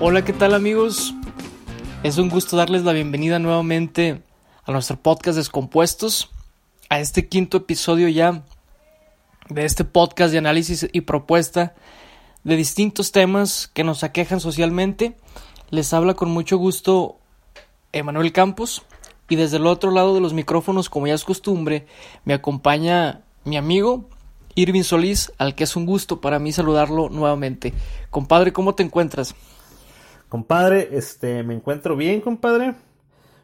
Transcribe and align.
Hola, 0.00 0.24
¿qué 0.24 0.32
tal 0.32 0.54
amigos? 0.54 1.12
Es 2.04 2.18
un 2.18 2.28
gusto 2.28 2.56
darles 2.56 2.84
la 2.84 2.92
bienvenida 2.92 3.40
nuevamente 3.40 4.22
a 4.64 4.70
nuestro 4.70 4.96
podcast 4.96 5.36
Descompuestos, 5.36 6.30
a 6.88 7.00
este 7.00 7.26
quinto 7.26 7.56
episodio 7.56 8.06
ya 8.06 8.44
de 9.48 9.64
este 9.64 9.82
podcast 9.82 10.30
de 10.30 10.38
análisis 10.38 10.88
y 10.92 11.00
propuesta 11.00 11.74
de 12.44 12.54
distintos 12.54 13.10
temas 13.10 13.72
que 13.74 13.82
nos 13.82 14.04
aquejan 14.04 14.38
socialmente. 14.38 15.16
Les 15.70 15.92
habla 15.92 16.14
con 16.14 16.30
mucho 16.30 16.58
gusto 16.58 17.18
Emanuel 17.90 18.32
Campos 18.32 18.84
y 19.28 19.34
desde 19.34 19.56
el 19.56 19.66
otro 19.66 19.90
lado 19.90 20.14
de 20.14 20.20
los 20.20 20.32
micrófonos, 20.32 20.88
como 20.88 21.08
ya 21.08 21.14
es 21.14 21.24
costumbre, 21.24 21.88
me 22.24 22.34
acompaña 22.34 23.22
mi 23.44 23.56
amigo 23.56 24.08
Irving 24.54 24.84
Solís, 24.84 25.32
al 25.38 25.56
que 25.56 25.64
es 25.64 25.74
un 25.74 25.86
gusto 25.86 26.20
para 26.20 26.38
mí 26.38 26.52
saludarlo 26.52 27.08
nuevamente. 27.08 27.74
Compadre, 28.10 28.52
¿cómo 28.52 28.76
te 28.76 28.84
encuentras? 28.84 29.34
Compadre, 30.28 30.90
este, 30.92 31.42
me 31.42 31.54
encuentro 31.54 31.96
bien, 31.96 32.20
compadre. 32.20 32.74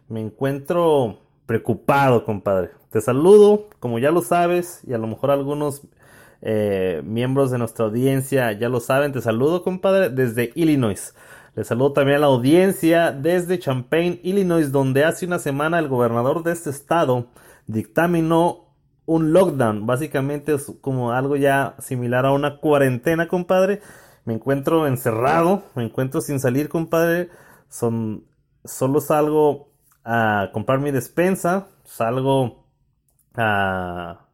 Me 0.08 0.20
encuentro 0.20 1.18
preocupado, 1.46 2.24
compadre. 2.24 2.70
Te 2.90 3.00
saludo, 3.00 3.68
como 3.80 3.98
ya 3.98 4.10
lo 4.10 4.20
sabes, 4.20 4.82
y 4.86 4.92
a 4.92 4.98
lo 4.98 5.06
mejor 5.06 5.30
algunos 5.30 5.82
eh, 6.42 7.02
miembros 7.04 7.50
de 7.50 7.58
nuestra 7.58 7.86
audiencia 7.86 8.52
ya 8.52 8.68
lo 8.68 8.80
saben. 8.80 9.12
Te 9.12 9.22
saludo, 9.22 9.62
compadre, 9.62 10.10
desde 10.10 10.52
Illinois. 10.54 11.14
Le 11.56 11.64
saludo 11.64 11.92
también 11.92 12.18
a 12.18 12.20
la 12.20 12.26
audiencia 12.26 13.12
desde 13.12 13.58
Champaign, 13.58 14.20
Illinois, 14.22 14.70
donde 14.70 15.04
hace 15.04 15.24
una 15.24 15.38
semana 15.38 15.78
el 15.78 15.88
gobernador 15.88 16.42
de 16.42 16.52
este 16.52 16.68
estado 16.68 17.28
dictaminó 17.66 18.66
un 19.06 19.32
lockdown. 19.32 19.86
Básicamente 19.86 20.54
es 20.54 20.70
como 20.82 21.12
algo 21.12 21.36
ya 21.36 21.76
similar 21.78 22.26
a 22.26 22.32
una 22.32 22.58
cuarentena, 22.58 23.28
compadre 23.28 23.80
me 24.24 24.34
encuentro 24.34 24.86
encerrado, 24.86 25.64
me 25.74 25.84
encuentro 25.84 26.20
sin 26.20 26.40
salir, 26.40 26.68
compadre. 26.68 27.30
Son, 27.68 28.24
solo 28.64 29.00
salgo 29.00 29.68
a 30.04 30.50
comprar 30.52 30.80
mi 30.80 30.90
despensa, 30.90 31.68
salgo 31.84 32.66
a 33.34 34.28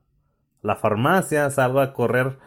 la 0.62 0.76
farmacia, 0.76 1.50
salgo 1.50 1.80
a 1.80 1.92
correr 1.92 2.38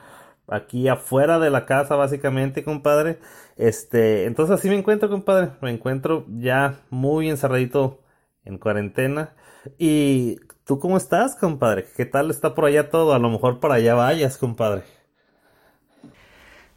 aquí 0.48 0.88
afuera 0.88 1.40
de 1.40 1.50
la 1.50 1.66
casa, 1.66 1.96
básicamente, 1.96 2.64
compadre. 2.64 3.20
Este, 3.58 4.26
entonces 4.26 4.60
así 4.60 4.70
me 4.70 4.78
encuentro, 4.78 5.10
compadre. 5.10 5.52
Me 5.62 5.72
encuentro 5.72 6.26
ya 6.30 6.80
muy 6.90 7.30
encerradito 7.30 8.02
en 8.46 8.58
cuarentena. 8.58 9.36
Y 9.78 10.38
tú 10.66 10.80
cómo 10.80 10.98
estás, 10.98 11.36
compadre? 11.36 11.86
¿Qué 11.96 12.06
tal 12.06 12.30
está 12.32 12.56
por 12.56 12.66
allá 12.66 12.90
todo? 12.90 13.14
A 13.14 13.20
lo 13.20 13.30
mejor 13.30 13.60
para 13.60 13.76
allá 13.76 13.96
vayas, 13.96 14.38
compadre. 14.38 14.84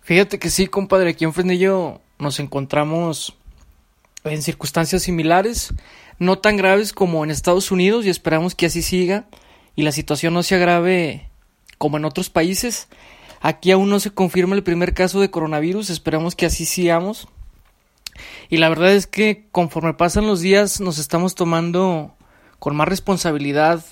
Fíjate 0.07 0.39
que 0.39 0.51
sí, 0.51 0.69
compadre, 0.69 1.11
aquí 1.11 1.25
en 1.25 1.33
Fresnillo 1.33 2.01
nos 2.21 2.39
encontramos 2.39 3.37
en 4.23 4.41
circunstancias 4.41 5.03
similares, 5.03 5.75
no 6.21 6.39
tan 6.39 6.57
graves 6.57 6.93
como 6.93 7.25
en 7.25 7.33
Estados 7.33 7.73
Unidos 7.73 8.07
y 8.07 8.11
esperamos 8.11 8.55
que 8.55 8.67
así 8.67 8.83
siga 8.83 9.27
y 9.75 9.83
la 9.83 9.91
situación 9.91 10.33
no 10.33 10.45
se 10.45 10.55
agrave 10.55 11.29
como 11.77 11.97
en 11.97 12.05
otros 12.05 12.31
países. 12.31 12.87
Aquí 13.41 13.73
aún 13.73 13.91
no 13.91 13.99
se 13.99 14.13
confirma 14.13 14.55
el 14.55 14.63
primer 14.63 14.95
caso 14.95 15.21
de 15.21 15.33
coronavirus, 15.33 15.91
esperamos 15.91 16.37
que 16.37 16.47
así 16.47 16.67
sigamos. 16.67 17.27
Y 18.49 18.59
la 18.59 18.69
verdad 18.69 18.95
es 18.95 19.09
que 19.09 19.49
conforme 19.51 19.95
pasan 19.95 20.29
los 20.29 20.41
días 20.41 20.81
nos 20.81 20.99
estamos 20.99 21.35
tomando 21.35 22.15
con 22.61 22.77
más 22.77 22.87
responsabilidad 22.87 23.85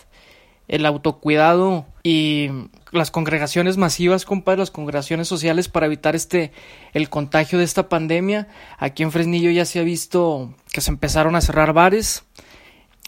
el 0.68 0.86
autocuidado 0.86 1.86
y 2.04 2.50
las 2.98 3.10
congregaciones 3.10 3.76
masivas, 3.76 4.24
compadre, 4.24 4.60
las 4.60 4.70
congregaciones 4.70 5.28
sociales 5.28 5.68
para 5.68 5.86
evitar 5.86 6.14
este 6.14 6.52
el 6.92 7.08
contagio 7.08 7.58
de 7.58 7.64
esta 7.64 7.88
pandemia. 7.88 8.48
Aquí 8.78 9.02
en 9.02 9.12
Fresnillo 9.12 9.50
ya 9.50 9.64
se 9.64 9.80
ha 9.80 9.82
visto 9.82 10.54
que 10.72 10.80
se 10.80 10.90
empezaron 10.90 11.36
a 11.36 11.40
cerrar 11.40 11.72
bares, 11.72 12.24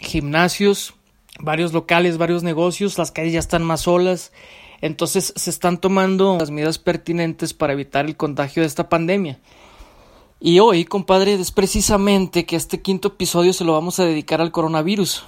gimnasios, 0.01 0.95
varios 1.41 1.73
locales, 1.73 2.19
varios 2.19 2.43
negocios, 2.43 2.99
las 2.99 3.13
calles 3.13 3.33
ya 3.33 3.39
están 3.39 3.63
más 3.63 3.83
solas. 3.83 4.33
Entonces 4.81 5.33
se 5.37 5.51
están 5.51 5.79
tomando 5.79 6.37
las 6.39 6.51
medidas 6.51 6.79
pertinentes 6.79 7.55
para 7.55 7.73
evitar 7.73 8.05
el 8.07 8.17
contagio 8.17 8.63
de 8.63 8.67
esta 8.67 8.89
pandemia. 8.89 9.39
Y 10.39 10.59
hoy, 10.61 10.85
compadre, 10.85 11.35
es 11.35 11.51
precisamente 11.51 12.45
que 12.45 12.57
este 12.57 12.83
quinto 12.83 13.09
episodio 13.09 13.55
se 13.55 13.65
lo 13.65 13.73
vamos 13.73 13.99
a 13.99 14.05
dedicar 14.05 14.43
al 14.43 14.53
coronavirus. 14.53 15.25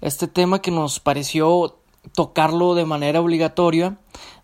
Este 0.00 0.28
tema 0.28 0.62
que 0.62 0.70
nos 0.70 0.98
pareció 0.98 1.79
tocarlo 2.20 2.74
de 2.74 2.84
manera 2.84 3.18
obligatoria, 3.18 3.96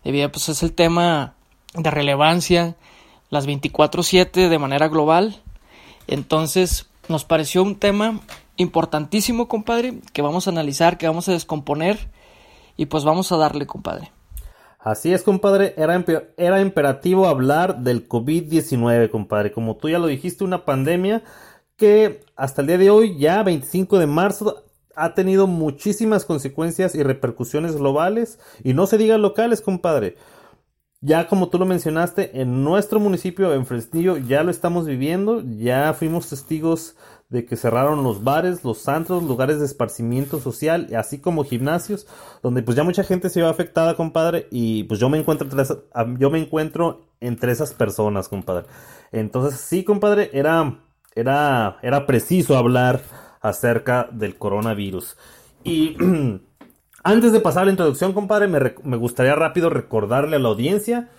debido 0.03 0.31
pues 0.31 0.49
es 0.49 0.63
el 0.63 0.73
tema 0.73 1.35
de 1.75 1.91
relevancia, 1.91 2.75
las 3.29 3.45
24/7 3.45 4.49
de 4.49 4.57
manera 4.57 4.87
global. 4.87 5.43
Entonces, 6.07 6.89
nos 7.07 7.23
pareció 7.23 7.61
un 7.61 7.75
tema 7.75 8.19
importantísimo, 8.55 9.47
compadre, 9.47 9.99
que 10.11 10.23
vamos 10.23 10.47
a 10.47 10.49
analizar, 10.49 10.97
que 10.97 11.07
vamos 11.07 11.29
a 11.29 11.33
descomponer 11.33 12.09
y 12.77 12.87
pues 12.87 13.03
vamos 13.03 13.31
a 13.31 13.37
darle, 13.37 13.67
compadre. 13.67 14.11
Así 14.79 15.13
es, 15.13 15.21
compadre, 15.21 15.75
era, 15.77 16.03
era 16.35 16.59
imperativo 16.61 17.27
hablar 17.27 17.81
del 17.81 18.09
COVID-19, 18.09 19.11
compadre. 19.11 19.51
Como 19.51 19.75
tú 19.75 19.87
ya 19.87 19.99
lo 19.99 20.07
dijiste, 20.07 20.43
una 20.43 20.65
pandemia 20.65 21.21
que 21.75 22.25
hasta 22.35 22.61
el 22.61 22.67
día 22.69 22.79
de 22.79 22.89
hoy, 22.89 23.19
ya 23.19 23.43
25 23.43 23.99
de 23.99 24.07
marzo, 24.07 24.63
ha 24.97 25.13
tenido 25.13 25.45
muchísimas 25.45 26.25
consecuencias 26.25 26.95
y 26.95 27.03
repercusiones 27.03 27.75
globales 27.75 28.39
y 28.63 28.73
no 28.73 28.87
se 28.87 28.97
diga 28.97 29.17
locales, 29.17 29.61
compadre. 29.61 30.15
Ya 30.99 31.27
como 31.27 31.49
tú 31.49 31.59
lo 31.59 31.67
mencionaste, 31.67 32.41
en 32.41 32.63
nuestro 32.63 32.99
municipio, 32.99 33.53
en 33.53 33.67
Fresnillo, 33.67 34.17
ya 34.17 34.41
lo 34.41 34.49
estamos 34.49 34.87
viviendo, 34.87 35.43
ya 35.45 35.93
fuimos 35.93 36.29
testigos 36.29 36.95
de 37.29 37.45
que 37.45 37.55
cerraron 37.55 38.03
los 38.03 38.23
bares, 38.23 38.63
los 38.63 38.79
santos, 38.79 39.21
lugares 39.21 39.59
de 39.59 39.67
esparcimiento 39.67 40.39
social, 40.39 40.87
así 40.97 41.19
como 41.19 41.43
gimnasios, 41.43 42.07
donde 42.41 42.63
pues 42.63 42.75
ya 42.75 42.83
mucha 42.83 43.03
gente 43.03 43.29
se 43.29 43.41
ve 43.41 43.47
afectada, 43.47 43.95
compadre, 43.95 44.47
y 44.49 44.85
pues 44.85 44.99
yo 44.99 45.09
me 45.09 45.19
encuentro 45.19 45.45
entre 45.45 45.61
esas, 45.61 45.77
yo 46.17 46.31
me 46.31 46.39
encuentro 46.39 47.01
entre 47.19 47.51
esas 47.51 47.73
personas, 47.73 48.29
compadre. 48.29 48.65
Entonces, 49.11 49.59
sí, 49.59 49.83
compadre, 49.83 50.31
era, 50.33 50.79
era, 51.13 51.77
era 51.83 52.07
preciso 52.07 52.57
hablar 52.57 53.01
acerca 53.47 54.09
del 54.11 54.37
coronavirus. 54.37 55.17
Y 55.63 55.97
antes 57.03 57.31
de 57.31 57.39
pasar 57.39 57.63
a 57.63 57.65
la 57.65 57.71
introducción, 57.71 58.13
compadre, 58.13 58.47
me, 58.47 58.97
gustaría 58.97 59.35
rápido 59.35 59.69
recordarle 59.69 60.35
a 60.35 60.39
la 60.39 60.49
audiencia 60.49 61.09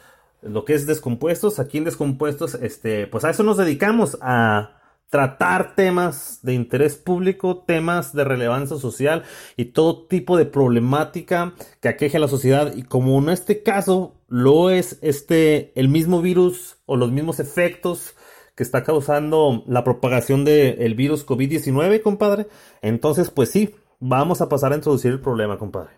lo 0.42 0.64
que 0.64 0.74
es 0.74 0.86
Descompuestos. 0.86 1.58
Aquí 1.58 1.78
en 1.78 1.84
Descompuestos, 1.84 2.54
este, 2.54 3.06
pues 3.06 3.24
a 3.24 3.30
eso 3.30 3.42
nos 3.42 3.56
dedicamos, 3.56 4.18
a 4.20 4.78
tratar 5.10 5.74
temas 5.74 6.40
de 6.42 6.52
interés 6.52 6.96
público, 6.96 7.64
temas 7.66 8.12
de 8.12 8.24
relevancia 8.24 8.76
social 8.76 9.24
y 9.56 9.66
todo 9.66 10.06
tipo 10.06 10.36
de 10.36 10.44
problemática 10.44 11.54
que 11.80 11.88
aqueje 11.88 12.18
a 12.18 12.20
la 12.20 12.28
sociedad. 12.28 12.74
Y 12.76 12.82
como 12.82 13.18
en 13.18 13.30
este 13.30 13.62
caso 13.62 14.14
lo 14.28 14.70
es 14.70 14.98
este, 15.00 15.72
el 15.80 15.88
mismo 15.88 16.20
virus 16.20 16.76
o 16.84 16.96
los 16.96 17.10
mismos 17.10 17.40
efectos 17.40 18.14
que 18.58 18.64
está 18.64 18.82
causando 18.82 19.62
la 19.68 19.84
propagación 19.84 20.44
del 20.44 20.96
virus 20.96 21.24
COVID-19, 21.24 22.02
compadre. 22.02 22.48
Entonces, 22.82 23.30
pues 23.30 23.52
sí, 23.52 23.76
vamos 24.00 24.40
a 24.40 24.48
pasar 24.48 24.72
a 24.72 24.74
introducir 24.74 25.12
el 25.12 25.20
problema, 25.20 25.58
compadre. 25.58 25.90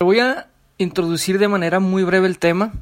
Voy 0.00 0.18
a 0.18 0.48
introducir 0.78 1.38
de 1.38 1.46
manera 1.46 1.78
muy 1.78 2.02
breve 2.02 2.26
el 2.26 2.40
tema. 2.40 2.72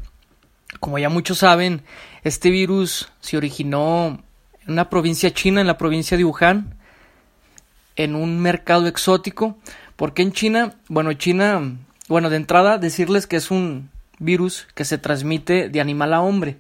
Como 0.81 0.99
ya 0.99 1.11
muchos 1.11 1.37
saben, 1.37 1.83
este 2.25 2.49
virus 2.49 3.13
se 3.21 3.37
originó 3.37 4.23
en 4.63 4.73
una 4.73 4.89
provincia 4.89 5.31
china, 5.35 5.61
en 5.61 5.67
la 5.67 5.77
provincia 5.77 6.17
de 6.17 6.25
Wuhan, 6.25 6.77
en 7.97 8.15
un 8.15 8.41
mercado 8.41 8.87
exótico. 8.87 9.59
porque 9.97 10.23
en 10.23 10.33
China? 10.33 10.77
Bueno, 10.89 11.13
China, 11.13 11.77
bueno, 12.09 12.31
de 12.31 12.37
entrada 12.37 12.79
decirles 12.79 13.27
que 13.27 13.37
es 13.37 13.51
un 13.51 13.91
virus 14.19 14.67
que 14.75 14.87
se 14.87 14.97
transmite 14.97 15.69
de 15.69 15.81
animal 15.83 16.15
a 16.15 16.23
hombre. 16.23 16.57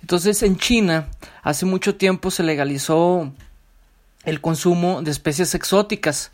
Entonces 0.00 0.42
en 0.42 0.56
China 0.56 1.08
hace 1.42 1.66
mucho 1.66 1.96
tiempo 1.96 2.30
se 2.30 2.42
legalizó 2.42 3.32
el 4.24 4.40
consumo 4.40 5.02
de 5.02 5.10
especies 5.10 5.54
exóticas. 5.54 6.30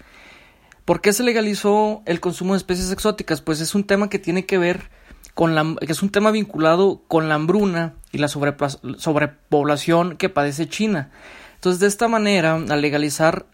¿Por 0.85 1.01
qué 1.01 1.13
se 1.13 1.23
legalizó 1.23 2.03
el 2.07 2.21
consumo 2.21 2.55
de 2.55 2.59
especies 2.59 2.91
exóticas? 2.91 3.41
Pues 3.41 3.61
es 3.61 3.75
un 3.75 3.85
tema 3.85 4.09
que 4.09 4.19
tiene 4.19 4.45
que 4.47 4.59
ver 4.59 4.91
con 5.35 5.55
la 5.55 5.77
que 5.81 5.93
es 5.93 6.03
un 6.03 6.11
tema 6.11 6.31
vinculado 6.31 7.03
con 7.09 7.29
la 7.29 7.35
hambruna 7.35 7.95
y 8.13 8.19
la 8.19 8.29
sobrepoblación 8.29 10.17
que 10.17 10.29
padece 10.29 10.69
China. 10.69 11.11
Entonces, 11.57 11.81
de 11.81 11.87
esta 11.89 12.09
manera, 12.09 12.55
al 12.55 12.81
legalizar 12.81 13.47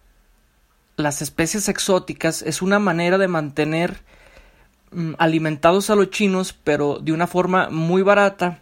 las 0.96 1.22
especies 1.22 1.68
exóticas 1.68 2.42
es 2.42 2.60
una 2.60 2.78
manera 2.78 3.16
de 3.18 3.28
mantener 3.28 4.02
mm, 4.90 5.12
alimentados 5.18 5.90
a 5.90 5.94
los 5.94 6.10
chinos, 6.10 6.52
pero 6.52 6.98
de 6.98 7.12
una 7.12 7.26
forma 7.26 7.70
muy 7.70 8.02
barata 8.02 8.60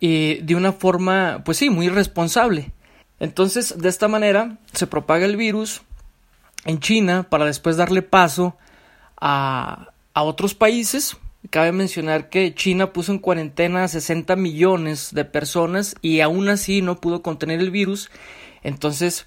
y 0.00 0.36
de 0.36 0.54
una 0.54 0.72
forma, 0.72 1.42
pues 1.44 1.58
sí, 1.58 1.70
muy 1.70 1.88
responsable. 1.88 2.72
Entonces, 3.18 3.78
de 3.78 3.88
esta 3.88 4.08
manera 4.08 4.58
se 4.72 4.86
propaga 4.86 5.24
el 5.24 5.36
virus 5.36 5.82
en 6.64 6.80
China 6.80 7.26
para 7.28 7.46
después 7.46 7.76
darle 7.76 8.02
paso 8.02 8.56
a, 9.18 9.88
a 10.12 10.22
otros 10.22 10.54
países 10.54 11.16
cabe 11.50 11.72
mencionar 11.72 12.28
que 12.28 12.54
China 12.54 12.92
puso 12.92 13.12
en 13.12 13.18
cuarentena 13.18 13.84
a 13.84 13.88
60 13.88 14.36
millones 14.36 15.14
de 15.14 15.24
personas 15.24 15.96
y 16.02 16.20
aún 16.20 16.48
así 16.48 16.82
no 16.82 17.00
pudo 17.00 17.22
contener 17.22 17.60
el 17.60 17.70
virus. 17.70 18.10
Entonces, 18.62 19.24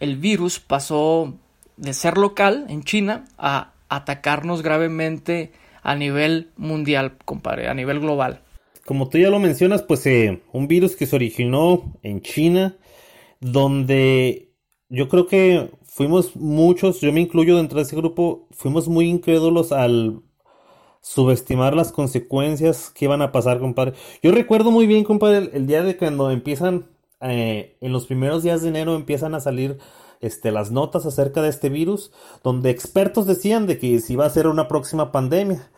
el 0.00 0.16
virus 0.16 0.60
pasó 0.60 1.34
de 1.76 1.94
ser 1.94 2.18
local 2.18 2.66
en 2.68 2.82
China 2.82 3.24
a 3.38 3.72
atacarnos 3.88 4.62
gravemente 4.62 5.52
a 5.82 5.94
nivel 5.94 6.50
mundial, 6.56 7.16
compadre, 7.24 7.68
a 7.68 7.74
nivel 7.74 8.00
global. 8.00 8.40
Como 8.86 9.08
tú 9.08 9.18
ya 9.18 9.30
lo 9.30 9.38
mencionas, 9.40 9.82
pues 9.82 10.06
eh, 10.06 10.42
un 10.52 10.68
virus 10.68 10.96
que 10.96 11.06
se 11.06 11.16
originó 11.16 11.92
en 12.02 12.22
China, 12.22 12.76
donde 13.40 14.52
yo 14.88 15.08
creo 15.08 15.26
que 15.26 15.70
fuimos 15.84 16.36
muchos, 16.36 17.00
yo 17.00 17.12
me 17.12 17.20
incluyo 17.20 17.56
dentro 17.56 17.78
de 17.78 17.82
ese 17.82 17.96
grupo, 17.96 18.46
fuimos 18.52 18.86
muy 18.86 19.08
incrédulos 19.08 19.72
al 19.72 20.22
subestimar 21.00 21.74
las 21.74 21.92
consecuencias 21.92 22.90
que 22.90 23.06
iban 23.06 23.22
a 23.22 23.32
pasar, 23.32 23.58
compadre. 23.58 23.94
Yo 24.22 24.30
recuerdo 24.30 24.70
muy 24.70 24.86
bien, 24.86 25.04
compadre, 25.04 25.50
el, 25.52 25.66
día 25.66 25.82
de 25.82 25.96
cuando 25.96 26.30
empiezan, 26.30 26.86
eh, 27.20 27.76
en 27.80 27.92
los 27.92 28.06
primeros 28.06 28.42
días 28.42 28.62
de 28.62 28.68
enero 28.68 28.94
empiezan 28.94 29.34
a 29.34 29.40
salir 29.40 29.78
este, 30.20 30.52
las 30.52 30.70
notas 30.70 31.06
acerca 31.06 31.42
de 31.42 31.48
este 31.48 31.70
virus, 31.70 32.12
donde 32.44 32.70
expertos 32.70 33.26
decían 33.26 33.66
de 33.66 33.78
que 33.78 33.98
si 34.00 34.12
iba 34.12 34.26
a 34.26 34.30
ser 34.30 34.46
una 34.46 34.68
próxima 34.68 35.12
pandemia. 35.12 35.70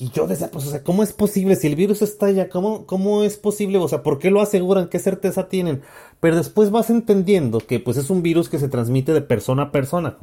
Y 0.00 0.10
yo 0.10 0.28
decía, 0.28 0.50
pues, 0.50 0.66
o 0.66 0.70
sea, 0.70 0.84
¿cómo 0.84 1.02
es 1.02 1.12
posible? 1.12 1.56
Si 1.56 1.66
el 1.66 1.74
virus 1.74 2.02
está 2.02 2.30
ya, 2.30 2.48
¿cómo, 2.48 2.86
¿cómo 2.86 3.24
es 3.24 3.36
posible? 3.36 3.78
O 3.78 3.88
sea, 3.88 4.02
¿por 4.04 4.20
qué 4.20 4.30
lo 4.30 4.40
aseguran? 4.40 4.88
¿Qué 4.88 5.00
certeza 5.00 5.48
tienen? 5.48 5.82
Pero 6.20 6.36
después 6.36 6.70
vas 6.70 6.88
entendiendo 6.90 7.58
que, 7.58 7.80
pues, 7.80 7.96
es 7.96 8.08
un 8.08 8.22
virus 8.22 8.48
que 8.48 8.60
se 8.60 8.68
transmite 8.68 9.12
de 9.12 9.22
persona 9.22 9.64
a 9.64 9.72
persona. 9.72 10.16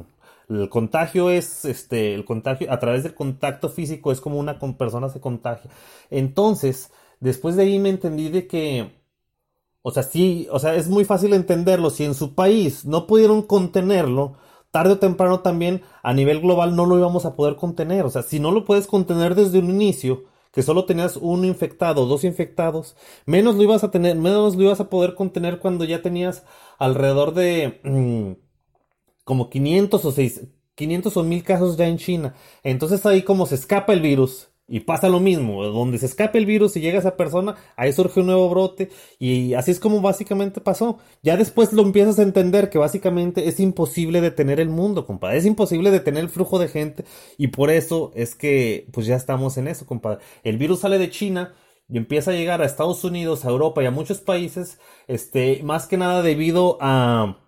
El 0.48 0.70
contagio 0.70 1.30
es, 1.30 1.66
este, 1.66 2.14
el 2.14 2.24
contagio 2.24 2.72
a 2.72 2.78
través 2.78 3.02
del 3.02 3.14
contacto 3.14 3.68
físico 3.68 4.12
es 4.12 4.20
como 4.20 4.38
una 4.38 4.58
persona 4.58 5.10
se 5.10 5.20
contagia. 5.20 5.70
Entonces, 6.10 6.90
después 7.20 7.56
de 7.56 7.64
ahí 7.64 7.78
me 7.78 7.90
entendí 7.90 8.30
de 8.30 8.46
que, 8.46 8.92
o 9.82 9.90
sea, 9.90 10.02
sí, 10.04 10.48
o 10.50 10.58
sea, 10.58 10.74
es 10.74 10.88
muy 10.88 11.04
fácil 11.04 11.34
entenderlo. 11.34 11.90
Si 11.90 12.04
en 12.04 12.14
su 12.14 12.34
país 12.34 12.86
no 12.86 13.06
pudieron 13.06 13.42
contenerlo, 13.42 14.36
tarde 14.76 14.92
o 14.92 14.98
temprano 14.98 15.40
también 15.40 15.80
a 16.02 16.12
nivel 16.12 16.42
global 16.42 16.76
no 16.76 16.84
lo 16.84 16.98
íbamos 16.98 17.24
a 17.24 17.34
poder 17.34 17.56
contener. 17.56 18.04
O 18.04 18.10
sea, 18.10 18.20
si 18.20 18.40
no 18.40 18.50
lo 18.50 18.66
puedes 18.66 18.86
contener 18.86 19.34
desde 19.34 19.58
un 19.58 19.70
inicio, 19.70 20.24
que 20.52 20.62
solo 20.62 20.84
tenías 20.84 21.16
uno 21.16 21.46
infectado, 21.46 22.04
dos 22.04 22.24
infectados, 22.24 22.94
menos 23.24 23.56
lo 23.56 23.62
ibas 23.62 23.84
a 23.84 23.90
tener, 23.90 24.16
menos 24.16 24.54
lo 24.54 24.64
ibas 24.64 24.80
a 24.80 24.90
poder 24.90 25.14
contener 25.14 25.60
cuando 25.60 25.86
ya 25.86 26.02
tenías 26.02 26.44
alrededor 26.78 27.32
de 27.32 27.80
mm, 27.84 28.32
como 29.24 29.48
500 29.48 30.04
o 30.04 30.12
6, 30.12 30.42
500 30.74 31.16
o 31.16 31.22
1000 31.22 31.42
casos 31.42 31.78
ya 31.78 31.88
en 31.88 31.96
China. 31.96 32.34
Entonces 32.62 33.06
ahí 33.06 33.22
como 33.22 33.46
se 33.46 33.54
escapa 33.54 33.94
el 33.94 34.02
virus 34.02 34.50
y 34.68 34.80
pasa 34.80 35.08
lo 35.08 35.20
mismo, 35.20 35.64
donde 35.64 35.98
se 35.98 36.06
escape 36.06 36.38
el 36.38 36.46
virus 36.46 36.76
y 36.76 36.80
llega 36.80 36.98
esa 36.98 37.16
persona, 37.16 37.54
ahí 37.76 37.92
surge 37.92 38.20
un 38.20 38.26
nuevo 38.26 38.48
brote 38.50 38.90
y 39.18 39.54
así 39.54 39.70
es 39.70 39.78
como 39.78 40.00
básicamente 40.00 40.60
pasó. 40.60 40.98
Ya 41.22 41.36
después 41.36 41.72
lo 41.72 41.82
empiezas 41.82 42.18
a 42.18 42.22
entender 42.22 42.68
que 42.68 42.78
básicamente 42.78 43.48
es 43.48 43.60
imposible 43.60 44.20
detener 44.20 44.58
el 44.58 44.68
mundo, 44.68 45.06
compadre. 45.06 45.38
Es 45.38 45.46
imposible 45.46 45.90
detener 45.90 46.24
el 46.24 46.30
flujo 46.30 46.58
de 46.58 46.68
gente 46.68 47.04
y 47.38 47.48
por 47.48 47.70
eso 47.70 48.10
es 48.14 48.34
que 48.34 48.88
pues 48.92 49.06
ya 49.06 49.14
estamos 49.16 49.56
en 49.56 49.68
eso, 49.68 49.86
compadre. 49.86 50.18
El 50.42 50.58
virus 50.58 50.80
sale 50.80 50.98
de 50.98 51.10
China 51.10 51.54
y 51.88 51.98
empieza 51.98 52.32
a 52.32 52.34
llegar 52.34 52.62
a 52.62 52.66
Estados 52.66 53.04
Unidos, 53.04 53.44
a 53.44 53.50
Europa 53.50 53.82
y 53.82 53.86
a 53.86 53.90
muchos 53.92 54.20
países, 54.20 54.80
este, 55.06 55.62
más 55.62 55.86
que 55.86 55.96
nada 55.96 56.22
debido 56.22 56.78
a... 56.80 57.38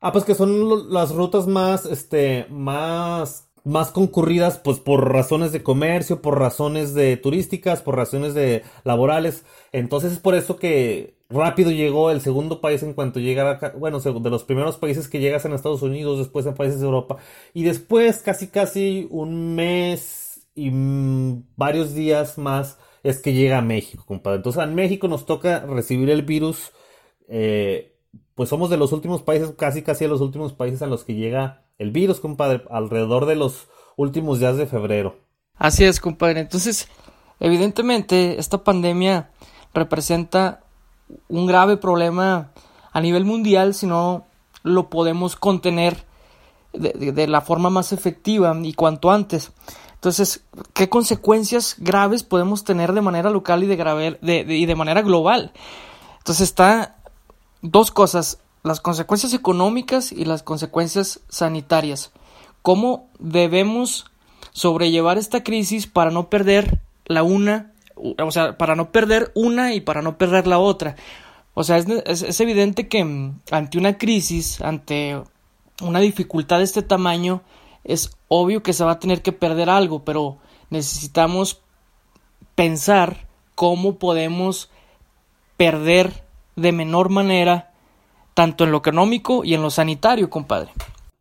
Ah, 0.00 0.12
pues 0.12 0.24
que 0.24 0.34
son 0.34 0.92
las 0.92 1.12
rutas 1.14 1.46
más, 1.46 1.86
este, 1.86 2.46
más 2.50 3.45
más 3.66 3.90
concurridas 3.90 4.58
pues 4.58 4.78
por 4.78 5.12
razones 5.12 5.50
de 5.50 5.64
comercio, 5.64 6.22
por 6.22 6.38
razones 6.38 6.94
de 6.94 7.16
turísticas, 7.16 7.82
por 7.82 7.96
razones 7.96 8.32
de 8.32 8.62
laborales. 8.84 9.44
Entonces 9.72 10.12
es 10.12 10.18
por 10.20 10.36
eso 10.36 10.56
que 10.56 11.16
rápido 11.28 11.72
llegó 11.72 12.12
el 12.12 12.20
segundo 12.20 12.60
país 12.60 12.84
en 12.84 12.94
cuanto 12.94 13.18
llegara 13.18 13.74
bueno, 13.76 13.98
de 13.98 14.30
los 14.30 14.44
primeros 14.44 14.76
países 14.76 15.08
que 15.08 15.18
llegas 15.18 15.44
en 15.44 15.52
Estados 15.52 15.82
Unidos, 15.82 16.18
después 16.18 16.46
en 16.46 16.54
países 16.54 16.78
de 16.78 16.86
Europa 16.86 17.16
y 17.54 17.64
después 17.64 18.18
casi 18.18 18.46
casi 18.46 19.08
un 19.10 19.56
mes 19.56 20.46
y 20.54 20.70
varios 21.56 21.92
días 21.92 22.38
más 22.38 22.78
es 23.02 23.20
que 23.20 23.32
llega 23.34 23.58
a 23.58 23.62
México, 23.62 24.04
compadre. 24.06 24.36
Entonces 24.36 24.62
en 24.62 24.76
México 24.76 25.08
nos 25.08 25.26
toca 25.26 25.66
recibir 25.66 26.08
el 26.10 26.22
virus 26.22 26.70
eh, 27.28 27.96
pues 28.36 28.48
somos 28.48 28.70
de 28.70 28.76
los 28.76 28.92
últimos 28.92 29.22
países, 29.22 29.52
casi 29.58 29.82
casi 29.82 30.04
de 30.04 30.10
los 30.10 30.20
últimos 30.20 30.52
países 30.52 30.82
a 30.82 30.86
los 30.86 31.02
que 31.02 31.14
llega 31.14 31.65
el 31.78 31.90
virus, 31.90 32.20
compadre, 32.20 32.62
alrededor 32.70 33.26
de 33.26 33.36
los 33.36 33.68
últimos 33.96 34.38
días 34.38 34.56
de 34.56 34.66
febrero. 34.66 35.16
Así 35.56 35.84
es, 35.84 36.00
compadre. 36.00 36.40
Entonces, 36.40 36.88
evidentemente, 37.40 38.38
esta 38.38 38.64
pandemia 38.64 39.30
representa 39.74 40.64
un 41.28 41.46
grave 41.46 41.76
problema 41.76 42.52
a 42.92 43.00
nivel 43.00 43.24
mundial 43.24 43.74
si 43.74 43.86
no 43.86 44.26
lo 44.62 44.90
podemos 44.90 45.36
contener 45.36 46.04
de, 46.72 47.26
la 47.26 47.40
forma 47.40 47.70
más 47.70 47.92
efectiva 47.92 48.56
y 48.62 48.72
cuanto 48.74 49.10
antes. 49.10 49.52
Entonces, 49.94 50.44
¿qué 50.74 50.88
consecuencias 50.88 51.76
graves 51.78 52.22
podemos 52.22 52.64
tener 52.64 52.92
de 52.92 53.00
manera 53.00 53.30
local 53.30 53.64
y 53.64 53.66
de, 53.66 53.76
grave, 53.76 54.18
y 54.22 54.66
de 54.66 54.74
manera 54.74 55.02
global? 55.02 55.52
Entonces 56.18 56.48
está 56.48 56.96
dos 57.62 57.90
cosas, 57.90 58.40
las 58.66 58.80
consecuencias 58.80 59.32
económicas 59.32 60.10
y 60.10 60.24
las 60.24 60.42
consecuencias 60.42 61.20
sanitarias. 61.28 62.10
¿Cómo 62.62 63.08
debemos 63.20 64.06
sobrellevar 64.50 65.18
esta 65.18 65.44
crisis 65.44 65.86
para 65.86 66.10
no 66.10 66.28
perder 66.28 66.80
la 67.04 67.22
una, 67.22 67.72
o 67.94 68.30
sea, 68.32 68.58
para 68.58 68.74
no 68.74 68.90
perder 68.90 69.30
una 69.36 69.72
y 69.72 69.80
para 69.80 70.02
no 70.02 70.18
perder 70.18 70.48
la 70.48 70.58
otra? 70.58 70.96
O 71.54 71.62
sea, 71.62 71.76
es, 71.76 72.40
evidente 72.40 72.88
que 72.88 73.04
mm, 73.04 73.40
ante 73.52 73.78
una 73.78 73.98
crisis, 73.98 74.60
ante 74.60 75.22
una 75.80 76.00
dificultad 76.00 76.58
de 76.58 76.64
este 76.64 76.82
tamaño, 76.82 77.42
es 77.84 78.10
obvio 78.26 78.64
que 78.64 78.72
se 78.72 78.82
va 78.82 78.92
a 78.92 78.98
tener 78.98 79.22
que 79.22 79.30
perder 79.30 79.70
algo, 79.70 80.04
pero 80.04 80.38
necesitamos 80.70 81.62
pensar 82.56 83.28
cómo 83.54 83.94
podemos 83.94 84.70
perder 85.56 86.24
de 86.56 86.72
menor 86.72 87.10
manera, 87.10 87.70
tanto 88.36 88.64
en 88.64 88.70
lo 88.70 88.76
económico 88.76 89.44
y 89.44 89.54
en 89.54 89.62
lo 89.62 89.70
sanitario, 89.70 90.28
compadre. 90.28 90.68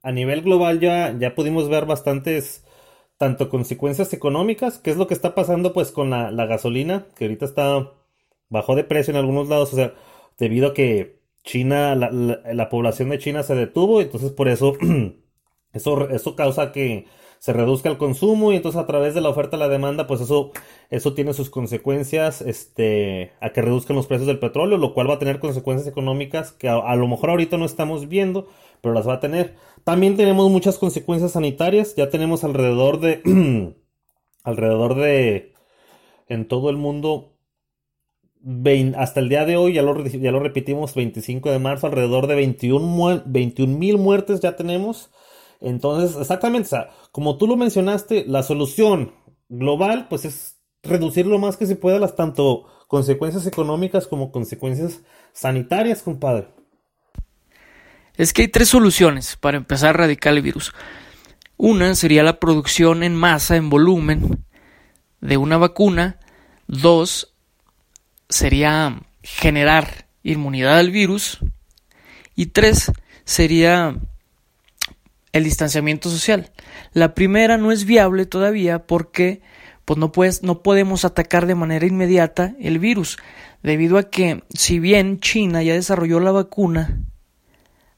A 0.04 0.12
nivel 0.12 0.42
global 0.42 0.82
ya, 0.82 1.16
ya 1.18 1.34
pudimos 1.34 1.70
ver 1.70 1.86
bastantes, 1.86 2.66
tanto 3.18 3.50
consecuencias 3.50 4.12
económicas, 4.12 4.80
que 4.80 4.92
es 4.92 4.98
lo 4.98 5.08
que 5.08 5.13
está 5.13 5.34
pasando 5.34 5.72
pues 5.72 5.92
con 5.92 6.10
la, 6.10 6.46
gasolina, 6.46 7.06
que 7.16 7.24
ahorita 7.24 7.46
está 7.46 7.94
bajó 8.50 8.75
de 8.75 8.84
precio 8.84 9.12
en 9.12 9.18
algunos 9.18 9.48
lados, 9.48 9.72
o 9.72 9.78
sea, 9.78 9.94
debido 10.38 10.68
a 10.68 10.74
que 10.74 11.22
China, 11.42 11.96
la, 11.96 12.12
la 12.12 12.70
población 12.70 13.10
de 13.10 13.20
China 13.20 13.44
se 13.44 13.56
detuvo, 13.56 14.01
entonces 14.01 14.32
por 14.32 14.50
eso, 14.50 14.74
eso, 15.74 16.10
eso 16.10 16.36
causa 16.36 16.74
que 16.74 17.08
se 17.39 17.54
reduzca 17.54 17.89
el 17.89 17.98
consumo 17.98 18.51
y 18.51 18.56
entonces 18.56 18.82
a 18.82 18.88
través 18.88 19.13
de 19.13 19.22
la 19.22 19.30
oferta 19.30 19.56
y 19.56 19.60
la 19.60 19.68
demanda, 19.68 20.08
pues 20.08 20.22
eso, 20.22 20.51
eso 20.89 21.13
tiene 21.13 21.34
sus 21.34 21.50
consecuencias 21.50 22.42
este, 22.42 23.34
a 23.39 23.51
que 23.51 23.62
reduzcan 23.62 23.96
los 23.96 24.08
precios 24.08 24.27
del 24.27 24.39
petróleo, 24.39 24.77
lo 24.77 24.94
cual 24.94 25.10
va 25.10 25.15
a 25.15 25.20
tener 25.20 25.39
consecuencias 25.39 25.88
económicas 25.88 26.51
que 26.51 26.70
a, 26.70 26.96
lo 26.96 27.08
mejor 27.08 27.30
ahorita 27.30 27.58
no 27.58 27.65
estamos 27.65 28.08
viendo, 28.08 28.48
pero 28.82 28.94
las 28.94 29.08
va 29.08 29.15
a 29.15 29.20
tener. 29.20 29.56
También 29.84 30.18
tenemos 30.18 30.50
muchas 30.50 30.77
consecuencias 30.77 31.34
sanitarias, 31.34 31.96
ya 31.96 32.10
tenemos 32.10 32.44
alrededor 32.44 33.00
de, 33.00 33.22
alrededor 34.44 34.96
de, 34.96 35.54
en 36.27 36.48
todo 36.48 36.70
el 36.70 36.77
mundo, 36.77 37.36
hasta 38.96 39.20
el 39.20 39.30
día 39.30 39.46
de 39.46 39.58
hoy, 39.58 39.74
ya 39.74 39.82
lo, 39.82 40.06
ya 40.06 40.32
lo 40.32 40.39
repetimos, 40.39 40.94
25 40.96 41.51
de 41.51 41.60
marzo, 41.60 41.88
alrededor 41.88 42.27
de 42.27 42.36
21 42.36 43.77
mil 43.77 43.98
muertes 43.98 44.39
ya 44.39 44.56
tenemos. 44.56 45.12
Entonces, 45.62 46.18
exactamente, 46.20 46.68
o 46.68 46.70
sea, 46.70 46.90
como 47.12 47.38
tú 47.38 47.48
lo 47.48 47.58
mencionaste, 47.58 48.26
la 48.28 48.44
solución 48.44 49.14
global, 49.50 50.08
pues 50.10 50.26
es 50.26 50.58
reducir 50.84 51.26
lo 51.26 51.40
más 51.40 51.58
que 51.58 51.66
se 51.66 51.76
pueda 51.76 52.00
las 52.00 52.16
tanto 52.16 52.66
consecuencias 52.88 53.48
económicas 53.48 54.08
como 54.08 54.32
consecuencias 54.32 55.02
sanitarias, 55.34 56.02
compadre. 56.02 56.48
Es 58.16 58.32
que 58.32 58.44
hay 58.44 58.48
tres 58.48 58.70
soluciones 58.70 59.36
para 59.36 59.58
empezar 59.58 59.88
a 59.88 59.92
erradicar 59.92 60.34
el 60.34 60.42
virus. 60.42 60.74
Una 61.58 61.96
sería 61.96 62.24
la 62.24 62.40
producción 62.40 63.04
en 63.04 63.16
masa, 63.16 63.56
en 63.56 63.70
volumen, 63.70 64.46
de 65.22 65.38
una 65.38 65.58
vacuna. 65.58 66.20
Dos 66.68 67.34
sería 68.30 69.02
generar 69.22 70.08
inmunidad 70.24 70.78
al 70.78 70.92
virus. 70.92 71.40
Y 72.36 72.48
tres 72.48 72.92
sería 73.26 73.98
el 75.36 75.44
distanciamiento 75.44 76.10
social. 76.10 76.50
La 76.94 77.13
primera 77.13 77.58
no 77.58 77.74
es 77.74 77.84
viable 77.84 78.25
todavía 78.25 78.88
porque 78.88 79.42
pues 79.84 80.00
no, 80.00 80.13
puedes, 80.13 80.44
no 80.44 80.63
podemos 80.63 81.04
atacar 81.04 81.46
de 81.46 81.56
manera 81.56 81.86
inmediata 81.86 82.56
el 82.58 82.80
virus, 82.80 83.18
debido 83.62 83.98
a 83.98 84.10
que 84.10 84.46
si 84.54 84.80
bien 84.80 85.20
China 85.20 85.62
ya 85.62 85.74
desarrolló 85.74 86.22
la 86.22 86.32
vacuna, 86.32 87.01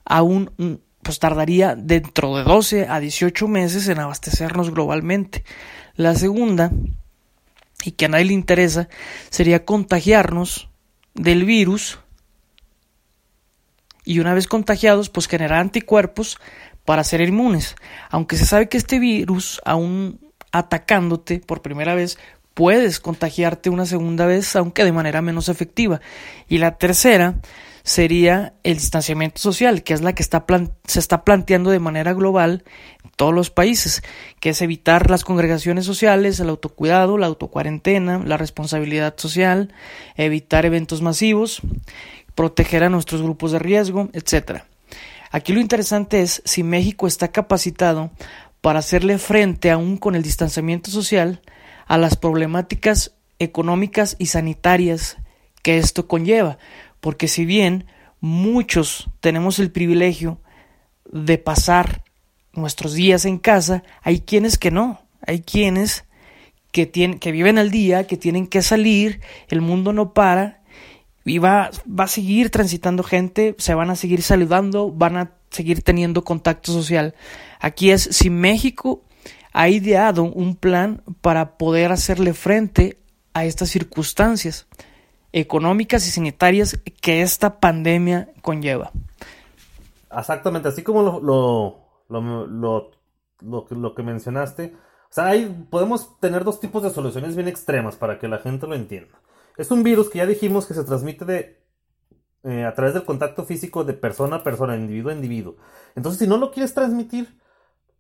aún 0.04 0.52
mm, 0.58 0.74
pues 1.04 1.20
tardaría 1.20 1.76
dentro 1.76 2.36
de 2.36 2.44
12 2.44 2.88
a 2.90 3.00
18 3.00 3.48
meses 3.48 3.88
en 3.88 4.00
abastecernos 4.00 4.72
globalmente. 4.72 5.44
La 5.96 6.16
segunda 6.16 6.72
y 7.84 7.92
que 7.92 8.06
a 8.06 8.10
nadie 8.10 8.26
le 8.26 8.34
interesa 8.34 8.90
sería 9.30 9.64
contagiarnos 9.64 10.70
del 11.14 11.46
virus 11.46 12.00
y 14.04 14.20
una 14.22 14.34
vez 14.34 14.48
contagiados 14.48 15.10
pues 15.10 15.28
generar 15.28 15.60
anticuerpos 15.60 16.40
para 16.88 17.04
ser 17.04 17.20
inmunes. 17.20 17.76
Aunque 18.10 18.38
se 18.38 18.46
sabe 18.46 18.70
que 18.70 18.78
este 18.78 18.98
virus 18.98 19.60
aún 19.66 20.22
atacándote 20.54 21.42
por 21.46 21.62
primera 21.62 21.96
vez 21.96 22.18
puedes 22.54 23.02
contagiarte 23.02 23.70
una 23.70 23.86
segunda 23.86 24.26
vez 24.26 24.56
aunque 24.56 24.86
de 24.86 24.94
manera 24.94 25.22
menos 25.22 25.50
efectiva. 25.50 26.00
Y 26.48 26.60
la 26.60 26.78
tercera 26.78 27.36
sería 27.84 28.54
el 28.64 28.78
distanciamiento 28.78 29.42
social, 29.42 29.84
que 29.84 29.94
es 29.94 30.02
la 30.02 30.16
que 30.16 30.24
está 30.24 30.46
se 30.86 31.00
está 31.00 31.26
planteando 31.26 31.72
de 31.72 31.80
manera 31.80 32.14
global 32.14 32.64
en 33.04 33.12
todos 33.18 33.34
los 33.34 33.50
países, 33.50 34.02
que 34.40 34.52
es 34.52 34.62
evitar 34.62 35.10
las 35.10 35.26
congregaciones 35.26 35.84
sociales, 35.84 36.40
el 36.40 36.48
autocuidado, 36.48 37.18
la 37.18 37.28
autocuarentena, 37.28 38.20
la 38.24 38.38
responsabilidad 38.38 39.16
social, 39.18 39.74
evitar 40.16 40.66
eventos 40.66 41.02
masivos, 41.02 41.62
proteger 42.34 42.86
a 42.86 42.90
nuestros 42.90 43.22
grupos 43.22 43.52
de 43.52 43.60
riesgo, 43.60 44.10
etc. 44.14 44.62
Aquí 45.32 45.54
lo 45.54 45.60
interesante 45.60 46.22
es 46.22 46.42
si 46.46 46.64
México 46.64 47.08
está 47.08 47.30
capacitado 47.30 48.12
para 48.62 48.80
hacerle 48.80 49.18
frente 49.18 49.72
aún 49.72 49.98
con 49.98 50.16
el 50.16 50.24
distanciamiento 50.24 50.92
social 50.92 51.42
a 51.86 51.98
las 51.98 52.16
problemáticas 52.16 53.14
económicas 53.40 54.16
y 54.20 54.28
sanitarias 54.28 55.18
que 55.62 55.78
esto 55.78 56.08
conlleva, 56.08 56.58
porque 57.00 57.28
si 57.28 57.46
bien 57.46 57.86
muchos 58.20 59.10
tenemos 59.20 59.60
el 59.60 59.72
privilegio 59.72 60.42
de 61.06 61.38
pasar 61.38 62.04
nuestros 62.54 62.94
días 62.94 63.26
en 63.26 63.38
casa, 63.38 63.84
hay 64.02 64.22
quienes 64.22 64.58
que 64.58 64.72
no, 64.72 65.02
hay 65.26 65.42
quienes 65.42 66.06
que, 66.72 66.86
tienen, 66.86 67.20
que 67.20 67.32
viven 67.32 67.58
al 67.58 67.72
día, 67.72 68.08
que 68.08 68.18
tienen 68.18 68.48
que 68.48 68.62
salir, 68.62 69.22
el 69.50 69.62
mundo 69.62 69.94
no 69.94 70.14
para 70.14 70.62
y 71.28 71.40
va, 71.40 71.70
va 71.88 72.06
a 72.06 72.08
seguir 72.08 72.50
transitando 72.50 73.04
gente, 73.04 73.56
se 73.58 73.74
van 73.74 73.90
a 73.90 73.96
seguir 73.96 74.22
saludando, 74.22 74.92
van 74.92 75.18
a 75.18 75.32
seguir 75.50 75.82
teniendo 75.82 76.24
contacto 76.24 76.72
social. 76.72 77.16
Aquí 77.60 77.92
es 77.92 78.04
si 78.04 78.30
México 78.30 79.04
ha 79.54 79.70
ideado 79.70 80.24
un 80.24 80.56
plan 80.56 81.04
para 81.22 81.58
poder 81.58 81.92
hacerle 81.92 82.34
frente 82.34 83.00
a 83.34 83.46
estas 83.46 83.70
circunstancias 83.70 84.68
económicas 85.32 86.08
y 86.08 86.12
sanitarias 86.12 86.80
que 87.02 87.22
esta 87.22 87.60
pandemia 87.60 88.30
conlleva. 88.42 88.92
Exactamente, 90.16 90.70
así 90.70 90.84
como 90.84 91.04
lo, 91.04 91.20
lo, 92.10 92.48
lo, 92.48 93.66
lo, 93.70 93.96
que 93.96 94.04
mencionaste, 94.04 94.74
o 95.10 95.14
sea, 95.14 95.34
podemos 95.70 96.20
tener 96.20 96.44
dos 96.44 96.60
tipos 96.60 96.82
de 96.82 96.90
soluciones 96.90 97.36
bien 97.36 97.48
extremas 97.48 97.96
para 97.96 98.18
que 98.18 98.28
la 98.28 98.40
gente 98.40 98.68
lo 98.68 98.76
entienda. 98.76 99.20
Es 99.58 99.72
un 99.72 99.84
virus 99.84 100.10
que 100.10 100.20
ya 100.20 100.26
dijimos 100.26 100.66
que 100.66 100.74
se 100.74 100.84
transmite 100.84 101.26
de, 101.26 101.64
eh, 102.44 102.64
a 102.64 102.74
través 102.74 102.94
del 102.94 103.06
contacto 103.06 103.44
físico 103.46 103.84
de 103.84 103.94
persona 103.94 104.38
a 104.38 104.44
persona, 104.44 104.78
individuo 104.78 105.12
a 105.12 105.16
individuo. 105.16 105.58
Entonces, 105.96 106.20
si 106.20 106.28
no 106.28 106.38
lo 106.38 106.52
quieres 106.52 106.74
transmitir, 106.74 107.40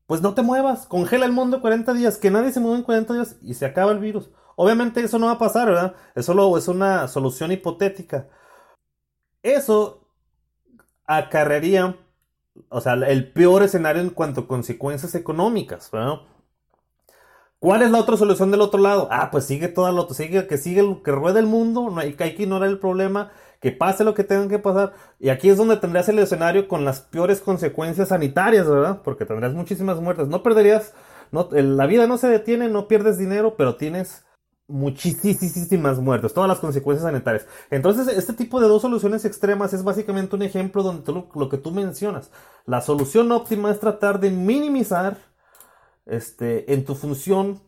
pues 0.06 0.22
no 0.22 0.34
te 0.34 0.42
muevas, 0.42 0.88
congela 0.88 1.26
el 1.26 1.34
mundo 1.34 1.62
40 1.62 1.94
días, 1.94 2.18
que 2.18 2.32
nadie 2.32 2.52
se 2.52 2.60
mueva 2.60 2.78
en 2.78 2.84
40 2.84 3.14
días 3.14 3.38
y 3.42 3.56
se 3.56 3.66
acaba 3.66 3.92
el 3.92 4.00
virus. 4.00 4.32
Obviamente 4.56 5.02
eso 5.02 5.20
no 5.20 5.28
va 5.28 5.34
a 5.34 5.40
pasar, 5.40 5.68
¿verdad? 5.68 5.96
Eso 6.16 6.34
solo 6.34 6.58
es 6.58 6.68
una 6.68 7.08
solución 7.08 7.52
hipotética. 7.52 8.30
Eso 9.44 10.08
acarrearía, 11.06 11.98
o 12.70 12.82
sea, 12.82 12.94
el 12.94 13.32
peor 13.34 13.64
escenario 13.64 14.02
en 14.02 14.10
cuanto 14.10 14.42
a 14.42 14.48
consecuencias 14.48 15.16
económicas, 15.16 15.92
¿verdad? 15.92 16.22
¿Cuál 17.60 17.82
es 17.82 17.92
la 17.92 18.00
otra 18.00 18.18
solución 18.18 18.52
del 18.52 18.62
otro 18.62 18.80
lado? 18.80 19.08
Ah, 19.12 19.30
pues 19.32 19.46
sigue 19.46 19.68
toda 19.68 19.92
lo 19.92 20.08
sigue 20.10 20.46
que 20.48 20.58
sigue 20.58 21.02
que 21.04 21.12
ruede 21.12 21.40
el 21.40 21.48
mundo, 21.48 21.90
no 21.90 22.00
hay, 22.00 22.16
hay 22.20 22.36
que 22.36 22.44
ignorar 22.44 22.70
el 22.70 22.80
problema, 22.80 23.32
que 23.60 23.72
pase 23.72 24.04
lo 24.04 24.14
que 24.14 24.24
tenga 24.24 24.48
que 24.48 24.60
pasar. 24.60 24.94
Y 25.20 25.30
aquí 25.30 25.50
es 25.50 25.58
donde 25.58 25.78
tendrías 25.78 26.08
el 26.10 26.20
escenario 26.20 26.68
con 26.68 26.86
las 26.86 27.02
peores 27.02 27.42
consecuencias 27.42 28.10
sanitarias, 28.10 28.70
¿verdad? 28.70 29.02
Porque 29.04 29.26
tendrías 29.26 29.54
muchísimas 29.54 30.00
muertes. 30.00 30.28
No 30.28 30.44
perderías, 30.44 30.94
la 31.32 31.86
vida 31.88 32.06
no 32.08 32.18
se 32.18 32.28
detiene, 32.28 32.70
no 32.70 32.88
pierdes 32.88 33.18
dinero, 33.18 33.56
pero 33.58 33.76
tienes 33.76 34.24
muchísimas 34.68 36.00
muertes, 36.00 36.34
todas 36.34 36.50
las 36.50 36.60
consecuencias 36.60 37.10
sanitarias. 37.10 37.48
Entonces, 37.70 38.08
este 38.10 38.34
tipo 38.34 38.60
de 38.60 38.68
dos 38.68 38.82
soluciones 38.82 39.24
extremas 39.26 39.74
es 39.74 39.84
básicamente 39.84 40.36
un 40.36 40.44
ejemplo 40.44 40.84
donde 40.84 41.12
lo, 41.12 41.50
que 41.50 41.58
tú 41.58 41.72
mencionas. 41.72 42.32
La 42.66 42.82
solución 42.82 43.32
óptima 43.32 43.72
es 43.72 43.80
tratar 43.80 44.20
de 44.20 44.30
minimizar 44.30 45.18
este, 46.10 46.74
en 46.74 46.86
tu 46.86 46.96
función, 46.96 47.62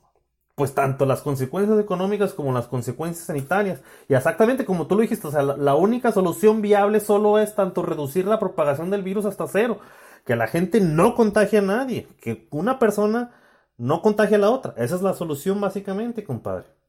pues 0.55 0.73
tanto 0.73 1.05
las 1.05 1.21
consecuencias 1.21 1.79
económicas 1.79 2.33
como 2.33 2.51
las 2.51 2.67
consecuencias 2.67 3.27
sanitarias. 3.27 3.81
Y 4.07 4.13
exactamente 4.13 4.65
como 4.65 4.87
tú 4.87 4.95
lo 4.95 5.01
dijiste, 5.01 5.27
o 5.27 5.31
sea, 5.31 5.41
la, 5.41 5.57
la 5.57 5.75
única 5.75 6.11
solución 6.11 6.61
viable 6.61 6.99
solo 6.99 7.39
es 7.39 7.55
tanto 7.55 7.81
reducir 7.81 8.25
la 8.25 8.39
propagación 8.39 8.89
del 8.89 9.03
virus 9.03 9.25
hasta 9.25 9.47
cero, 9.47 9.79
que 10.25 10.35
la 10.35 10.47
gente 10.47 10.81
no 10.81 11.15
contagie 11.15 11.59
a 11.59 11.63
nadie, 11.63 12.07
que 12.21 12.47
una 12.51 12.79
persona 12.79 13.31
no 13.77 14.01
contagie 14.01 14.35
a 14.35 14.39
la 14.39 14.49
otra. 14.49 14.73
Esa 14.77 14.95
es 14.95 15.01
la 15.01 15.13
solución 15.13 15.61
básicamente, 15.61 16.23
compadre 16.23 16.79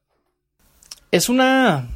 es 1.10 1.28
una 1.28 1.88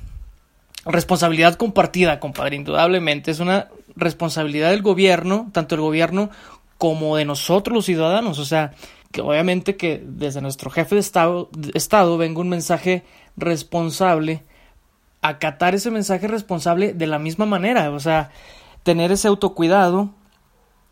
responsabilidad 0.84 1.54
compartida, 1.54 2.20
compadre, 2.20 2.56
indudablemente. 2.56 3.30
Es 3.30 3.40
una 3.40 3.68
responsabilidad 3.96 4.70
del 4.70 4.82
gobierno, 4.82 5.50
tanto 5.52 5.74
el 5.74 5.80
gobierno 5.80 6.30
como 6.78 7.16
de 7.16 7.24
nosotros 7.24 7.74
los 7.74 7.84
ciudadanos. 7.84 8.38
O 8.38 8.44
sea, 8.44 8.72
que 9.14 9.20
obviamente 9.20 9.76
que 9.76 10.02
desde 10.04 10.40
nuestro 10.40 10.70
jefe 10.70 10.96
de 10.96 11.00
Estado, 11.00 11.48
estado 11.72 12.18
venga 12.18 12.40
un 12.40 12.48
mensaje 12.48 13.04
responsable, 13.36 14.42
acatar 15.22 15.76
ese 15.76 15.92
mensaje 15.92 16.26
responsable 16.26 16.94
de 16.94 17.06
la 17.06 17.20
misma 17.20 17.46
manera. 17.46 17.92
O 17.92 18.00
sea, 18.00 18.32
tener 18.82 19.12
ese 19.12 19.28
autocuidado, 19.28 20.10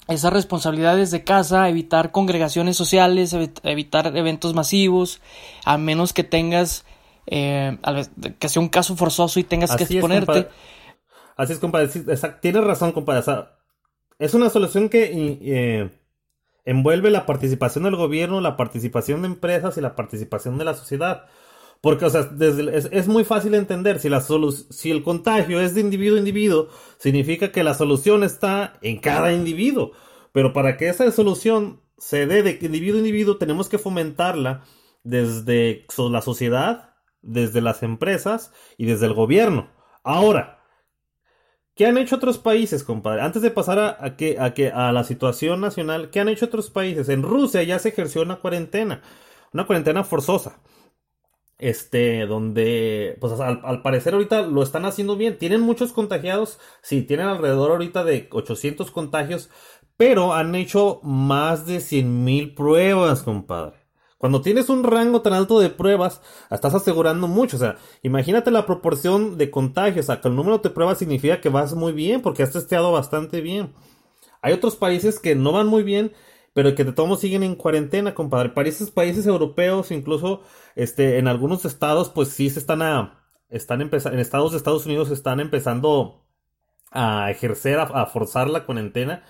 esas 0.06 0.32
responsabilidades 0.32 1.10
de 1.10 1.24
casa, 1.24 1.68
evitar 1.68 2.12
congregaciones 2.12 2.76
sociales, 2.76 3.34
evitar 3.64 4.16
eventos 4.16 4.54
masivos, 4.54 5.20
a 5.64 5.76
menos 5.76 6.12
que 6.12 6.22
tengas 6.22 6.84
eh, 7.26 7.76
que 8.38 8.48
sea 8.48 8.62
un 8.62 8.68
caso 8.68 8.94
forzoso 8.94 9.40
y 9.40 9.42
tengas 9.42 9.74
que 9.74 9.82
exponerte. 9.82 10.48
Así 11.36 11.54
es, 11.54 11.58
compadre. 11.58 11.88
tienes 12.40 12.62
razón, 12.62 12.92
compadre. 12.92 13.24
es 14.20 14.32
una 14.32 14.48
solución 14.48 14.88
que 14.88 15.10
eh, 15.42 15.90
envuelve 16.64 17.10
la 17.10 17.26
participación 17.26 17.84
del 17.84 17.96
gobierno, 17.96 18.40
la 18.40 18.56
participación 18.56 19.22
de 19.22 19.28
empresas 19.28 19.76
y 19.76 19.80
la 19.80 19.94
participación 19.96 20.58
de 20.58 20.64
la 20.64 20.74
sociedad. 20.74 21.26
Porque, 21.80 22.04
o 22.04 22.10
sea, 22.10 22.30
es, 22.40 23.08
muy 23.08 23.24
fácil 23.24 23.54
entender, 23.54 23.98
si, 23.98 24.08
la 24.08 24.20
si 24.20 24.90
el 24.92 25.02
contagio 25.02 25.60
es 25.60 25.74
de 25.74 25.80
individuo 25.80 26.16
a 26.16 26.20
individuo, 26.20 26.68
significa 26.98 27.50
que 27.50 27.64
la 27.64 27.74
solución 27.74 28.22
está 28.22 28.74
en 28.82 29.00
cada 29.00 29.32
individuo. 29.32 29.90
Pero 30.30 30.52
para 30.52 30.76
que 30.76 30.88
esa 30.88 31.10
solución 31.10 31.80
se 31.98 32.26
dé 32.26 32.44
de 32.44 32.58
individuo 32.62 32.96
a 32.96 33.00
individuo, 33.00 33.36
tenemos 33.36 33.68
que 33.68 33.78
fomentarla 33.78 34.62
desde 35.02 35.84
la 35.98 36.22
sociedad, 36.22 36.94
desde 37.20 37.60
las 37.60 37.82
empresas 37.82 38.52
y 38.78 38.86
desde 38.86 39.06
el 39.06 39.14
gobierno. 39.14 39.68
Ahora, 40.04 40.61
¿qué 41.82 41.88
han 41.88 41.98
hecho 41.98 42.14
otros 42.14 42.38
países, 42.38 42.84
compadre? 42.84 43.22
Antes 43.22 43.42
de 43.42 43.50
pasar 43.50 43.80
a, 43.80 44.16
que, 44.16 44.36
a, 44.38 44.54
que, 44.54 44.70
a 44.70 44.92
la 44.92 45.02
situación 45.02 45.60
nacional, 45.60 46.10
¿qué 46.10 46.20
han 46.20 46.28
hecho 46.28 46.46
otros 46.46 46.70
países? 46.70 47.08
En 47.08 47.24
Rusia 47.24 47.64
ya 47.64 47.80
se 47.80 47.88
ejerció 47.88 48.22
una 48.22 48.36
cuarentena, 48.36 49.02
una 49.52 49.66
cuarentena 49.66 50.04
forzosa. 50.04 50.60
Este, 51.58 52.26
donde, 52.26 53.16
pues 53.20 53.32
al, 53.40 53.62
al, 53.64 53.82
parecer 53.82 54.14
ahorita 54.14 54.42
lo 54.42 54.62
están 54.62 54.84
haciendo 54.84 55.16
bien. 55.16 55.38
Tienen 55.38 55.60
muchos 55.60 55.92
contagiados, 55.92 56.60
sí, 56.82 57.02
tienen 57.02 57.26
alrededor 57.26 57.72
ahorita 57.72 58.04
de 58.04 58.28
800 58.30 58.92
contagios, 58.92 59.50
pero 59.96 60.34
han 60.34 60.54
hecho 60.54 61.00
más 61.02 61.66
de 61.66 61.80
100 61.80 62.22
mil 62.22 62.54
pruebas, 62.54 63.24
compadre. 63.24 63.81
Cuando 64.22 64.40
tienes 64.40 64.68
un 64.68 64.84
rango 64.84 65.20
tan 65.20 65.32
alto 65.32 65.58
de 65.58 65.68
pruebas, 65.68 66.20
estás 66.48 66.72
asegurando 66.74 67.26
mucho. 67.26 67.56
O 67.56 67.58
sea, 67.58 67.78
imagínate 68.02 68.52
la 68.52 68.66
proporción 68.66 69.36
de 69.36 69.50
contagios. 69.50 70.04
O 70.04 70.06
sea, 70.06 70.20
que 70.20 70.28
el 70.28 70.36
número 70.36 70.58
de 70.58 70.70
pruebas 70.70 70.98
significa 70.98 71.40
que 71.40 71.48
vas 71.48 71.74
muy 71.74 71.92
bien 71.92 72.22
porque 72.22 72.44
has 72.44 72.52
testeado 72.52 72.92
bastante 72.92 73.40
bien. 73.40 73.74
Hay 74.40 74.52
otros 74.52 74.76
países 74.76 75.18
que 75.18 75.34
no 75.34 75.50
van 75.50 75.66
muy 75.66 75.82
bien, 75.82 76.12
pero 76.52 76.76
que 76.76 76.84
de 76.84 76.92
todos 76.92 77.18
siguen 77.18 77.42
en 77.42 77.56
cuarentena, 77.56 78.14
compadre. 78.14 78.50
Países, 78.50 78.92
países 78.92 79.26
europeos, 79.26 79.90
incluso 79.90 80.42
este, 80.76 81.18
en 81.18 81.26
algunos 81.26 81.64
estados, 81.64 82.08
pues 82.08 82.28
sí 82.28 82.48
se 82.48 82.60
están 82.60 82.80
a. 82.80 83.26
Están 83.48 83.80
empezando. 83.80 84.14
En 84.14 84.20
estados 84.20 84.52
de 84.52 84.58
Estados 84.58 84.86
Unidos 84.86 85.10
están 85.10 85.40
empezando 85.40 86.28
a 86.92 87.28
ejercer, 87.32 87.80
a 87.80 88.06
forzar 88.06 88.48
la 88.48 88.66
cuarentena. 88.66 89.24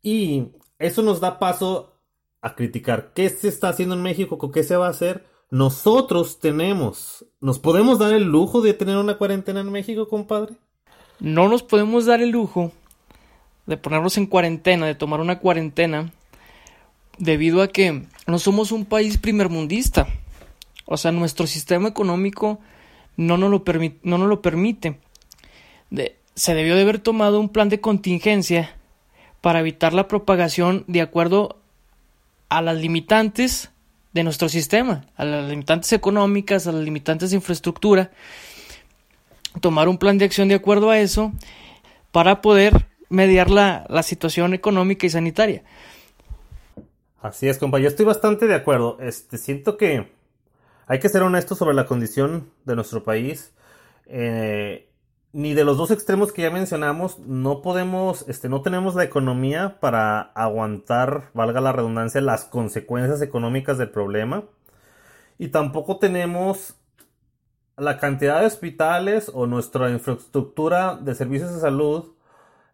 Y 0.00 0.52
eso 0.78 1.02
nos 1.02 1.18
da 1.18 1.40
paso 1.40 1.97
a 2.40 2.54
criticar 2.54 3.12
qué 3.14 3.28
se 3.28 3.48
está 3.48 3.68
haciendo 3.68 3.94
en 3.94 4.02
México, 4.02 4.50
qué 4.50 4.62
se 4.62 4.76
va 4.76 4.86
a 4.86 4.90
hacer. 4.90 5.26
Nosotros 5.50 6.40
tenemos, 6.40 7.24
¿nos 7.40 7.58
podemos 7.58 7.98
dar 7.98 8.12
el 8.12 8.24
lujo 8.24 8.60
de 8.60 8.74
tener 8.74 8.96
una 8.96 9.16
cuarentena 9.16 9.60
en 9.60 9.72
México, 9.72 10.08
compadre? 10.08 10.54
No 11.20 11.48
nos 11.48 11.62
podemos 11.62 12.06
dar 12.06 12.20
el 12.20 12.30
lujo 12.30 12.72
de 13.66 13.76
ponernos 13.76 14.16
en 14.18 14.26
cuarentena, 14.26 14.86
de 14.86 14.94
tomar 14.94 15.20
una 15.20 15.40
cuarentena, 15.40 16.12
debido 17.18 17.62
a 17.62 17.68
que 17.68 18.04
no 18.26 18.38
somos 18.38 18.72
un 18.72 18.84
país 18.84 19.18
primermundista. 19.18 20.06
O 20.86 20.96
sea, 20.96 21.12
nuestro 21.12 21.46
sistema 21.46 21.88
económico 21.88 22.60
no 23.16 23.36
nos 23.36 23.50
lo, 23.50 23.62
no 24.02 24.18
lo 24.26 24.42
permite. 24.42 25.00
se 26.34 26.54
debió 26.54 26.76
de 26.76 26.82
haber 26.82 27.00
tomado 27.00 27.40
un 27.40 27.48
plan 27.48 27.68
de 27.68 27.80
contingencia 27.80 28.76
para 29.40 29.60
evitar 29.60 29.92
la 29.92 30.08
propagación 30.08 30.84
de 30.86 31.00
acuerdo 31.00 31.60
a 32.48 32.62
las 32.62 32.76
limitantes 32.78 33.70
de 34.12 34.24
nuestro 34.24 34.48
sistema, 34.48 35.06
a 35.16 35.24
las 35.24 35.48
limitantes 35.48 35.92
económicas, 35.92 36.66
a 36.66 36.72
las 36.72 36.82
limitantes 36.82 37.30
de 37.30 37.36
infraestructura, 37.36 38.10
tomar 39.60 39.88
un 39.88 39.98
plan 39.98 40.18
de 40.18 40.24
acción 40.24 40.48
de 40.48 40.54
acuerdo 40.54 40.90
a 40.90 40.98
eso 40.98 41.32
para 42.12 42.40
poder 42.40 42.86
mediar 43.08 43.50
la, 43.50 43.86
la 43.88 44.02
situación 44.02 44.54
económica 44.54 45.06
y 45.06 45.10
sanitaria. 45.10 45.62
Así 47.20 47.48
es, 47.48 47.58
compa. 47.58 47.78
Yo 47.78 47.88
estoy 47.88 48.06
bastante 48.06 48.46
de 48.46 48.54
acuerdo. 48.54 48.98
Este, 49.00 49.38
siento 49.38 49.76
que 49.76 50.10
hay 50.86 50.98
que 51.00 51.08
ser 51.08 51.22
honestos 51.22 51.58
sobre 51.58 51.74
la 51.74 51.86
condición 51.86 52.50
de 52.64 52.76
nuestro 52.76 53.04
país. 53.04 53.52
Eh, 54.06 54.87
ni 55.32 55.54
de 55.54 55.64
los 55.64 55.76
dos 55.76 55.90
extremos 55.90 56.32
que 56.32 56.42
ya 56.42 56.50
mencionamos, 56.50 57.18
no 57.20 57.62
podemos, 57.62 58.24
este, 58.28 58.48
no 58.48 58.62
tenemos 58.62 58.94
la 58.94 59.04
economía 59.04 59.78
para 59.80 60.20
aguantar, 60.20 61.30
valga 61.34 61.60
la 61.60 61.72
redundancia, 61.72 62.20
las 62.20 62.44
consecuencias 62.44 63.20
económicas 63.22 63.78
del 63.78 63.90
problema. 63.90 64.44
Y 65.38 65.48
tampoco 65.48 65.98
tenemos 65.98 66.74
la 67.76 67.98
cantidad 67.98 68.40
de 68.40 68.46
hospitales 68.46 69.30
o 69.32 69.46
nuestra 69.46 69.90
infraestructura 69.90 70.96
de 70.96 71.14
servicios 71.14 71.54
de 71.54 71.60
salud 71.60 72.12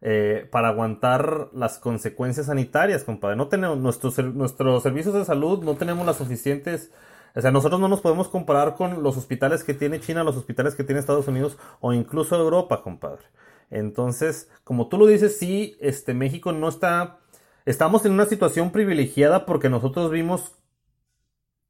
eh, 0.01 0.49
para 0.51 0.69
aguantar 0.69 1.49
las 1.53 1.79
consecuencias 1.79 2.47
sanitarias, 2.47 3.05
compadre. 3.05 3.37
No 3.37 3.49
tenemos 3.49 3.79
nuestros, 3.79 4.19
nuestros 4.19 4.83
servicios 4.83 5.15
de 5.15 5.25
salud, 5.25 5.63
no 5.63 5.75
tenemos 5.75 6.07
las 6.07 6.17
suficientes. 6.17 6.91
O 7.35 7.41
sea, 7.41 7.51
nosotros 7.51 7.81
no 7.81 7.89
nos 7.89 8.01
podemos 8.01 8.29
comparar 8.29 8.77
con 8.77 9.03
los 9.03 9.17
hospitales 9.17 9.65
que 9.65 9.75
tiene 9.75 10.01
China, 10.01 10.23
los 10.23 10.37
hospitales 10.37 10.75
que 10.75 10.85
tiene 10.85 11.01
Estados 11.01 11.27
Unidos 11.27 11.59
o 11.81 11.93
incluso 11.93 12.37
Europa, 12.37 12.83
compadre. 12.83 13.25
Entonces, 13.71 14.49
como 14.63 14.89
tú 14.89 14.99
lo 14.99 15.07
dices, 15.07 15.39
sí, 15.39 15.77
este 15.81 16.15
México 16.15 16.53
no 16.53 16.69
está. 16.69 17.19
Estamos 17.67 18.05
en 18.07 18.13
una 18.13 18.27
situación 18.27 18.71
privilegiada 18.71 19.47
porque 19.47 19.69
nosotros 19.69 20.11
vimos 20.11 20.57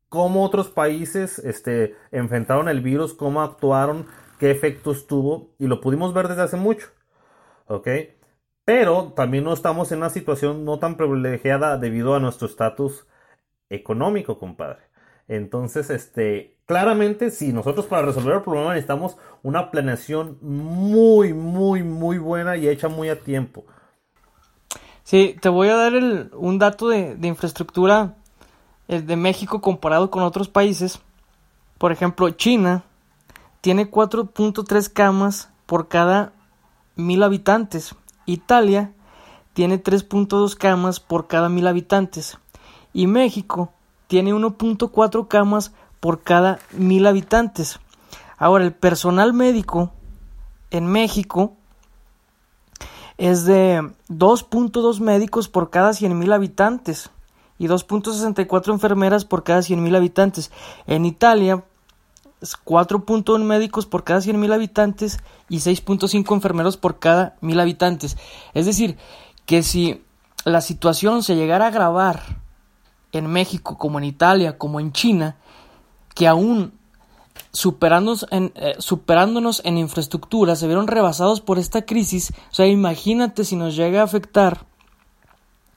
cómo 0.09 0.45
otros 0.45 0.69
países 0.69 1.39
este, 1.41 1.97
enfrentaron 2.13 2.69
el 2.69 2.83
virus, 2.83 3.15
cómo 3.15 3.43
actuaron, 3.43 4.07
qué 4.39 4.51
efectos 4.51 5.07
tuvo, 5.07 5.55
y 5.59 5.67
lo 5.67 5.81
pudimos 5.81 6.13
ver 6.15 6.29
desde 6.29 6.43
hace 6.43 6.57
mucho. 6.57 6.89
¿Ok? 7.67 7.89
Pero 8.65 9.13
también 9.17 9.45
no 9.45 9.53
estamos 9.53 9.93
en 9.93 9.99
una 9.99 10.11
situación 10.11 10.65
no 10.65 10.79
tan 10.79 10.97
privilegiada 10.97 11.79
debido 11.79 12.15
a 12.15 12.21
nuestro 12.21 12.47
estatus 12.49 13.07
económico, 13.71 14.39
compadre. 14.39 14.94
Entonces, 15.29 15.91
este, 15.91 16.57
claramente, 16.67 17.31
si 17.31 17.53
nosotros 17.53 17.87
para 17.87 18.07
resolver 18.07 18.37
el 18.37 18.43
problema 18.43 18.71
necesitamos 18.71 19.17
una 19.43 19.71
planeación 19.71 20.39
muy, 20.43 21.33
muy, 21.33 21.83
muy 21.83 22.19
buena 22.19 22.57
y 22.57 22.69
hecha 22.69 22.89
muy 22.89 23.09
a 23.09 23.21
tiempo. 23.21 23.65
Sí, 25.03 25.37
te 25.41 25.49
voy 25.49 25.69
a 25.69 25.77
dar 25.77 25.93
un 26.35 26.59
dato 26.59 26.89
de, 26.89 27.15
de 27.17 27.29
infraestructura 27.29 28.15
de 28.89 29.17
México 29.17 29.61
comparado 29.61 30.11
con 30.11 30.23
otros 30.23 30.49
países. 30.49 31.01
Por 31.79 31.93
ejemplo, 31.93 32.31
China 32.31 32.85
tiene 33.61 33.91
4.3 33.91 34.93
camas 34.93 35.51
por 35.67 35.89
cada 35.89 36.33
mil 36.97 37.23
habitantes. 37.23 37.95
Italia 38.27 38.93
tiene 39.53 39.83
3.2 39.83 40.57
camas 40.57 41.01
por 41.01 41.27
cada 41.27 41.49
mil 41.49 41.67
habitantes 41.67 42.39
y 42.93 43.07
México 43.07 43.73
tiene 44.07 44.33
1.4 44.33 45.29
camas 45.29 45.73
por 46.01 46.23
cada 46.23 46.59
mil 46.73 47.07
habitantes. 47.07 47.81
Ahora, 48.37 48.65
el 48.65 48.73
personal 48.73 49.33
médico 49.33 49.93
en 50.71 50.87
México 50.87 51.55
es 53.17 53.45
de 53.45 53.81
2.2 54.09 55.01
médicos 55.01 55.49
por 55.49 55.71
cada 55.71 55.91
100.000 55.91 56.35
habitantes 56.35 57.11
y 57.59 57.69
2.64 57.69 58.73
enfermeras 58.73 59.25
por 59.25 59.45
cada 59.45 59.61
100.000 59.61 59.97
habitantes. 59.97 60.51
En 60.87 61.05
Italia, 61.07 61.63
4.1 62.41 63.43
médicos 63.45 63.87
por 63.87 64.05
cada 64.05 64.21
100.000 64.21 64.53
habitantes 64.53 65.21
y 65.49 65.59
6.5 65.59 66.35
enfermeros 66.35 66.77
por 66.77 66.99
cada 66.99 67.37
1.000 67.41 67.61
habitantes. 67.61 68.17
Es 68.53 68.67
decir, 68.67 68.99
que 69.47 69.63
si 69.63 70.03
la 70.45 70.61
situación 70.61 71.23
se 71.23 71.37
llegara 71.37 71.67
a 71.67 71.69
agravar 71.69 72.23
en 73.19 73.27
México, 73.27 73.79
como 73.79 73.99
en 73.99 74.05
Italia, 74.05 74.59
como 74.59 74.81
en 74.81 74.93
China, 74.93 75.37
que 76.15 76.27
aún 76.27 76.73
superándonos 77.53 78.27
en, 78.31 78.53
eh, 78.55 78.75
superándonos 78.79 79.63
en 79.65 79.79
infraestructura 79.79 80.57
se 80.57 80.67
vieron 80.67 80.87
rebasados 80.87 81.41
por 81.41 81.59
esta 81.59 81.85
crisis, 81.85 82.33
o 82.51 82.55
sea, 82.55 82.67
imagínate 82.67 83.45
si 83.45 83.57
nos 83.57 83.77
llega 83.77 84.01
a 84.01 84.05
afectar 84.05 84.67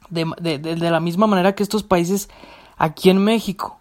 de, 0.09 0.25
de 0.59 0.91
la 0.91 0.99
misma 0.99 1.27
manera 1.27 1.53
que 1.53 1.63
estos 1.63 1.83
países 1.83 2.29
aquí 2.77 3.09
en 3.09 3.23
México. 3.23 3.79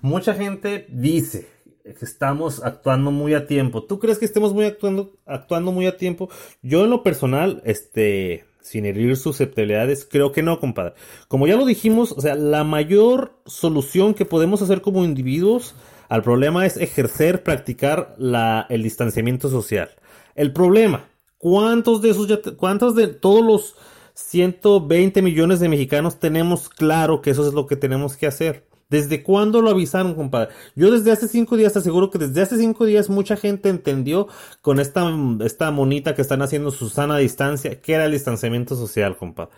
Mucha 0.00 0.34
gente 0.34 0.86
dice 0.90 1.48
que 1.82 2.04
estamos 2.04 2.62
actuando 2.62 3.10
muy 3.10 3.34
a 3.34 3.46
tiempo. 3.46 3.84
¿Tú 3.84 3.98
crees 3.98 4.18
que 4.18 4.24
estemos 4.24 4.54
muy 4.54 4.64
actuando, 4.64 5.12
actuando 5.26 5.72
muy 5.72 5.86
a 5.86 5.96
tiempo? 5.96 6.28
Yo 6.62 6.84
en 6.84 6.90
lo 6.90 7.02
personal, 7.02 7.62
este, 7.64 8.46
sin 8.64 8.86
herir 8.86 9.14
susceptibilidades, 9.16 10.08
creo 10.10 10.32
que 10.32 10.42
no, 10.42 10.58
compadre. 10.58 10.94
Como 11.28 11.46
ya 11.46 11.54
lo 11.54 11.66
dijimos, 11.66 12.12
o 12.12 12.20
sea, 12.22 12.34
la 12.34 12.64
mayor 12.64 13.38
solución 13.44 14.14
que 14.14 14.24
podemos 14.24 14.62
hacer 14.62 14.80
como 14.80 15.04
individuos 15.04 15.74
al 16.08 16.22
problema 16.22 16.64
es 16.64 16.78
ejercer, 16.78 17.42
practicar 17.42 18.14
la, 18.16 18.66
el 18.70 18.82
distanciamiento 18.82 19.50
social. 19.50 19.90
El 20.34 20.54
problema, 20.54 21.04
¿cuántos 21.36 22.00
de 22.00 22.10
esos 22.10 22.26
ya, 22.26 22.40
cuántos 22.56 22.94
de 22.94 23.08
todos 23.08 23.44
los 23.44 23.76
120 24.14 25.20
millones 25.20 25.60
de 25.60 25.68
mexicanos 25.68 26.18
tenemos 26.18 26.70
claro 26.70 27.20
que 27.20 27.30
eso 27.30 27.46
es 27.46 27.52
lo 27.52 27.66
que 27.66 27.76
tenemos 27.76 28.16
que 28.16 28.26
hacer? 28.26 28.66
¿Desde 28.90 29.22
cuándo 29.22 29.62
lo 29.62 29.70
avisaron, 29.70 30.14
compadre? 30.14 30.54
Yo 30.76 30.90
desde 30.90 31.10
hace 31.10 31.28
cinco 31.28 31.56
días 31.56 31.72
te 31.72 31.78
aseguro 31.78 32.10
que 32.10 32.18
desde 32.18 32.42
hace 32.42 32.58
cinco 32.58 32.84
días 32.84 33.08
mucha 33.08 33.36
gente 33.36 33.68
entendió 33.68 34.28
con 34.60 34.78
esta, 34.78 35.10
esta 35.44 35.70
monita 35.70 36.14
que 36.14 36.22
están 36.22 36.42
haciendo 36.42 36.70
su 36.70 36.88
sana 36.88 37.16
distancia, 37.16 37.80
que 37.80 37.94
era 37.94 38.04
el 38.04 38.12
distanciamiento 38.12 38.76
social, 38.76 39.16
compadre. 39.16 39.52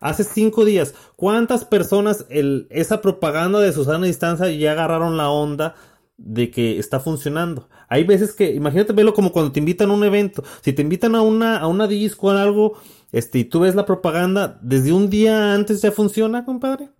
Hace 0.00 0.22
cinco 0.22 0.64
días, 0.64 0.94
¿cuántas 1.16 1.64
personas 1.64 2.24
el, 2.30 2.68
esa 2.70 3.00
propaganda 3.02 3.58
de 3.58 3.72
su 3.72 3.84
sana 3.84 4.06
distancia 4.06 4.48
ya 4.50 4.72
agarraron 4.72 5.16
la 5.16 5.28
onda 5.28 5.74
de 6.16 6.50
que 6.52 6.78
está 6.78 7.00
funcionando? 7.00 7.68
Hay 7.88 8.04
veces 8.04 8.32
que, 8.32 8.54
imagínate 8.54 8.92
verlo 8.92 9.12
como 9.12 9.32
cuando 9.32 9.50
te 9.50 9.58
invitan 9.58 9.90
a 9.90 9.94
un 9.94 10.04
evento. 10.04 10.44
Si 10.60 10.72
te 10.72 10.82
invitan 10.82 11.16
a 11.16 11.22
una, 11.22 11.58
a 11.58 11.66
una 11.66 11.88
disco 11.88 12.28
o 12.28 12.30
algo, 12.30 12.78
este, 13.10 13.40
y 13.40 13.44
tú 13.44 13.60
ves 13.60 13.74
la 13.74 13.86
propaganda, 13.86 14.58
desde 14.62 14.92
un 14.92 15.10
día 15.10 15.52
antes 15.54 15.82
ya 15.82 15.90
funciona, 15.90 16.44
compadre. 16.44 16.90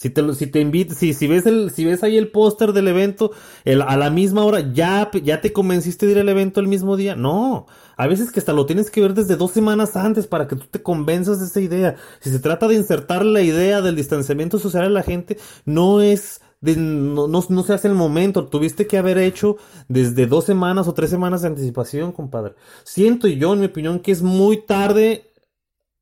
Si 0.00 0.08
te, 0.08 0.34
si 0.34 0.46
te 0.46 0.60
invitas, 0.60 0.96
si, 0.96 1.12
si 1.12 1.26
ves 1.26 1.44
el, 1.44 1.70
si 1.72 1.84
ves 1.84 2.02
ahí 2.02 2.16
el 2.16 2.30
póster 2.30 2.72
del 2.72 2.88
evento, 2.88 3.32
el, 3.66 3.82
a 3.82 3.98
la 3.98 4.08
misma 4.08 4.46
hora, 4.46 4.72
ya, 4.72 5.10
ya 5.22 5.42
te 5.42 5.52
convenciste 5.52 6.06
de 6.06 6.12
ir 6.12 6.18
al 6.20 6.28
evento 6.30 6.58
el 6.58 6.68
mismo 6.68 6.96
día. 6.96 7.16
No. 7.16 7.66
A 7.98 8.06
veces 8.06 8.32
que 8.32 8.40
hasta 8.40 8.54
lo 8.54 8.64
tienes 8.64 8.90
que 8.90 9.02
ver 9.02 9.12
desde 9.12 9.36
dos 9.36 9.50
semanas 9.50 9.96
antes 9.96 10.26
para 10.26 10.48
que 10.48 10.56
tú 10.56 10.64
te 10.70 10.82
convenzas 10.82 11.40
de 11.40 11.46
esa 11.48 11.60
idea. 11.60 11.96
Si 12.20 12.30
se 12.30 12.38
trata 12.38 12.66
de 12.66 12.76
insertar 12.76 13.26
la 13.26 13.42
idea 13.42 13.82
del 13.82 13.94
distanciamiento 13.94 14.58
social 14.58 14.84
a 14.84 14.88
la 14.88 15.02
gente, 15.02 15.36
no 15.66 16.00
es, 16.00 16.40
de, 16.62 16.76
no, 16.76 17.28
no, 17.28 17.44
no 17.46 17.62
se 17.62 17.74
hace 17.74 17.88
el 17.88 17.94
momento. 17.94 18.46
Tuviste 18.46 18.86
que 18.86 18.96
haber 18.96 19.18
hecho 19.18 19.58
desde 19.88 20.26
dos 20.26 20.46
semanas 20.46 20.88
o 20.88 20.94
tres 20.94 21.10
semanas 21.10 21.42
de 21.42 21.48
anticipación, 21.48 22.12
compadre. 22.12 22.54
Siento 22.84 23.28
yo, 23.28 23.52
en 23.52 23.60
mi 23.60 23.66
opinión, 23.66 24.00
que 24.00 24.12
es 24.12 24.22
muy 24.22 24.64
tarde 24.64 25.29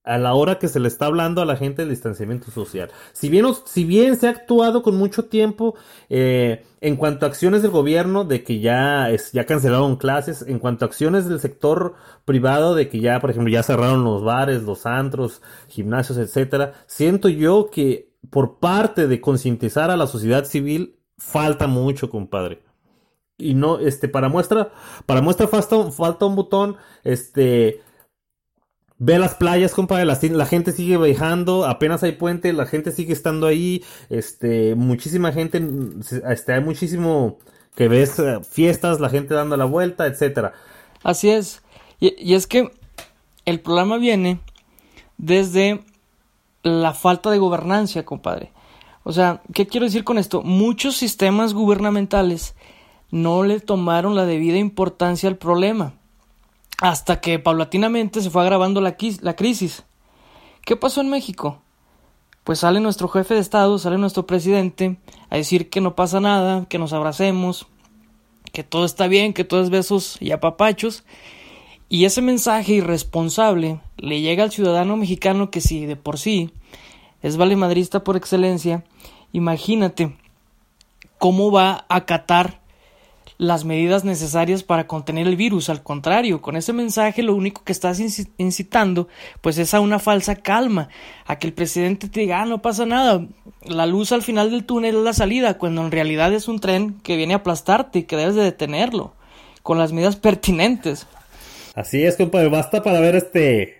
a 0.09 0.17
la 0.17 0.33
hora 0.33 0.59
que 0.59 0.69
se 0.69 0.81
le 0.81 0.89
está 0.89 1.07
hablando 1.07 1.43
a 1.43 1.45
la 1.45 1.57
gente 1.57 1.83
del 1.83 1.91
distanciamiento 1.91 2.51
social. 2.51 2.91
Si 3.13 3.29
bien, 3.29 3.45
si 3.67 3.85
bien 3.85 4.17
se 4.17 4.27
ha 4.27 4.31
actuado 4.31 4.83
con 4.83 4.97
mucho 4.97 5.27
tiempo 5.27 5.75
eh, 6.09 6.65
en 6.81 6.97
cuanto 6.97 7.27
a 7.27 7.29
acciones 7.29 7.61
del 7.61 7.71
gobierno 7.71 8.25
de 8.25 8.43
que 8.43 8.61
ya, 8.61 9.09
ya 9.33 9.45
cancelaron 9.45 9.97
clases, 9.97 10.43
en 10.43 10.59
cuanto 10.59 10.85
a 10.85 10.89
acciones 10.89 11.29
del 11.29 11.41
sector 11.41 11.95
privado 12.25 12.75
de 12.75 12.89
que 12.89 13.01
ya, 13.01 13.21
por 13.21 13.31
ejemplo, 13.31 13.53
ya 13.53 13.63
cerraron 13.63 14.03
los 14.03 14.25
bares, 14.25 14.63
los 14.63 14.87
antros, 14.87 15.43
gimnasios, 15.69 16.17
etcétera, 16.17 16.73
siento 16.87 17.29
yo 17.29 17.69
que 17.71 18.11
por 18.31 18.59
parte 18.59 19.09
de 19.09 19.21
concientizar 19.21 19.91
a 19.91 19.97
la 19.97 20.07
sociedad 20.07 20.45
civil 20.45 20.97
falta 21.19 21.67
mucho, 21.67 22.09
compadre 22.09 22.63
y 23.39 23.55
no 23.55 23.79
este 23.79 24.09
para 24.09 24.29
muestra 24.29 24.73
para 25.07 25.23
muestra 25.23 25.47
falta, 25.47 25.93
falta 25.93 26.27
un 26.27 26.35
botón 26.35 26.77
este 27.05 27.81
Ve 29.01 29.19
las 29.19 29.37
playas, 29.37 29.75
compadre, 29.75 30.05
la, 30.05 30.19
la, 30.21 30.47
gente 30.47 30.73
sigue 30.73 30.99
viajando, 30.99 31.67
apenas 31.67 32.03
hay 32.03 32.13
puente, 32.13 32.53
la 32.53 32.67
gente 32.67 32.91
sigue 32.91 33.13
estando 33.13 33.47
ahí, 33.47 33.85
este, 34.11 34.75
muchísima 34.75 35.31
gente, 35.31 35.63
este, 36.29 36.53
hay 36.53 36.61
muchísimo 36.61 37.39
que 37.77 37.87
ves 37.87 38.19
eh, 38.19 38.41
fiestas, 38.43 38.99
la 38.99 39.09
gente 39.09 39.35
dando 39.35 39.57
la 39.57 39.67
vuelta, 39.67 40.07
etcétera. 40.07 40.53
Así 41.05 41.31
es, 41.31 41.63
y, 42.01 42.13
y 42.19 42.35
es 42.35 42.49
que 42.49 42.73
el 43.45 43.61
problema 43.61 43.99
viene 43.99 44.41
desde 45.17 45.85
la 46.65 46.93
falta 46.93 47.31
de 47.31 47.39
gobernancia, 47.39 48.05
compadre. 48.05 48.51
O 49.05 49.13
sea, 49.13 49.43
¿qué 49.55 49.69
quiero 49.69 49.87
decir 49.87 50.03
con 50.03 50.19
esto? 50.19 50.43
Muchos 50.43 50.97
sistemas 50.97 51.55
gubernamentales 51.55 52.57
no 53.13 53.45
le 53.45 53.61
tomaron 53.61 54.17
la 54.17 54.27
debida 54.27 54.59
importancia 54.59 55.29
al 55.29 55.37
problema 55.37 55.98
hasta 56.81 57.21
que 57.21 57.39
paulatinamente 57.39 58.21
se 58.23 58.31
fue 58.31 58.43
agravando 58.43 58.81
la, 58.81 58.97
crisis. 58.97 59.85
¿Qué 60.65 60.77
pasó 60.77 61.01
en 61.01 61.11
México? 61.11 61.61
Pues 62.45 62.61
sale 62.61 62.81
nuestro 62.81 63.09
jefe 63.09 63.35
de 63.35 63.41
Estado, 63.41 63.79
sale 63.79 63.99
nuestro 63.99 64.27
presidente 64.27 64.97
a 65.29 65.37
decir 65.37 65.71
que 65.71 65.81
no 65.81 65.95
pasa 65.95 66.21
nada, 66.21 66.67
que 66.69 66.79
nos 66.79 66.93
abracemos, 66.93 67.67
que 68.53 68.65
todo 68.65 68.85
está 68.85 69.07
bien, 69.09 69.35
que 69.35 69.45
todo 69.45 69.63
es 69.63 69.71
besos 69.71 70.17
y 70.21 70.31
apapachos. 70.31 71.05
Y 71.89 72.05
ese 72.05 72.23
mensaje 72.23 72.75
irresponsable 72.75 73.81
le 73.97 74.21
llega 74.21 74.45
al 74.45 74.53
ciudadano 74.53 74.97
mexicano 74.97 75.51
que 75.51 75.61
si 75.61 75.85
de 75.85 75.97
por 75.97 76.19
sí 76.19 76.53
es 77.23 77.37
valemadrista 77.37 78.05
por 78.05 78.17
excelencia, 78.17 78.85
imagínate 79.33 80.17
cómo 81.19 81.51
va 81.51 81.87
a 81.89 81.97
acatar 81.97 82.61
las 83.37 83.65
medidas 83.65 84.05
necesarias 84.05 84.63
para 84.63 84.87
contener 84.87 85.27
el 85.27 85.37
virus. 85.37 85.69
Al 85.69 85.83
contrario, 85.83 86.41
con 86.41 86.57
ese 86.57 86.73
mensaje 86.73 87.23
lo 87.23 87.35
único 87.35 87.63
que 87.65 87.73
estás 87.73 88.01
incitando 88.01 89.09
pues 89.41 89.59
es 89.59 89.75
a 89.75 89.81
una 89.81 89.99
falsa 89.99 90.37
calma, 90.37 90.89
a 91.27 91.39
que 91.39 91.47
el 91.47 91.53
presidente 91.53 92.09
te 92.09 92.21
diga, 92.21 92.41
ah, 92.41 92.47
no 92.47 92.63
pasa 92.63 92.87
nada, 92.87 93.27
la 93.63 93.87
luz 93.87 94.13
al 94.13 94.23
final 94.23 94.51
del 94.51 94.65
túnel 94.65 94.97
es 94.97 95.03
la 95.03 95.13
salida, 95.13 95.59
cuando 95.59 95.83
en 95.83 95.91
realidad 95.91 96.33
es 96.33 96.49
un 96.49 96.61
tren 96.61 97.01
que 97.03 97.17
viene 97.17 97.35
a 97.35 97.39
aplastarte 97.39 98.01
y 98.01 98.03
que 98.05 98.17
debes 98.17 98.35
de 98.35 98.43
detenerlo, 98.43 99.15
con 99.63 99.79
las 99.79 99.93
medidas 99.93 100.17
pertinentes. 100.17 101.07
Así 101.75 102.03
es, 102.03 102.17
compadre, 102.17 102.49
basta 102.49 102.83
para 102.83 103.01
ver 103.01 103.17
este 103.17 103.79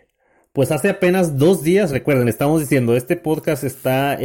pues 0.53 0.73
hace 0.73 0.89
apenas 0.89 1.39
dos 1.39 1.63
días, 1.63 1.93
recuerden, 1.93 2.27
estamos 2.27 2.61
diciendo, 2.61 2.97
este 2.97 3.17
podcast 3.17 3.63
está 3.63 4.19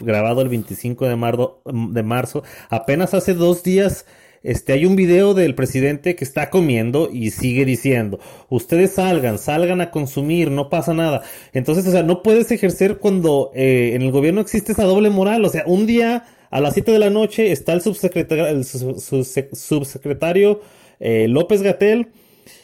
grabado 0.00 0.42
el 0.42 0.48
25 0.48 1.06
de 1.06 1.14
marzo, 1.14 1.60
de 1.64 2.02
marzo, 2.02 2.42
apenas 2.70 3.14
hace 3.14 3.34
dos 3.34 3.62
días 3.62 4.04
este, 4.46 4.72
hay 4.74 4.86
un 4.86 4.94
video 4.94 5.34
del 5.34 5.56
presidente 5.56 6.14
que 6.14 6.22
está 6.22 6.50
comiendo 6.50 7.10
y 7.12 7.32
sigue 7.32 7.64
diciendo, 7.64 8.20
ustedes 8.48 8.92
salgan, 8.92 9.38
salgan 9.38 9.80
a 9.80 9.90
consumir, 9.90 10.52
no 10.52 10.70
pasa 10.70 10.94
nada. 10.94 11.22
Entonces, 11.52 11.84
o 11.88 11.90
sea, 11.90 12.04
no 12.04 12.22
puedes 12.22 12.52
ejercer 12.52 12.98
cuando 12.98 13.50
eh, 13.56 13.94
en 13.94 14.02
el 14.02 14.12
gobierno 14.12 14.40
existe 14.40 14.70
esa 14.70 14.84
doble 14.84 15.10
moral. 15.10 15.44
O 15.44 15.48
sea, 15.48 15.64
un 15.66 15.88
día 15.88 16.26
a 16.50 16.60
las 16.60 16.74
7 16.74 16.92
de 16.92 17.00
la 17.00 17.10
noche 17.10 17.50
está 17.50 17.72
el 17.72 17.82
subsecretario, 17.82 20.60
eh, 21.00 21.26
López 21.28 21.62
Gatel 21.62 22.06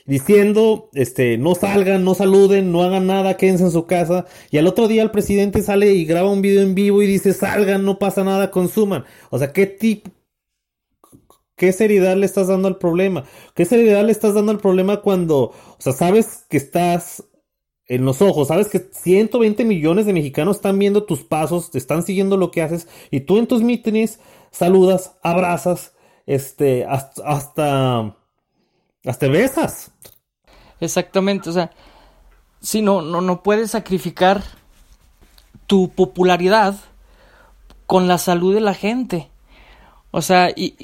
diciendo, 0.07 0.89
este, 0.95 1.37
no 1.37 1.57
salgan, 1.57 2.05
no 2.05 2.15
saluden, 2.15 2.71
no 2.71 2.85
hagan 2.85 3.09
nada, 3.09 3.37
quédense 3.37 3.65
en 3.65 3.73
su 3.73 3.87
casa. 3.87 4.27
Y 4.53 4.59
al 4.59 4.69
otro 4.69 4.87
día 4.87 5.03
el 5.03 5.11
presidente 5.11 5.63
sale 5.63 5.95
y 5.95 6.05
graba 6.05 6.31
un 6.31 6.43
video 6.43 6.63
en 6.63 6.77
vivo 6.77 7.03
y 7.03 7.09
dice, 7.09 7.33
salgan, 7.33 7.85
no 7.85 7.99
pasa 7.99 8.23
nada, 8.23 8.53
consuman. 8.53 9.05
O 9.31 9.41
sea, 9.41 9.53
¿qué 9.53 9.67
tipo, 9.67 10.13
¿Qué 11.63 11.73
seriedad 11.73 12.17
le 12.17 12.27
estás 12.27 12.49
dando 12.49 12.67
al 12.67 12.77
problema? 12.77 13.23
¿Qué 13.55 13.65
seriedad 13.65 14.05
le 14.05 14.11
estás 14.11 14.35
dando 14.35 14.51
al 14.51 14.59
problema 14.59 14.97
cuando, 15.01 15.37
o 15.43 15.77
sea, 15.79 15.93
sabes 15.93 16.45
que 16.51 16.57
estás 16.57 17.23
en 17.87 18.05
los 18.05 18.21
ojos, 18.21 18.49
sabes 18.49 18.69
que 18.69 18.81
120 18.81 19.65
millones 19.65 20.07
de 20.07 20.13
mexicanos 20.13 20.57
están 20.57 20.77
viendo 20.77 21.05
tus 21.05 21.23
pasos, 21.23 21.71
te 21.71 21.79
están 21.79 22.03
siguiendo 22.03 22.37
lo 22.37 22.51
que 22.51 22.63
haces 22.63 22.89
y 23.13 23.21
tú 23.21 23.39
en 23.39 23.47
tus 23.47 23.63
mítines 23.63 24.19
saludas, 24.51 25.15
abrazas, 25.23 25.95
este, 26.27 26.85
hasta, 26.85 27.23
hasta, 27.29 28.17
hasta 29.05 29.29
besas. 29.29 29.93
Exactamente, 30.81 31.49
o 31.49 31.53
sea, 31.53 31.71
si 32.59 32.83
no, 32.83 33.03
no, 33.03 33.21
no 33.21 33.45
puedes 33.45 33.71
sacrificar 33.71 34.43
tu 35.69 35.91
popularidad 35.91 36.75
con 37.87 38.09
la 38.09 38.19
salud 38.19 38.53
de 38.53 38.63
la 38.63 38.75
gente. 38.75 39.32
O 40.13 40.21
sea, 40.21 40.51
y, 40.55 40.77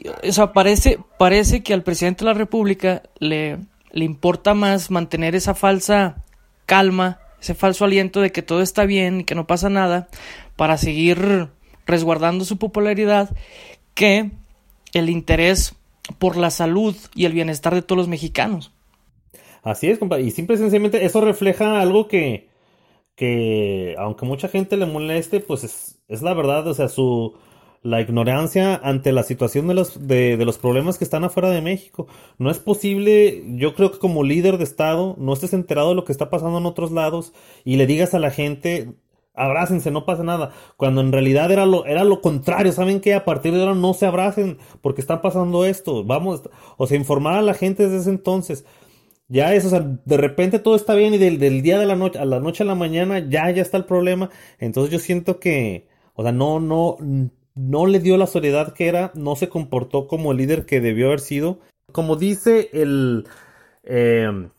parece, 0.55 0.99
parece 1.19 1.62
que 1.62 1.75
al 1.75 1.83
presidente 1.83 2.25
de 2.25 2.31
la 2.31 2.35
República 2.35 3.03
le, 3.19 3.59
le 3.93 4.05
importa 4.05 4.55
más 4.55 4.91
mantener 4.91 5.35
esa 5.35 5.55
falsa 5.55 6.25
calma, 6.67 7.21
ese 7.41 7.55
falso 7.55 7.85
aliento 7.85 8.21
de 8.21 8.33
que 8.33 8.43
todo 8.43 8.62
está 8.62 8.87
bien 8.87 9.21
y 9.21 9.25
que 9.25 9.35
no 9.35 9.47
pasa 9.47 9.69
nada, 9.69 10.09
para 10.57 10.79
seguir 10.79 11.49
resguardando 11.87 12.47
su 12.47 12.57
popularidad, 12.57 13.31
que 13.95 14.31
el 14.95 15.11
interés 15.11 15.75
por 16.19 16.38
la 16.38 16.51
salud 16.51 16.97
y 17.14 17.27
el 17.27 17.33
bienestar 17.35 17.75
de 17.75 17.83
todos 17.83 17.99
los 17.99 18.09
mexicanos. 18.09 18.73
Así 19.62 19.88
es, 19.88 19.99
compadre. 19.99 20.25
Y 20.25 20.31
simple 20.31 20.55
y 20.55 20.59
sencillamente 20.59 21.05
eso 21.05 21.21
refleja 21.21 21.81
algo 21.81 22.09
que, 22.09 22.49
que 23.14 23.95
aunque 23.99 24.25
mucha 24.25 24.49
gente 24.49 24.79
le 24.79 24.87
moleste, 24.87 25.41
pues 25.41 25.64
es, 25.64 25.99
es 26.09 26.23
la 26.23 26.33
verdad. 26.33 26.67
O 26.67 26.73
sea, 26.73 26.88
su, 26.88 27.35
la 27.88 28.03
ignorancia 28.03 28.77
ante 28.77 29.12
la 29.12 29.22
situación 29.22 29.66
de 29.66 29.74
los, 29.74 30.07
de, 30.07 30.37
los 30.44 30.59
problemas 30.59 30.98
que 30.98 31.05
están 31.05 31.24
afuera 31.24 31.51
de 31.51 31.62
México. 31.62 32.07
No 32.38 32.51
es 32.51 32.59
posible, 32.59 33.42
yo 33.57 33.74
creo 33.74 33.90
que 33.90 33.98
como 33.98 34.24
líder 34.24 34.59
de 34.59 34.64
Estado, 34.64 35.16
no 35.18 35.33
estés 35.33 35.55
enterado 35.55 35.90
de 35.90 35.94
lo 35.94 36.05
que 36.05 36.12
está 36.12 36.29
pasando 36.29 36.59
en 36.59 36.66
otros 36.66 36.92
lados 36.92 37.33
y 37.64 37.77
le 37.77 37.87
digas 37.87 38.12
a 38.12 38.18
la 38.18 38.31
gente, 38.31 38.92
abrácense, 39.35 39.90
no 39.90 40.05
pasa 40.05 40.22
nada. 40.22 40.53
Cuando 40.77 41.01
en 41.01 41.12
realidad 41.12 41.51
era 41.51 41.64
lo, 41.64 41.87
era 41.87 42.05
lo 42.05 42.20
contrario, 42.20 42.72
¿saben 42.72 43.01
que 43.01 43.14
A 43.14 43.24
partir 43.24 43.55
de 43.55 43.61
ahora 43.61 43.74
no 43.74 43.94
se 43.94 44.05
abracen 44.07 44.59
porque 44.83 45.01
está 45.01 45.22
pasando 45.22 45.64
esto. 45.64 46.05
Vamos, 46.05 46.42
o 46.77 46.87
sea, 46.87 46.98
informar 46.98 47.37
a 47.38 47.42
la 47.42 47.55
gente 47.55 47.85
desde 47.85 47.98
ese 47.98 48.11
entonces. 48.11 48.66
Ya 49.29 49.55
es, 49.55 49.64
o 49.64 49.70
sea, 49.70 49.81
de 49.81 50.16
repente 50.16 50.59
todo 50.59 50.77
está 50.77 50.94
bien 50.94 51.14
y 51.14 51.18
del, 51.18 51.38
del 51.38 51.62
día 51.62 51.79
de 51.79 51.87
la 51.87 51.96
noche 51.96 52.18
a 52.18 52.24
la 52.24 52.40
noche 52.40 52.62
a 52.62 52.66
la 52.66 52.74
mañana 52.74 53.18
ya, 53.18 53.51
ya 53.51 53.62
está 53.62 53.77
el 53.79 53.85
problema. 53.87 54.31
Entonces 54.59 54.92
yo 54.92 54.98
siento 54.98 55.38
que, 55.40 55.88
o 56.14 56.22
sea, 56.22 56.33
no, 56.33 56.61
no, 56.61 56.96
no 57.59 57.87
le 57.87 57.99
dio 57.99 58.16
la 58.16 58.29
soledad 58.29 58.73
que 58.73 58.87
era, 58.87 59.11
no 59.14 59.35
se 59.35 59.49
comportó 59.49 60.07
como 60.07 60.31
el 60.31 60.38
líder 60.38 60.64
que 60.64 60.81
debió 60.81 61.09
haber 61.09 61.21
sido. 61.21 61.59
Como 61.92 62.14
dice 62.14 62.71
el, 62.73 63.27
em, 63.83 64.51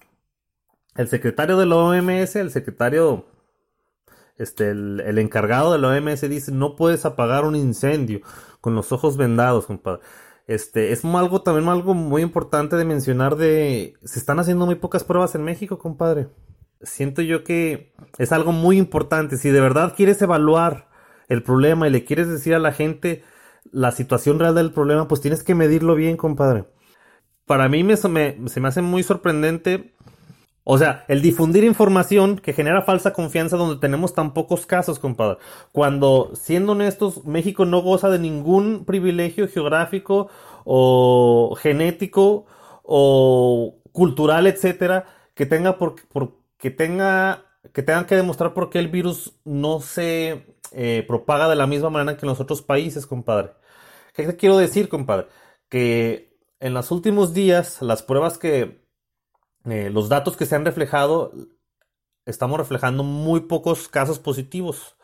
el 0.96 1.08
secretario 1.08 1.58
de 1.58 1.66
la 1.66 1.78
OMS, 1.78 2.36
el 2.36 2.52
secretario, 2.52 3.26
este, 4.38 4.72
el, 4.72 5.18
encargado 5.18 5.72
de 5.72 5.80
la 5.80 5.90
OMS 5.90 6.30
dice, 6.30 6.52
no 6.52 6.76
puedes 6.76 7.06
apagar 7.06 7.46
un 7.46 7.56
incendio 7.56 8.20
con 8.60 8.76
los 8.76 8.92
ojos 8.92 9.16
vendados, 9.16 9.66
compadre. 9.66 10.02
Este, 10.48 10.92
es 10.92 11.06
algo 11.06 11.42
también 11.42 11.70
algo 11.70 11.94
muy 11.94 12.22
importante 12.22 12.76
de 12.76 12.84
mencionar 12.84 13.38
de, 13.38 13.94
se 14.04 14.20
están 14.20 14.40
haciendo 14.40 14.66
muy 14.66 14.76
pocas 14.76 15.06
pruebas 15.06 15.36
en 15.36 15.44
México, 15.44 15.80
compadre. 15.80 16.28
Siento 16.82 17.22
yo 17.22 17.44
que 17.46 17.94
es 18.18 18.32
algo 18.34 18.52
muy 18.52 18.78
importante. 18.78 19.38
Si 19.38 19.50
de 19.50 19.62
verdad 19.62 19.94
quieres 19.96 20.22
evaluar 20.22 20.89
el 21.30 21.44
problema 21.44 21.88
y 21.88 21.92
le 21.92 22.04
quieres 22.04 22.28
decir 22.28 22.54
a 22.56 22.60
la 22.60 22.74
gente 22.74 23.24
la 23.72 23.92
situación 23.92 24.40
real 24.40 24.56
del 24.56 24.72
problema, 24.74 25.08
pues 25.08 25.22
tienes 25.22 25.44
que 25.44 25.56
medirlo 25.56 25.96
bien, 25.96 26.18
compadre. 26.18 26.66
Para 27.46 27.70
mí 27.70 27.84
me, 27.84 27.96
se 27.98 28.10
me 28.10 28.68
hace 28.68 28.82
muy 28.82 29.04
sorprendente, 29.04 29.94
o 30.64 30.78
sea, 30.78 31.06
el 31.08 31.22
difundir 31.22 31.64
información 31.64 32.38
que 32.38 32.54
genera 32.54 32.84
falsa 32.84 33.14
confianza 33.14 33.58
donde 33.58 33.80
tenemos 33.80 34.14
tan 34.14 34.34
pocos 34.34 34.66
casos, 34.66 35.00
compadre. 35.00 35.38
Cuando, 35.72 36.32
siendo 36.36 36.74
honestos, 36.74 37.26
México 37.26 37.66
no 37.66 37.82
goza 37.82 38.10
de 38.10 38.20
ningún 38.20 38.86
privilegio 38.86 39.48
geográfico 39.48 40.30
o 40.66 41.56
genético 41.60 42.46
o 42.84 43.80
cultural, 43.92 44.48
etcétera, 44.48 45.06
que 45.34 45.46
tenga 45.46 45.78
por, 45.78 45.96
por 46.08 46.38
que 46.58 46.70
tenga 46.72 47.46
que 47.74 47.84
tengan 47.84 48.06
que 48.06 48.16
demostrar 48.16 48.54
por 48.54 48.70
qué 48.70 48.80
el 48.80 48.88
virus 48.88 49.34
no 49.46 49.80
se 49.82 50.46
eh, 50.72 51.04
propaga 51.08 51.50
de 51.50 51.56
la 51.56 51.68
misma 51.68 51.90
manera 51.90 52.18
que 52.18 52.26
en 52.26 52.30
los 52.30 52.40
otros 52.40 52.62
países, 52.62 53.06
compadre. 53.06 53.52
¿Qué 54.14 54.26
te 54.26 54.36
quiero 54.36 54.58
decir, 54.58 54.90
compadre? 54.90 55.28
Que 55.70 56.38
en 56.60 56.74
los 56.74 56.92
últimos 56.92 57.34
días, 57.34 57.82
las 57.82 58.04
pruebas 58.04 58.38
que, 58.38 58.86
eh, 59.66 59.90
los 59.90 60.10
datos 60.10 60.38
que 60.38 60.46
se 60.46 60.56
han 60.56 60.66
reflejado, 60.66 61.32
estamos 62.26 62.60
reflejando 62.60 63.04
muy 63.04 63.42
pocos 63.42 63.88
casos 63.88 64.20
positivos, 64.20 64.96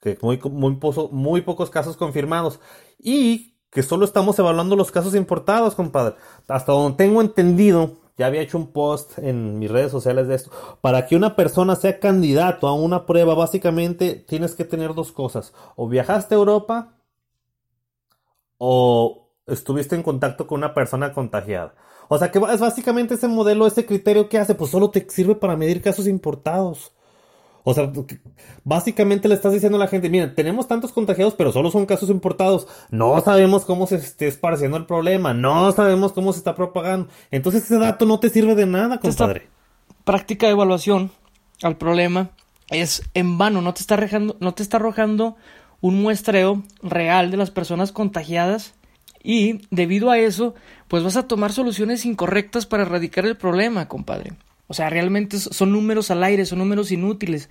que 0.00 0.18
muy, 0.22 0.38
muy, 0.50 0.78
muy 1.12 1.40
pocos 1.42 1.70
casos 1.70 1.96
confirmados. 1.96 2.60
Y 2.98 3.52
que 3.70 3.82
solo 3.82 4.04
estamos 4.04 4.38
evaluando 4.38 4.76
los 4.76 4.90
casos 4.90 5.14
importados, 5.14 5.74
compadre. 5.74 6.16
Hasta 6.48 6.72
donde 6.72 6.98
tengo 6.98 7.22
entendido, 7.22 8.01
ya 8.16 8.26
había 8.26 8.42
hecho 8.42 8.58
un 8.58 8.72
post 8.72 9.18
en 9.18 9.58
mis 9.58 9.70
redes 9.70 9.90
sociales 9.90 10.28
de 10.28 10.34
esto. 10.34 10.50
Para 10.80 11.06
que 11.06 11.16
una 11.16 11.36
persona 11.36 11.76
sea 11.76 11.98
candidato 11.98 12.68
a 12.68 12.74
una 12.74 13.06
prueba, 13.06 13.34
básicamente 13.34 14.14
tienes 14.14 14.54
que 14.54 14.64
tener 14.64 14.94
dos 14.94 15.12
cosas. 15.12 15.52
O 15.76 15.88
viajaste 15.88 16.34
a 16.34 16.38
Europa 16.38 16.94
o 18.58 19.30
estuviste 19.46 19.96
en 19.96 20.02
contacto 20.02 20.46
con 20.46 20.58
una 20.58 20.74
persona 20.74 21.12
contagiada. 21.12 21.74
O 22.08 22.18
sea 22.18 22.30
que 22.30 22.38
es 22.38 22.60
básicamente 22.60 23.14
ese 23.14 23.28
modelo, 23.28 23.66
ese 23.66 23.86
criterio 23.86 24.28
que 24.28 24.38
hace, 24.38 24.54
pues 24.54 24.70
solo 24.70 24.90
te 24.90 25.08
sirve 25.08 25.34
para 25.34 25.56
medir 25.56 25.80
casos 25.80 26.06
importados. 26.06 26.92
O 27.64 27.74
sea, 27.74 27.90
básicamente 28.64 29.28
le 29.28 29.34
estás 29.34 29.52
diciendo 29.52 29.76
a 29.76 29.80
la 29.80 29.86
gente, 29.86 30.10
mira, 30.10 30.34
tenemos 30.34 30.66
tantos 30.66 30.92
contagiados, 30.92 31.34
pero 31.34 31.52
solo 31.52 31.70
son 31.70 31.86
casos 31.86 32.10
importados. 32.10 32.66
No 32.90 33.20
sabemos 33.20 33.64
cómo 33.64 33.86
se 33.86 33.96
esté 33.96 34.26
esparciendo 34.26 34.76
el 34.76 34.86
problema, 34.86 35.32
no 35.32 35.70
sabemos 35.72 36.12
cómo 36.12 36.32
se 36.32 36.38
está 36.38 36.54
propagando. 36.54 37.08
Entonces 37.30 37.64
ese 37.64 37.78
dato 37.78 38.04
no 38.04 38.18
te 38.18 38.30
sirve 38.30 38.54
de 38.54 38.66
nada, 38.66 38.98
compadre. 38.98 39.42
Esta 39.42 40.04
práctica 40.04 40.46
de 40.46 40.52
evaluación 40.52 41.12
al 41.62 41.76
problema 41.76 42.30
es 42.70 43.02
en 43.14 43.38
vano, 43.38 43.62
no 43.62 43.74
te 43.74 43.80
está 43.80 43.94
arrojando, 43.94 44.36
no 44.40 44.54
te 44.54 44.62
está 44.62 44.78
arrojando 44.78 45.36
un 45.80 46.00
muestreo 46.00 46.62
real 46.82 47.30
de 47.30 47.36
las 47.36 47.50
personas 47.50 47.92
contagiadas 47.92 48.74
y 49.22 49.60
debido 49.70 50.10
a 50.10 50.18
eso, 50.18 50.54
pues 50.88 51.04
vas 51.04 51.16
a 51.16 51.28
tomar 51.28 51.52
soluciones 51.52 52.04
incorrectas 52.04 52.66
para 52.66 52.82
erradicar 52.82 53.24
el 53.24 53.36
problema, 53.36 53.88
compadre. 53.88 54.32
O 54.66 54.74
sea, 54.74 54.90
realmente 54.90 55.38
son 55.38 55.72
números 55.72 56.10
al 56.10 56.22
aire, 56.24 56.46
son 56.46 56.58
números 56.58 56.92
inútiles. 56.92 57.50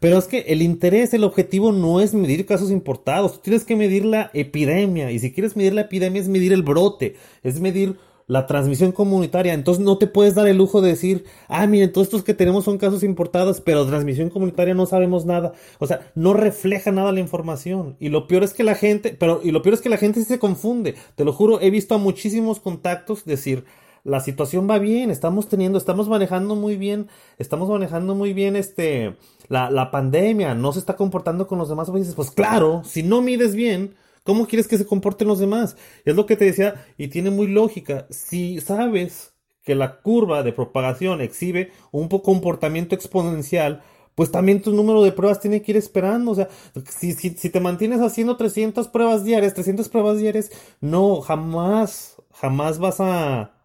Pero 0.00 0.18
es 0.18 0.26
que 0.26 0.40
el 0.48 0.62
interés, 0.62 1.14
el 1.14 1.24
objetivo 1.24 1.72
no 1.72 2.00
es 2.00 2.12
medir 2.12 2.44
casos 2.44 2.70
importados, 2.70 3.34
tú 3.34 3.40
tienes 3.40 3.64
que 3.64 3.76
medir 3.76 4.04
la 4.04 4.30
epidemia 4.34 5.10
y 5.10 5.18
si 5.18 5.32
quieres 5.32 5.56
medir 5.56 5.74
la 5.74 5.82
epidemia 5.82 6.20
es 6.20 6.28
medir 6.28 6.52
el 6.52 6.62
brote, 6.62 7.16
es 7.42 7.60
medir 7.60 7.96
la 8.26 8.46
transmisión 8.46 8.92
comunitaria. 8.92 9.54
Entonces 9.54 9.84
no 9.84 9.98
te 9.98 10.06
puedes 10.06 10.34
dar 10.34 10.48
el 10.48 10.56
lujo 10.56 10.80
de 10.80 10.90
decir, 10.90 11.24
ah, 11.48 11.66
miren, 11.66 11.92
todos 11.92 12.08
estos 12.08 12.24
que 12.24 12.34
tenemos 12.34 12.64
son 12.64 12.78
casos 12.78 13.02
importados, 13.02 13.60
pero 13.60 13.86
transmisión 13.86 14.30
comunitaria 14.30 14.74
no 14.74 14.86
sabemos 14.86 15.24
nada. 15.24 15.52
O 15.78 15.86
sea, 15.86 16.10
no 16.14 16.34
refleja 16.34 16.90
nada 16.90 17.12
la 17.12 17.20
información. 17.20 17.96
Y 18.00 18.08
lo 18.08 18.26
peor 18.26 18.42
es 18.42 18.52
que 18.52 18.64
la 18.64 18.74
gente, 18.74 19.16
pero, 19.18 19.40
y 19.42 19.52
lo 19.52 19.62
peor 19.62 19.74
es 19.74 19.80
que 19.80 19.88
la 19.88 19.96
gente 19.96 20.24
se 20.24 20.38
confunde. 20.38 20.96
Te 21.14 21.24
lo 21.24 21.32
juro, 21.32 21.60
he 21.60 21.70
visto 21.70 21.94
a 21.94 21.98
muchísimos 21.98 22.60
contactos 22.60 23.24
decir, 23.24 23.64
la 24.06 24.20
situación 24.20 24.70
va 24.70 24.78
bien, 24.78 25.10
estamos 25.10 25.48
teniendo, 25.48 25.78
estamos 25.78 26.08
manejando 26.08 26.54
muy 26.54 26.76
bien, 26.76 27.08
estamos 27.38 27.68
manejando 27.68 28.14
muy 28.14 28.32
bien 28.32 28.54
este, 28.54 29.16
la, 29.48 29.68
la 29.68 29.90
pandemia, 29.90 30.54
no 30.54 30.72
se 30.72 30.78
está 30.78 30.94
comportando 30.94 31.48
con 31.48 31.58
los 31.58 31.68
demás 31.68 31.90
países. 31.90 32.14
Pues 32.14 32.30
claro, 32.30 32.82
si 32.84 33.02
no 33.02 33.20
mides 33.20 33.54
bien, 33.54 33.96
¿Cómo 34.22 34.48
quieres 34.48 34.66
que 34.66 34.76
se 34.76 34.86
comporten 34.86 35.28
los 35.28 35.38
demás? 35.38 35.76
es 36.04 36.16
lo 36.16 36.26
que 36.26 36.36
te 36.36 36.46
decía, 36.46 36.84
y 36.98 37.06
tiene 37.08 37.30
muy 37.30 37.46
lógica. 37.46 38.08
Si 38.10 38.60
sabes 38.60 39.34
que 39.62 39.76
la 39.76 40.00
curva 40.00 40.42
de 40.42 40.52
propagación 40.52 41.20
exhibe 41.20 41.70
un 41.92 42.08
comportamiento 42.08 42.96
exponencial, 42.96 43.84
pues 44.16 44.32
también 44.32 44.62
tu 44.62 44.72
número 44.72 45.04
de 45.04 45.12
pruebas 45.12 45.38
tiene 45.38 45.62
que 45.62 45.70
ir 45.70 45.76
esperando. 45.76 46.32
O 46.32 46.34
sea, 46.34 46.48
si, 46.88 47.12
si, 47.12 47.30
si, 47.30 47.50
te 47.50 47.60
mantienes 47.60 48.00
haciendo 48.00 48.36
300 48.36 48.88
pruebas 48.88 49.22
diarias, 49.22 49.54
300 49.54 49.88
pruebas 49.88 50.18
diarias, 50.18 50.50
no, 50.80 51.20
jamás, 51.20 52.16
jamás 52.32 52.80
vas 52.80 52.96
a, 52.98 53.55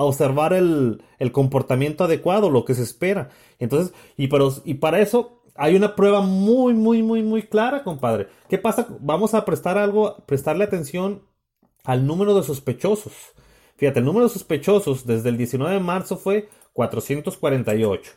a 0.00 0.04
observar 0.04 0.54
el, 0.54 1.02
el, 1.18 1.30
comportamiento 1.30 2.04
adecuado, 2.04 2.48
lo 2.48 2.64
que 2.64 2.74
se 2.74 2.82
espera. 2.82 3.28
Entonces, 3.58 3.92
y, 4.16 4.28
pero, 4.28 4.50
y 4.64 4.74
para 4.74 5.00
eso 5.00 5.42
hay 5.54 5.76
una 5.76 5.94
prueba 5.94 6.22
muy, 6.22 6.72
muy, 6.72 7.02
muy, 7.02 7.22
muy 7.22 7.42
clara, 7.42 7.84
compadre. 7.84 8.28
¿Qué 8.48 8.56
pasa? 8.56 8.88
Vamos 9.00 9.34
a 9.34 9.44
prestar 9.44 9.76
algo, 9.76 10.16
prestarle 10.26 10.64
atención 10.64 11.22
al 11.84 12.06
número 12.06 12.34
de 12.34 12.42
sospechosos. 12.42 13.12
Fíjate, 13.76 13.98
el 13.98 14.06
número 14.06 14.26
de 14.26 14.32
sospechosos 14.32 15.06
desde 15.06 15.28
el 15.28 15.36
19 15.36 15.74
de 15.74 15.80
marzo 15.80 16.16
fue 16.16 16.48
448. 16.72 18.12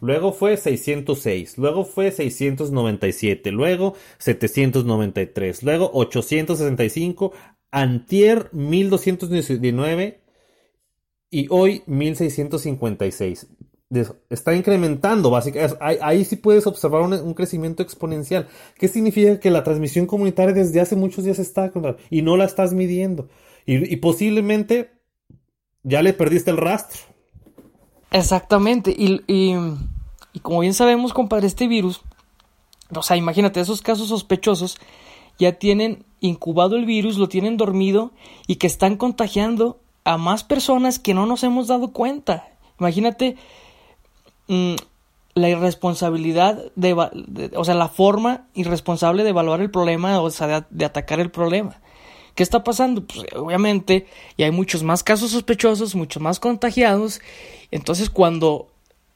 Luego 0.00 0.32
fue 0.32 0.56
606, 0.56 1.58
luego 1.58 1.84
fue 1.84 2.12
697, 2.12 3.50
luego 3.52 3.94
793, 4.18 5.62
luego 5.62 5.90
865, 5.92 7.32
antier 7.70 8.48
1219 8.52 10.25
y 11.30 11.46
hoy 11.50 11.82
1656 11.86 13.46
está 14.30 14.54
incrementando, 14.54 15.30
básicamente. 15.30 15.76
Ahí, 15.80 16.24
sí 16.24 16.36
puedes 16.36 16.66
observar 16.66 17.02
un, 17.02 17.34
crecimiento 17.34 17.82
exponencial. 17.82 18.48
¿Qué 18.78 18.88
significa? 18.88 19.38
Que 19.38 19.50
la 19.50 19.62
transmisión 19.62 20.06
comunitaria 20.06 20.54
desde 20.54 20.80
hace 20.80 20.96
muchos 20.96 21.24
días 21.24 21.38
está 21.38 21.72
y 22.10 22.22
no 22.22 22.36
la 22.36 22.44
estás 22.44 22.72
midiendo. 22.72 23.28
Y, 23.64 23.96
posiblemente 23.96 24.90
ya 25.82 26.02
le 26.02 26.12
perdiste 26.12 26.50
el 26.50 26.56
rastro. 26.56 27.00
Exactamente. 28.10 28.94
Y, 28.96 29.22
y, 29.26 30.40
como 30.40 30.60
bien 30.60 30.74
sabemos, 30.74 31.12
compadre, 31.12 31.46
este 31.46 31.68
virus, 31.68 32.02
o 32.94 33.02
sea, 33.02 33.16
imagínate, 33.16 33.60
esos 33.60 33.82
casos 33.82 34.08
sospechosos 34.08 34.78
ya 35.38 35.58
tienen 35.58 36.04
incubado 36.20 36.76
el 36.76 36.86
virus, 36.86 37.18
lo 37.18 37.28
tienen 37.28 37.56
dormido 37.56 38.12
y 38.46 38.56
que 38.56 38.66
están 38.66 38.96
contagiando 38.96 39.80
a 40.06 40.16
más 40.16 40.42
personas 40.42 40.98
que 40.98 41.12
no 41.12 41.26
nos 41.26 41.44
hemos 41.44 41.68
dado 41.68 41.92
cuenta. 41.92 42.48
Imagínate 42.80 43.36
Mm, 44.48 44.76
la 45.34 45.50
irresponsabilidad 45.50 46.72
de, 46.76 46.94
o 47.54 47.64
sea, 47.64 47.74
la 47.74 47.88
forma 47.88 48.46
irresponsable 48.54 49.22
de 49.22 49.30
evaluar 49.30 49.60
el 49.60 49.70
problema, 49.70 50.20
o 50.22 50.30
sea, 50.30 50.66
de, 50.70 50.84
atacar 50.84 51.20
el 51.20 51.30
problema. 51.30 51.78
¿Qué 52.34 52.42
está 52.42 52.64
pasando? 52.64 53.04
Pues 53.06 53.26
obviamente, 53.34 54.06
y 54.38 54.44
hay 54.44 54.50
muchos 54.50 54.82
más 54.82 55.02
casos 55.02 55.32
sospechosos, 55.32 55.94
muchos 55.94 56.22
más 56.22 56.40
contagiados. 56.40 57.20
Entonces, 57.70 58.08
cuando 58.08 58.68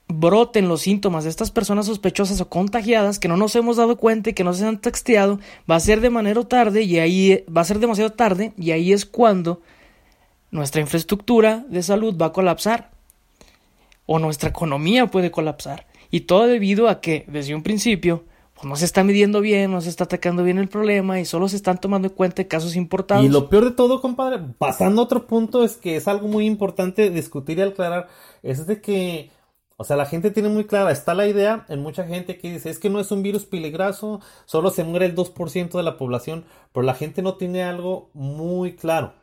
broten 0.09 0.69
los 0.69 0.83
síntomas 0.83 1.25
de 1.25 1.31
estas 1.31 1.51
personas 1.51 1.87
sospechosas 1.87 2.39
o 2.43 2.49
contagiadas 2.51 3.19
que 3.19 3.29
no 3.29 3.39
nos 3.39 3.57
hemos 3.57 3.79
dado 3.79 3.97
cuenta 3.97 4.31
y 4.31 4.35
que 4.35 4.45
no 4.45 4.53
se 4.53 4.67
han 4.67 4.81
texteado, 4.81 5.39
va 5.71 5.77
a 5.77 5.81
ser 5.81 6.03
de 6.03 6.11
manera 6.11 6.43
tarde 6.45 6.83
y 6.83 6.99
ahí 6.99 7.45
va 7.47 7.63
a 7.63 7.65
ser 7.65 7.79
demasiado 7.79 8.11
tarde 8.13 8.53
y 8.59 8.73
ahí 8.73 8.93
es 8.93 9.07
cuando 9.07 9.63
nuestra 10.51 10.81
infraestructura 10.81 11.65
de 11.69 11.83
salud 11.83 12.17
va 12.21 12.27
a 12.27 12.33
colapsar 12.33 12.91
o 14.07 14.19
nuestra 14.19 14.51
economía 14.51 15.07
puede 15.07 15.31
colapsar. 15.31 15.87
Y 16.11 16.23
todo 16.23 16.47
debido 16.47 16.89
a 16.89 17.01
que 17.01 17.25
desde 17.29 17.55
un 17.55 17.63
principio 17.63 18.25
pues 18.61 18.69
no 18.69 18.77
se 18.77 18.85
está 18.85 19.05
midiendo 19.05 19.41
bien, 19.41 19.71
no 19.71 19.81
se 19.81 19.89
está 19.89 20.05
atacando 20.05 20.43
bien 20.43 20.59
el 20.59 20.69
problema 20.69 21.19
y 21.19 21.25
solo 21.25 21.49
se 21.49 21.57
están 21.57 21.81
tomando 21.81 22.09
en 22.09 22.15
cuenta 22.15 22.47
casos 22.47 22.77
importados. 22.77 23.25
Y 23.25 23.29
lo 23.31 23.49
peor 23.49 23.65
de 23.65 23.71
todo, 23.71 24.03
compadre, 24.03 24.39
pasando 24.59 25.01
a 25.01 25.05
otro 25.05 25.27
punto, 25.27 25.65
es 25.65 25.79
que 25.79 25.97
es 25.97 26.07
algo 26.07 26.29
muy 26.29 26.45
importante 26.45 27.09
discutir 27.09 27.57
y 27.57 27.63
aclarar, 27.63 28.09
es 28.43 28.67
de 28.67 28.83
que, 28.83 29.31
o 29.79 29.85
sea, 29.85 29.97
la 29.97 30.05
gente 30.05 30.31
tiene 30.31 30.51
muy 30.51 30.65
clara, 30.65 30.91
está 30.91 31.15
la 31.15 31.27
idea 31.27 31.65
en 31.71 31.81
mucha 31.81 32.05
gente 32.05 32.37
que 32.37 32.53
dice, 32.53 32.69
es 32.69 32.79
que 32.79 32.91
no 32.91 33.01
es 33.01 33.11
un 33.11 33.23
virus 33.23 33.47
peligroso, 33.47 34.21
solo 34.45 34.69
se 34.71 34.85
muere 34.85 35.07
el 35.07 35.17
2% 35.17 35.71
de 35.71 35.83
la 35.83 35.97
población, 35.97 36.45
pero 36.75 36.85
la 36.85 36.95
gente 36.95 37.23
no 37.23 37.37
tiene 37.37 37.63
algo 37.63 38.11
muy 38.13 38.77
claro. 38.77 39.15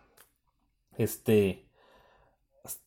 Este, 0.98 1.68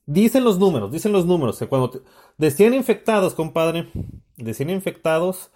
Dicen 0.07 0.45
los 0.45 0.59
números, 0.59 0.91
dicen 0.91 1.13
los 1.13 1.27
números, 1.27 1.59
que 1.59 1.69
cuando 1.69 2.03
de 2.37 2.51
100 2.51 2.75
infectados, 2.75 3.35
compadre, 3.35 3.89
de 4.37 4.55
100 4.55 4.71
infectados, 4.71 5.51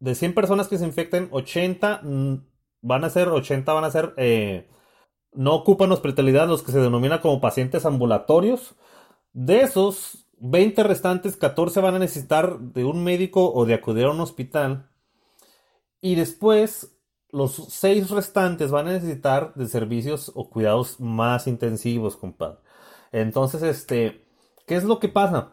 de 0.00 0.14
100 0.14 0.34
personas 0.34 0.68
que 0.68 0.78
se 0.78 0.86
infecten, 0.86 1.28
80 1.30 2.00
van 2.82 3.04
a 3.04 3.10
ser, 3.10 3.28
80 3.28 3.72
van 3.72 3.84
a 3.84 3.90
ser, 3.90 4.14
eh, 4.16 4.68
no 5.32 5.54
ocupan 5.54 5.92
hospitalidad, 5.92 6.48
los 6.48 6.62
que 6.62 6.72
se 6.72 6.80
denominan 6.80 7.20
como 7.20 7.40
pacientes 7.40 7.84
ambulatorios. 7.84 8.74
De 9.32 9.60
esos 9.60 10.26
20 10.38 10.82
restantes, 10.82 11.36
14 11.36 11.80
van 11.80 11.94
a 11.96 11.98
necesitar 11.98 12.58
de 12.58 12.84
un 12.84 13.04
médico 13.04 13.52
o 13.52 13.66
de 13.66 13.74
acudir 13.74 14.06
a 14.06 14.10
un 14.10 14.20
hospital. 14.20 14.88
Y 16.00 16.14
después, 16.14 16.95
los 17.36 17.52
6 17.68 18.10
restantes 18.10 18.70
van 18.70 18.88
a 18.88 18.92
necesitar 18.92 19.52
de 19.54 19.66
servicios 19.68 20.32
o 20.34 20.48
cuidados 20.48 20.98
más 21.00 21.46
intensivos, 21.46 22.16
compadre. 22.16 22.56
Entonces, 23.12 23.62
este, 23.62 24.24
¿qué 24.66 24.76
es 24.76 24.84
lo 24.84 24.98
que 24.98 25.08
pasa? 25.08 25.52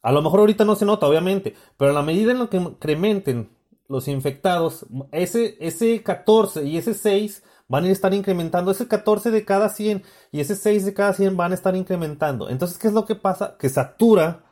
A 0.00 0.12
lo 0.12 0.22
mejor 0.22 0.38
ahorita 0.40 0.64
no 0.64 0.76
se 0.76 0.84
nota, 0.84 1.08
obviamente, 1.08 1.56
pero 1.76 1.90
a 1.90 1.94
la 1.94 2.02
medida 2.02 2.30
en 2.30 2.38
la 2.38 2.46
que 2.46 2.58
incrementen 2.58 3.50
los 3.88 4.06
infectados, 4.06 4.86
ese, 5.10 5.56
ese 5.58 6.04
14 6.04 6.64
y 6.64 6.76
ese 6.76 6.94
6 6.94 7.42
van 7.66 7.86
a 7.86 7.90
estar 7.90 8.14
incrementando, 8.14 8.70
ese 8.70 8.86
14 8.86 9.32
de 9.32 9.44
cada 9.44 9.68
100 9.70 10.04
y 10.30 10.38
ese 10.38 10.54
6 10.54 10.84
de 10.84 10.94
cada 10.94 11.14
100 11.14 11.36
van 11.36 11.50
a 11.50 11.56
estar 11.56 11.74
incrementando. 11.74 12.48
Entonces, 12.48 12.78
¿qué 12.78 12.86
es 12.86 12.94
lo 12.94 13.06
que 13.06 13.16
pasa? 13.16 13.56
Que 13.58 13.68
satura 13.68 14.44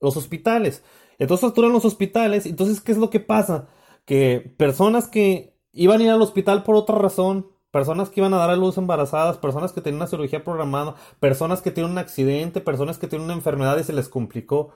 los 0.00 0.16
hospitales. 0.16 0.82
Entonces 1.18 1.46
saturan 1.46 1.72
los 1.72 1.84
hospitales, 1.84 2.46
entonces, 2.46 2.80
¿qué 2.80 2.92
es 2.92 2.98
lo 2.98 3.10
que 3.10 3.20
pasa? 3.20 3.68
Que 4.04 4.54
personas 4.56 5.08
que 5.08 5.56
iban 5.72 6.00
a 6.00 6.04
ir 6.04 6.10
al 6.10 6.22
hospital 6.22 6.62
por 6.62 6.76
otra 6.76 6.96
razón, 6.98 7.48
personas 7.70 8.10
que 8.10 8.20
iban 8.20 8.34
a 8.34 8.38
dar 8.38 8.50
a 8.50 8.56
luz 8.56 8.76
embarazadas, 8.76 9.38
personas 9.38 9.72
que 9.72 9.80
tienen 9.80 9.96
una 10.00 10.06
cirugía 10.06 10.44
programada, 10.44 10.94
personas 11.20 11.62
que 11.62 11.70
tienen 11.70 11.92
un 11.92 11.98
accidente, 11.98 12.60
personas 12.60 12.98
que 12.98 13.08
tienen 13.08 13.24
una 13.24 13.34
enfermedad 13.34 13.78
y 13.78 13.84
se 13.84 13.94
les 13.94 14.08
complicó, 14.08 14.70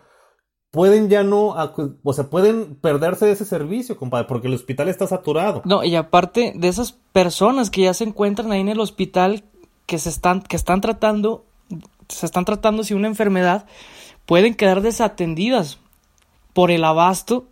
pueden 0.71 1.09
ya 1.09 1.23
no, 1.23 1.55
o 2.03 2.13
sea, 2.13 2.29
pueden 2.31 2.77
perderse 2.77 3.27
de 3.27 3.33
ese 3.33 3.45
servicio, 3.45 3.97
compadre, 3.97 4.27
porque 4.27 4.49
el 4.49 4.55
hospital 4.55 4.89
está 4.89 5.07
saturado. 5.07 5.63
No, 5.65 5.85
y 5.85 5.95
aparte 5.95 6.53
de 6.57 6.69
esas 6.69 6.93
personas 6.93 7.71
que 7.71 7.83
ya 7.83 7.95
se 7.95 8.05
encuentran 8.05 8.51
ahí 8.51 8.61
en 8.61 8.69
el 8.69 8.81
hospital, 8.81 9.45
que 9.85 9.99
se 9.99 10.09
están, 10.09 10.43
que 10.43 10.57
están 10.57 10.81
tratando, 10.81 11.45
se 12.09 12.27
están 12.27 12.45
tratando 12.45 12.83
si 12.83 12.95
una 12.95 13.09
enfermedad, 13.09 13.67
pueden 14.25 14.55
quedar 14.55 14.81
desatendidas 14.81 15.79
por 16.53 16.71
el 16.71 16.85
abasto 16.85 17.47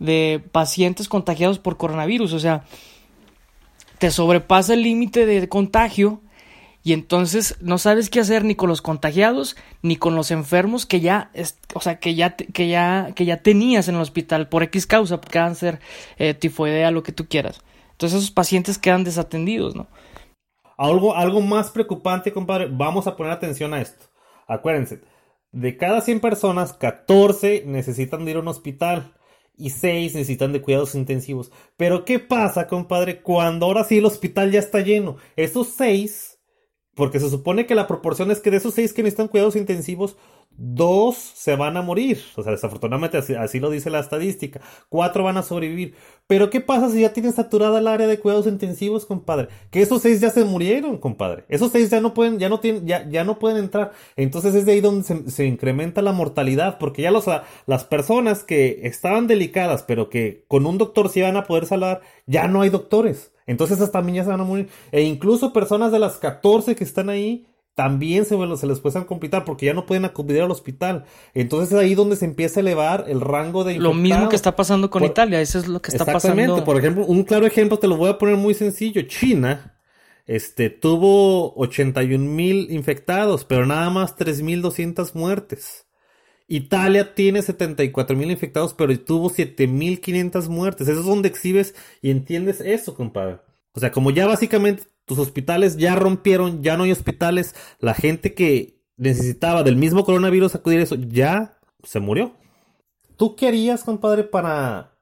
de 0.00 0.42
pacientes 0.50 1.08
contagiados 1.08 1.60
por 1.60 1.76
coronavirus, 1.76 2.32
o 2.32 2.40
sea, 2.40 2.64
te 3.98 4.10
sobrepasa 4.10 4.74
el 4.74 4.82
límite 4.82 5.26
de 5.26 5.48
contagio 5.48 6.20
y 6.82 6.94
entonces 6.94 7.56
no 7.60 7.76
sabes 7.76 8.08
qué 8.08 8.20
hacer 8.20 8.44
ni 8.44 8.54
con 8.54 8.70
los 8.70 8.80
contagiados 8.80 9.56
ni 9.82 9.96
con 9.96 10.14
los 10.14 10.30
enfermos 10.30 10.86
que 10.86 11.00
ya 11.00 11.30
o 11.74 11.80
sea 11.80 12.00
que 12.00 12.14
ya 12.14 12.36
que 12.36 12.68
ya 12.68 13.12
que 13.14 13.26
ya 13.26 13.42
tenías 13.42 13.88
en 13.88 13.96
el 13.96 14.00
hospital 14.00 14.48
por 14.48 14.62
X 14.62 14.86
causa 14.86 15.20
cáncer 15.20 15.80
eh, 16.16 16.32
tifoidea 16.32 16.90
lo 16.90 17.02
que 17.02 17.12
tú 17.12 17.26
quieras. 17.28 17.60
Entonces 17.92 18.18
esos 18.18 18.30
pacientes 18.30 18.78
quedan 18.78 19.04
desatendidos 19.04 19.76
no 19.76 19.88
algo 20.78 21.14
algo 21.14 21.42
más 21.42 21.70
preocupante 21.70 22.32
compadre 22.32 22.68
vamos 22.70 23.06
a 23.06 23.16
poner 23.16 23.32
atención 23.32 23.74
a 23.74 23.82
esto. 23.82 24.06
Acuérdense 24.46 25.02
de 25.52 25.76
cada 25.76 26.00
100 26.00 26.20
personas 26.20 26.72
14 26.72 27.64
necesitan 27.66 28.26
ir 28.26 28.36
a 28.36 28.40
un 28.40 28.48
hospital 28.48 29.12
y 29.60 29.70
6 29.70 30.14
necesitan 30.14 30.52
de 30.52 30.62
cuidados 30.62 30.94
intensivos. 30.94 31.52
Pero 31.76 32.04
¿qué 32.04 32.18
pasa, 32.18 32.66
compadre, 32.66 33.22
cuando 33.22 33.66
ahora 33.66 33.84
sí 33.84 33.98
el 33.98 34.06
hospital 34.06 34.50
ya 34.50 34.58
está 34.58 34.80
lleno? 34.80 35.16
Esos 35.36 35.68
6, 35.68 36.40
porque 36.94 37.20
se 37.20 37.30
supone 37.30 37.66
que 37.66 37.74
la 37.74 37.86
proporción 37.86 38.30
es 38.30 38.40
que 38.40 38.50
de 38.50 38.56
esos 38.56 38.74
6 38.74 38.92
que 38.92 39.02
necesitan 39.02 39.28
cuidados 39.28 39.56
intensivos, 39.56 40.16
dos 40.56 41.16
se 41.16 41.56
van 41.56 41.76
a 41.76 41.82
morir. 41.82 42.22
O 42.36 42.42
sea, 42.42 42.52
desafortunadamente 42.52 43.18
así, 43.18 43.60
lo 43.60 43.70
dice 43.70 43.90
la 43.90 44.00
estadística. 44.00 44.60
Cuatro 44.88 45.24
van 45.24 45.36
a 45.36 45.42
sobrevivir. 45.42 45.94
Pero 46.26 46.50
¿qué 46.50 46.60
pasa 46.60 46.90
si 46.90 47.00
ya 47.00 47.12
tienen 47.12 47.32
saturada 47.32 47.78
el 47.78 47.86
área 47.88 48.06
de 48.06 48.18
cuidados 48.18 48.46
intensivos, 48.46 49.06
compadre? 49.06 49.48
Que 49.70 49.82
esos 49.82 50.02
seis 50.02 50.20
ya 50.20 50.30
se 50.30 50.44
murieron, 50.44 50.98
compadre. 50.98 51.44
Esos 51.48 51.72
seis 51.72 51.90
ya 51.90 52.00
no 52.00 52.14
pueden, 52.14 52.38
ya 52.38 52.48
no 52.48 52.60
tienen, 52.60 52.86
ya, 52.86 53.08
ya 53.08 53.24
no 53.24 53.38
pueden 53.38 53.58
entrar. 53.58 53.92
Entonces 54.16 54.54
es 54.54 54.66
de 54.66 54.72
ahí 54.72 54.80
donde 54.80 55.30
se, 55.30 55.46
incrementa 55.46 56.02
la 56.02 56.12
mortalidad. 56.12 56.78
Porque 56.78 57.02
ya 57.02 57.10
los, 57.10 57.24
las 57.66 57.84
personas 57.84 58.44
que 58.44 58.80
estaban 58.82 59.26
delicadas, 59.26 59.82
pero 59.82 60.10
que 60.10 60.44
con 60.48 60.66
un 60.66 60.78
doctor 60.78 61.08
se 61.08 61.20
iban 61.20 61.36
a 61.36 61.44
poder 61.44 61.66
salvar, 61.66 62.02
ya 62.26 62.48
no 62.48 62.62
hay 62.62 62.70
doctores. 62.70 63.32
Entonces 63.46 63.78
esas 63.78 63.90
también 63.90 64.16
ya 64.16 64.24
se 64.24 64.30
van 64.30 64.40
a 64.40 64.44
morir. 64.44 64.68
E 64.92 65.02
incluso 65.02 65.52
personas 65.52 65.90
de 65.90 65.98
las 65.98 66.18
14 66.18 66.76
que 66.76 66.84
están 66.84 67.08
ahí, 67.08 67.46
también 67.74 68.24
se, 68.24 68.36
se 68.56 68.66
les 68.66 68.80
puede 68.80 69.06
complicar 69.06 69.44
porque 69.44 69.66
ya 69.66 69.74
no 69.74 69.86
pueden 69.86 70.04
acudir 70.04 70.42
al 70.42 70.50
hospital. 70.50 71.04
Entonces 71.34 71.72
es 71.72 71.78
ahí 71.78 71.94
donde 71.94 72.16
se 72.16 72.24
empieza 72.24 72.60
a 72.60 72.62
elevar 72.62 73.04
el 73.08 73.20
rango 73.20 73.64
de 73.64 73.78
Lo 73.78 73.94
mismo 73.94 74.28
que 74.28 74.36
está 74.36 74.56
pasando 74.56 74.90
con 74.90 75.04
Italia, 75.04 75.40
eso 75.40 75.58
es 75.58 75.68
lo 75.68 75.80
que 75.80 75.90
está 75.90 76.04
exactamente. 76.04 76.48
pasando. 76.48 76.64
Por 76.64 76.78
ejemplo, 76.78 77.06
un 77.06 77.22
claro 77.24 77.46
ejemplo 77.46 77.78
te 77.78 77.88
lo 77.88 77.96
voy 77.96 78.10
a 78.10 78.18
poner 78.18 78.36
muy 78.36 78.54
sencillo. 78.54 79.02
China 79.02 79.80
este, 80.26 80.70
tuvo 80.70 81.54
81 81.56 82.24
mil 82.24 82.70
infectados, 82.70 83.44
pero 83.44 83.66
nada 83.66 83.90
más 83.90 84.16
3.200 84.16 85.14
muertes. 85.14 85.86
Italia 86.46 87.14
tiene 87.14 87.42
74 87.42 88.16
mil 88.16 88.30
infectados, 88.30 88.74
pero 88.74 88.98
tuvo 89.00 89.30
7.500 89.30 90.48
muertes. 90.48 90.88
Eso 90.88 91.00
es 91.00 91.06
donde 91.06 91.28
exhibes 91.28 91.74
y 92.02 92.10
entiendes 92.10 92.60
eso, 92.60 92.94
compadre. 92.94 93.38
O 93.72 93.80
sea, 93.80 93.92
como 93.92 94.10
ya 94.10 94.26
básicamente 94.26 94.82
tus 95.10 95.18
hospitales 95.18 95.76
ya 95.76 95.96
rompieron, 95.96 96.62
ya 96.62 96.76
no 96.76 96.84
hay 96.84 96.92
hospitales, 96.92 97.56
la 97.80 97.94
gente 97.94 98.32
que 98.32 98.80
necesitaba 98.96 99.64
del 99.64 99.74
mismo 99.74 100.04
coronavirus 100.04 100.54
acudir 100.54 100.78
a 100.78 100.82
eso 100.84 100.94
ya 100.94 101.58
se 101.82 101.98
murió. 101.98 102.36
¿Tú 103.16 103.34
qué 103.34 103.48
harías, 103.48 103.82
compadre, 103.82 104.22
para 104.22 104.96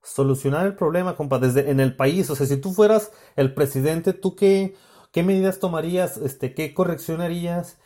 solucionar 0.00 0.64
el 0.64 0.76
problema, 0.76 1.16
compadre, 1.16 1.48
desde 1.48 1.70
en 1.72 1.80
el 1.80 1.96
país? 1.96 2.30
O 2.30 2.36
sea, 2.36 2.46
si 2.46 2.56
tú 2.58 2.72
fueras 2.72 3.10
el 3.34 3.52
presidente, 3.52 4.12
¿tú 4.12 4.36
qué, 4.36 4.76
qué 5.10 5.24
medidas 5.24 5.58
tomarías? 5.58 6.18
Este, 6.18 6.54
¿Qué 6.54 6.72
corrección 6.72 7.20
harías? 7.20 7.78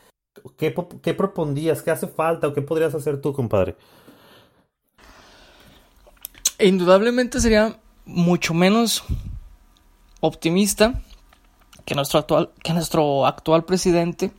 ¿Qué, 0.59 0.75
¿Qué 1.03 1.15
propondrías? 1.15 1.81
¿Qué 1.81 1.91
hace 1.91 2.07
falta 2.07 2.49
o 2.49 2.53
qué 2.53 2.61
podrías 2.61 2.95
hacer 2.95 3.19
tú, 3.23 3.33
compadre? 3.33 3.77
Indudablemente 6.59 7.41
sería 7.41 7.81
mucho 8.05 8.53
menos 8.53 9.03
optimista 10.21 11.01
que 11.85 11.95
nuestro 11.95 12.21
actual, 12.21 12.51
que 12.63 12.73
nuestro 12.73 13.27
actual 13.27 13.65
presidente 13.65 14.33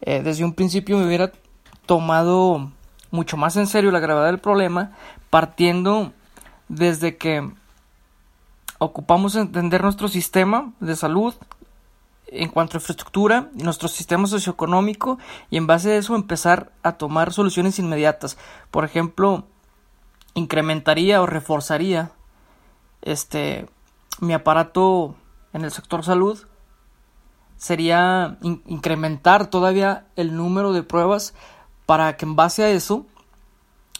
eh, 0.00 0.22
desde 0.22 0.44
un 0.44 0.52
principio 0.54 0.98
me 0.98 1.06
hubiera 1.06 1.32
tomado 1.86 2.70
mucho 3.10 3.36
más 3.36 3.56
en 3.56 3.66
serio 3.66 3.90
la 3.90 4.00
gravedad 4.00 4.26
del 4.26 4.38
problema, 4.38 4.92
partiendo 5.30 6.12
desde 6.68 7.16
que 7.16 7.50
ocupamos 8.78 9.34
entender 9.34 9.82
nuestro 9.82 10.08
sistema 10.08 10.72
de 10.80 10.94
salud 10.94 11.34
en 12.30 12.50
cuanto 12.50 12.76
a 12.76 12.80
infraestructura, 12.80 13.48
nuestro 13.54 13.88
sistema 13.88 14.26
socioeconómico 14.26 15.18
y 15.50 15.56
en 15.56 15.66
base 15.66 15.92
a 15.92 15.96
eso 15.96 16.14
empezar 16.14 16.70
a 16.82 16.92
tomar 16.92 17.32
soluciones 17.32 17.78
inmediatas. 17.78 18.36
Por 18.70 18.84
ejemplo, 18.84 19.44
incrementaría 20.34 21.22
o 21.22 21.26
reforzaría 21.26 22.12
este 23.02 23.68
mi 24.20 24.34
aparato 24.34 25.14
en 25.52 25.64
el 25.64 25.70
sector 25.70 26.04
salud 26.04 26.38
sería 27.58 28.38
incrementar 28.40 29.50
todavía 29.50 30.06
el 30.16 30.34
número 30.34 30.72
de 30.72 30.82
pruebas 30.82 31.34
para 31.84 32.16
que 32.16 32.24
en 32.24 32.36
base 32.36 32.62
a 32.62 32.70
eso 32.70 33.04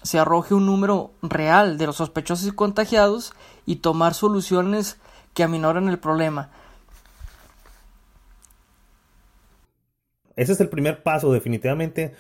se 0.02 0.18
arroje 0.18 0.54
un 0.54 0.64
número 0.64 1.10
real 1.22 1.76
de 1.76 1.86
los 1.86 1.96
sospechosos 1.96 2.46
y 2.46 2.52
contagiados 2.52 3.34
y 3.66 3.76
tomar 3.76 4.14
soluciones 4.14 4.96
que 5.34 5.42
aminoren 5.42 5.88
el 5.88 5.98
problema. 5.98 6.50
Ese 10.36 10.52
es 10.52 10.60
el 10.60 10.68
primer 10.68 11.02
paso, 11.02 11.32
definitivamente. 11.32 12.14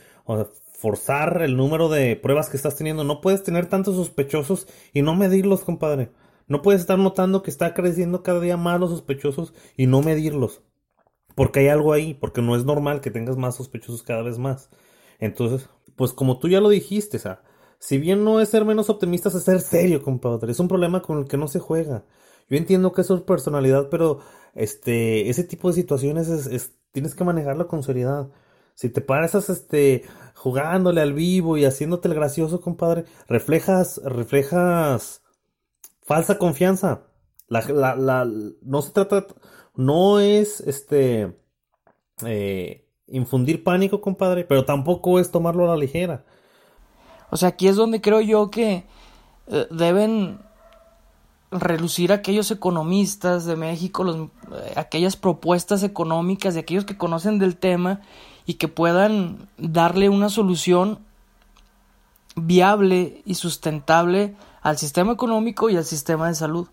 forzar 0.72 1.42
el 1.42 1.56
número 1.56 1.88
de 1.88 2.14
pruebas 2.16 2.48
que 2.50 2.56
estás 2.56 2.76
teniendo. 2.76 3.04
No 3.04 3.20
puedes 3.20 3.42
tener 3.42 3.66
tantos 3.66 3.96
sospechosos 3.96 4.66
y 4.92 5.02
no 5.02 5.14
medirlos, 5.14 5.62
compadre. 5.62 6.10
No 6.48 6.62
puedes 6.62 6.80
estar 6.80 6.98
notando 6.98 7.42
que 7.42 7.50
está 7.50 7.74
creciendo 7.74 8.22
cada 8.22 8.40
día 8.40 8.56
más 8.56 8.80
los 8.80 8.90
sospechosos 8.90 9.54
y 9.76 9.86
no 9.86 10.02
medirlos. 10.02 10.62
Porque 11.38 11.60
hay 11.60 11.68
algo 11.68 11.92
ahí, 11.92 12.14
porque 12.14 12.42
no 12.42 12.56
es 12.56 12.64
normal 12.64 13.00
que 13.00 13.12
tengas 13.12 13.36
más 13.36 13.54
sospechosos 13.54 14.02
cada 14.02 14.22
vez 14.22 14.38
más. 14.38 14.70
Entonces, 15.20 15.68
pues 15.94 16.12
como 16.12 16.40
tú 16.40 16.48
ya 16.48 16.60
lo 16.60 16.68
dijiste, 16.68 17.16
o 17.16 17.20
sea, 17.20 17.42
si 17.78 17.98
bien 17.98 18.24
no 18.24 18.40
es 18.40 18.48
ser 18.48 18.64
menos 18.64 18.90
optimista, 18.90 19.28
es 19.28 19.40
ser 19.44 19.60
serio, 19.60 20.02
compadre. 20.02 20.50
Es 20.50 20.58
un 20.58 20.66
problema 20.66 21.00
con 21.00 21.18
el 21.20 21.28
que 21.28 21.36
no 21.36 21.46
se 21.46 21.60
juega. 21.60 22.04
Yo 22.50 22.56
entiendo 22.56 22.92
que 22.92 23.02
eso 23.02 23.14
es 23.14 23.22
personalidad, 23.22 23.88
pero 23.88 24.18
este, 24.56 25.30
ese 25.30 25.44
tipo 25.44 25.68
de 25.68 25.74
situaciones 25.74 26.28
es, 26.28 26.72
tienes 26.90 27.14
que 27.14 27.22
manejarlo 27.22 27.68
con 27.68 27.84
seriedad. 27.84 28.30
Si 28.74 28.88
te 28.88 29.00
paras 29.00 29.36
este, 29.48 30.02
jugándole 30.34 31.02
al 31.02 31.12
vivo 31.12 31.56
y 31.56 31.66
haciéndote 31.66 32.08
el 32.08 32.14
gracioso, 32.14 32.60
compadre, 32.60 33.04
reflejas, 33.28 34.00
reflejas 34.04 35.22
falsa 36.02 36.36
confianza. 36.36 37.04
La, 37.46 37.60
la, 37.68 37.94
la, 37.94 38.28
no 38.62 38.82
se 38.82 38.90
trata, 38.90 39.24
no 39.78 40.18
es 40.18 40.60
este 40.60 41.38
eh, 42.26 42.84
infundir 43.06 43.62
pánico, 43.62 44.00
compadre, 44.00 44.42
pero 44.42 44.64
tampoco 44.64 45.20
es 45.20 45.30
tomarlo 45.30 45.64
a 45.64 45.68
la 45.68 45.76
ligera. 45.76 46.24
O 47.30 47.36
sea, 47.36 47.50
aquí 47.50 47.68
es 47.68 47.76
donde 47.76 48.00
creo 48.00 48.20
yo 48.20 48.50
que 48.50 48.84
eh, 49.46 49.66
deben 49.70 50.40
relucir 51.52 52.12
aquellos 52.12 52.50
economistas 52.50 53.44
de 53.44 53.54
México, 53.54 54.02
los, 54.02 54.16
eh, 54.16 54.72
aquellas 54.74 55.14
propuestas 55.14 55.84
económicas 55.84 56.54
de 56.54 56.60
aquellos 56.60 56.84
que 56.84 56.98
conocen 56.98 57.38
del 57.38 57.56
tema 57.56 58.00
y 58.46 58.54
que 58.54 58.66
puedan 58.66 59.48
darle 59.58 60.08
una 60.08 60.28
solución 60.28 60.98
viable 62.34 63.22
y 63.24 63.36
sustentable 63.36 64.34
al 64.60 64.76
sistema 64.76 65.12
económico 65.12 65.70
y 65.70 65.76
al 65.76 65.84
sistema 65.84 66.26
de 66.26 66.34
salud. 66.34 66.66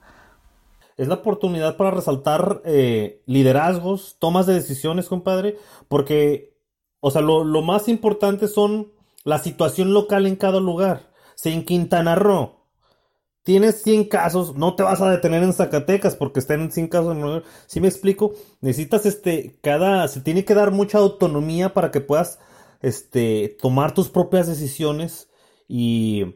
Es 0.98 1.08
la 1.10 1.16
oportunidad 1.16 1.76
para 1.76 1.92
resaltar 1.92 2.62
eh, 2.64 3.22
liderazgos, 3.26 4.16
tomas 4.20 4.46
de 4.46 4.54
decisiones, 4.54 5.08
compadre, 5.08 5.58
porque, 5.90 6.58
o 7.02 7.12
sea, 7.12 7.22
lo, 7.22 7.44
más 7.62 7.90
importante 7.90 8.48
son 8.48 8.94
la 9.26 9.40
situación 9.40 9.94
local 9.94 10.26
en 10.26 10.38
cada 10.38 10.60
lugar. 10.60 11.12
Si 11.36 11.52
en 11.52 11.66
Quintana 11.66 12.16
Roo 12.16 12.62
tienes 13.44 13.84
100 13.84 14.06
casos, 14.06 14.56
no 14.56 14.76
te 14.76 14.84
vas 14.84 15.02
a 15.02 15.10
detener 15.10 15.44
en 15.44 15.52
Zacatecas 15.52 16.16
porque 16.16 16.40
están 16.40 16.62
en 16.62 16.72
100 16.72 16.88
casos. 16.88 17.44
Si 17.68 17.82
me 17.82 17.90
explico, 17.90 18.34
necesitas 18.62 19.06
este, 19.06 19.60
cada, 19.62 20.08
se 20.08 20.22
tiene 20.22 20.46
que 20.46 20.56
dar 20.56 20.72
mucha 20.72 21.00
autonomía 21.00 21.74
para 21.74 21.92
que 21.92 22.00
puedas, 22.00 22.40
este, 22.82 23.58
tomar 23.62 23.94
tus 23.94 24.10
propias 24.10 24.48
decisiones 24.48 25.30
y 25.68 26.36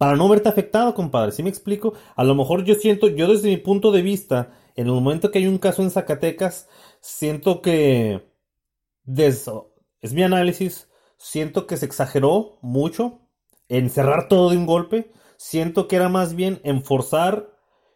para 0.00 0.16
no 0.16 0.30
verte 0.30 0.48
afectado, 0.48 0.94
compadre. 0.94 1.30
¿Sí 1.30 1.42
me 1.42 1.50
explico? 1.50 1.92
A 2.16 2.24
lo 2.24 2.34
mejor 2.34 2.64
yo 2.64 2.74
siento, 2.74 3.08
yo 3.08 3.28
desde 3.28 3.50
mi 3.50 3.58
punto 3.58 3.92
de 3.92 4.00
vista, 4.00 4.50
en 4.74 4.86
el 4.86 4.94
momento 4.94 5.30
que 5.30 5.40
hay 5.40 5.46
un 5.46 5.58
caso 5.58 5.82
en 5.82 5.90
Zacatecas, 5.90 6.70
siento 7.02 7.60
que, 7.60 8.26
es 9.06 10.12
mi 10.14 10.22
análisis, 10.22 10.88
siento 11.18 11.66
que 11.66 11.76
se 11.76 11.84
exageró 11.84 12.56
mucho 12.62 13.28
en 13.68 13.90
cerrar 13.90 14.26
todo 14.28 14.48
de 14.48 14.56
un 14.56 14.64
golpe. 14.64 15.12
Siento 15.36 15.86
que 15.86 15.96
era 15.96 16.08
más 16.08 16.34
bien 16.34 16.62
en 16.64 16.82
forzar 16.82 17.49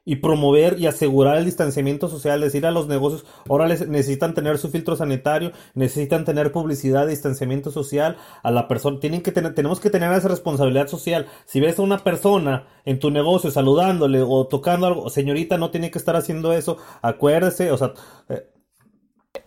y 0.04 0.16
promover 0.16 0.78
y 0.78 0.86
asegurar 0.86 1.38
el 1.38 1.46
distanciamiento 1.46 2.08
social, 2.08 2.40
decir 2.40 2.66
a 2.66 2.70
los 2.70 2.88
negocios, 2.88 3.24
ahora 3.48 3.66
les 3.66 3.88
necesitan 3.88 4.34
tener 4.34 4.58
su 4.58 4.70
filtro 4.70 4.96
sanitario, 4.96 5.52
necesitan 5.74 6.24
tener 6.24 6.52
publicidad, 6.52 7.06
distanciamiento 7.06 7.70
social, 7.70 8.18
a 8.42 8.50
la 8.50 8.68
persona, 8.68 9.00
tienen 9.00 9.22
que 9.22 9.32
tener, 9.32 9.54
tenemos 9.54 9.80
que 9.80 9.90
tener 9.90 10.12
esa 10.12 10.28
responsabilidad 10.28 10.88
social. 10.88 11.26
Si 11.46 11.60
ves 11.60 11.78
a 11.78 11.82
una 11.82 11.98
persona 11.98 12.66
en 12.84 12.98
tu 12.98 13.10
negocio 13.10 13.50
saludándole 13.50 14.20
o 14.22 14.46
tocando 14.46 14.86
algo, 14.86 15.08
señorita, 15.08 15.56
no 15.56 15.70
tiene 15.70 15.90
que 15.90 15.98
estar 15.98 16.16
haciendo 16.16 16.52
eso, 16.52 16.76
acuérdese, 17.00 17.70
o 17.70 17.78
sea... 17.78 17.94
Eh, 18.28 18.46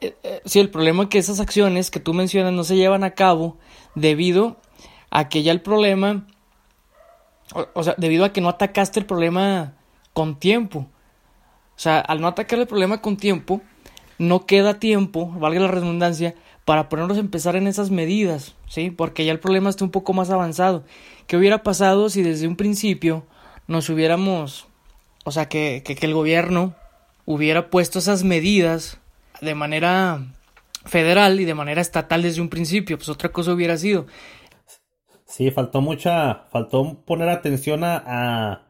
eh, 0.02 0.16
eh, 0.24 0.42
sí, 0.44 0.60
el 0.60 0.70
problema 0.70 1.04
es 1.04 1.10
que 1.10 1.18
esas 1.18 1.40
acciones 1.40 1.92
que 1.92 2.00
tú 2.00 2.14
mencionas 2.14 2.52
no 2.52 2.64
se 2.64 2.76
llevan 2.76 3.04
a 3.04 3.12
cabo 3.12 3.58
debido 3.96 4.58
a 5.12 5.30
que 5.30 5.44
ya 5.44 5.52
el 5.52 5.62
problema, 5.62 6.28
o 7.74 7.84
sea, 7.84 7.96
debido 7.98 8.26
a 8.26 8.34
que 8.34 8.42
no 8.42 8.50
atacaste 8.50 9.00
el 9.00 9.06
problema 9.06 9.77
con 10.18 10.40
tiempo. 10.40 10.80
O 10.80 11.80
sea, 11.80 12.00
al 12.00 12.22
no 12.22 12.28
atacar 12.28 12.58
el 12.58 12.66
problema 12.66 13.04
con 13.04 13.18
tiempo, 13.18 13.62
no 14.18 14.48
queda 14.48 14.80
tiempo, 14.80 15.30
valga 15.30 15.60
la 15.60 15.68
redundancia, 15.68 16.34
para 16.66 16.90
ponernos 16.90 17.18
a 17.18 17.20
empezar 17.20 17.56
en 17.56 17.68
esas 17.68 17.92
medidas, 17.92 18.56
¿sí? 18.68 18.90
Porque 18.90 19.26
ya 19.26 19.32
el 19.32 19.40
problema 19.40 19.70
está 19.70 19.84
un 19.84 19.92
poco 19.92 20.14
más 20.14 20.32
avanzado. 20.32 20.84
¿Qué 21.28 21.38
hubiera 21.38 21.62
pasado 21.62 22.10
si 22.10 22.24
desde 22.24 22.48
un 22.48 22.56
principio 22.56 23.28
nos 23.68 23.92
hubiéramos, 23.92 24.66
o 25.24 25.32
sea, 25.32 25.50
que, 25.50 25.84
que, 25.86 25.94
que 25.94 26.08
el 26.08 26.16
gobierno 26.16 26.74
hubiera 27.26 27.70
puesto 27.70 28.00
esas 28.00 28.24
medidas 28.24 29.00
de 29.40 29.54
manera 29.54 30.34
federal 30.84 31.40
y 31.40 31.46
de 31.46 31.54
manera 31.54 31.80
estatal 31.80 32.24
desde 32.24 32.42
un 32.42 32.50
principio, 32.50 32.98
pues 32.98 33.10
otra 33.10 33.30
cosa 33.30 33.54
hubiera 33.54 33.78
sido. 33.78 34.08
Sí, 35.28 35.52
faltó 35.52 35.80
mucha, 35.82 36.46
faltó 36.50 37.04
poner 37.06 37.30
atención 37.30 37.84
a, 37.84 38.67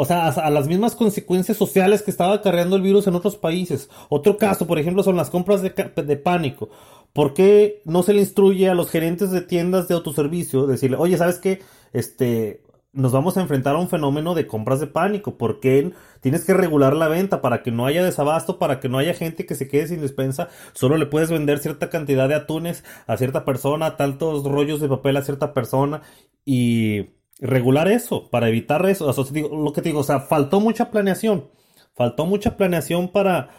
o 0.00 0.06
sea, 0.06 0.28
a, 0.28 0.48
las 0.48 0.66
mismas 0.66 0.94
consecuencias 0.94 1.58
sociales 1.58 2.00
que 2.00 2.10
estaba 2.10 2.32
acarreando 2.32 2.74
el 2.74 2.80
virus 2.80 3.06
en 3.06 3.14
otros 3.14 3.36
países. 3.36 3.90
Otro 4.08 4.38
caso, 4.38 4.66
por 4.66 4.78
ejemplo, 4.78 5.02
son 5.02 5.14
las 5.14 5.28
compras 5.28 5.60
de, 5.60 6.16
pánico. 6.16 6.70
¿Por 7.12 7.34
qué 7.34 7.82
no 7.84 8.02
se 8.02 8.14
le 8.14 8.20
instruye 8.20 8.70
a 8.70 8.74
los 8.74 8.90
gerentes 8.90 9.30
de 9.30 9.42
tiendas 9.42 9.88
de 9.88 9.94
autoservicio 9.94 10.66
decirle, 10.66 10.96
oye, 10.96 11.18
¿sabes 11.18 11.38
qué? 11.38 11.60
Este, 11.92 12.62
nos 12.94 13.12
vamos 13.12 13.36
a 13.36 13.42
enfrentar 13.42 13.76
a 13.76 13.78
un 13.78 13.90
fenómeno 13.90 14.34
de 14.34 14.46
compras 14.46 14.80
de 14.80 14.86
pánico, 14.86 15.36
porque 15.36 15.92
tienes 16.22 16.46
que 16.46 16.54
regular 16.54 16.96
la 16.96 17.08
venta 17.08 17.42
para 17.42 17.62
que 17.62 17.70
no 17.70 17.84
haya 17.84 18.02
desabasto, 18.02 18.58
para 18.58 18.80
que 18.80 18.88
no 18.88 18.96
haya 18.96 19.12
gente 19.12 19.44
que 19.44 19.54
se 19.54 19.68
quede 19.68 19.88
sin 19.88 20.00
despensa, 20.00 20.48
solo 20.72 20.96
le 20.96 21.04
puedes 21.04 21.30
vender 21.30 21.58
cierta 21.58 21.90
cantidad 21.90 22.26
de 22.26 22.36
atunes 22.36 22.84
a 23.06 23.18
cierta 23.18 23.44
persona, 23.44 23.98
tantos 23.98 24.44
rollos 24.44 24.80
de 24.80 24.88
papel 24.88 25.18
a 25.18 25.22
cierta 25.22 25.52
persona 25.52 26.00
y 26.46 27.19
regular 27.40 27.88
eso, 27.88 28.30
para 28.30 28.48
evitar 28.48 28.84
eso, 28.86 29.06
lo 29.06 29.72
que 29.72 29.82
te 29.82 29.88
digo, 29.88 30.00
o 30.00 30.04
sea, 30.04 30.20
faltó 30.20 30.60
mucha 30.60 30.90
planeación, 30.90 31.48
faltó 31.94 32.26
mucha 32.26 32.56
planeación 32.56 33.08
para... 33.08 33.50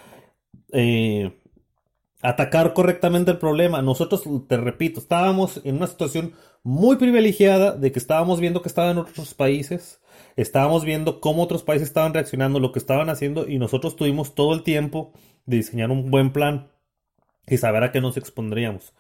Eh, 0.74 1.38
atacar 2.22 2.74
correctamente 2.74 3.32
el 3.32 3.38
problema. 3.38 3.82
Nosotros, 3.82 4.24
te 4.48 4.58
repito, 4.58 5.00
estábamos 5.00 5.62
en 5.64 5.78
una 5.78 5.88
situación 5.88 6.34
muy 6.64 6.98
privilegiada 6.98 7.72
de 7.76 7.92
que 7.92 8.00
estábamos 8.00 8.40
viendo 8.40 8.62
que 8.62 8.70
estaba 8.70 8.92
en 8.92 9.00
otros 9.00 9.34
países, 9.34 10.00
estábamos 10.36 10.86
viendo 10.86 11.20
cómo 11.20 11.44
otros 11.44 11.64
países 11.64 11.88
estaban 11.88 12.14
reaccionando, 12.14 12.60
lo 12.60 12.72
que 12.72 12.80
estaban 12.80 13.10
haciendo 13.10 13.48
y 13.48 13.58
nosotros 13.58 13.96
tuvimos 13.96 14.36
todo 14.36 14.54
el 14.54 14.64
tiempo 14.64 15.14
de 15.46 15.58
diseñar 15.58 15.90
un 15.90 16.12
buen 16.12 16.32
plan 16.32 16.70
y 17.48 17.58
saber 17.58 17.84
a 17.84 17.92
qué 17.92 18.02
nos 18.02 18.18
expondríamos. 18.18 18.94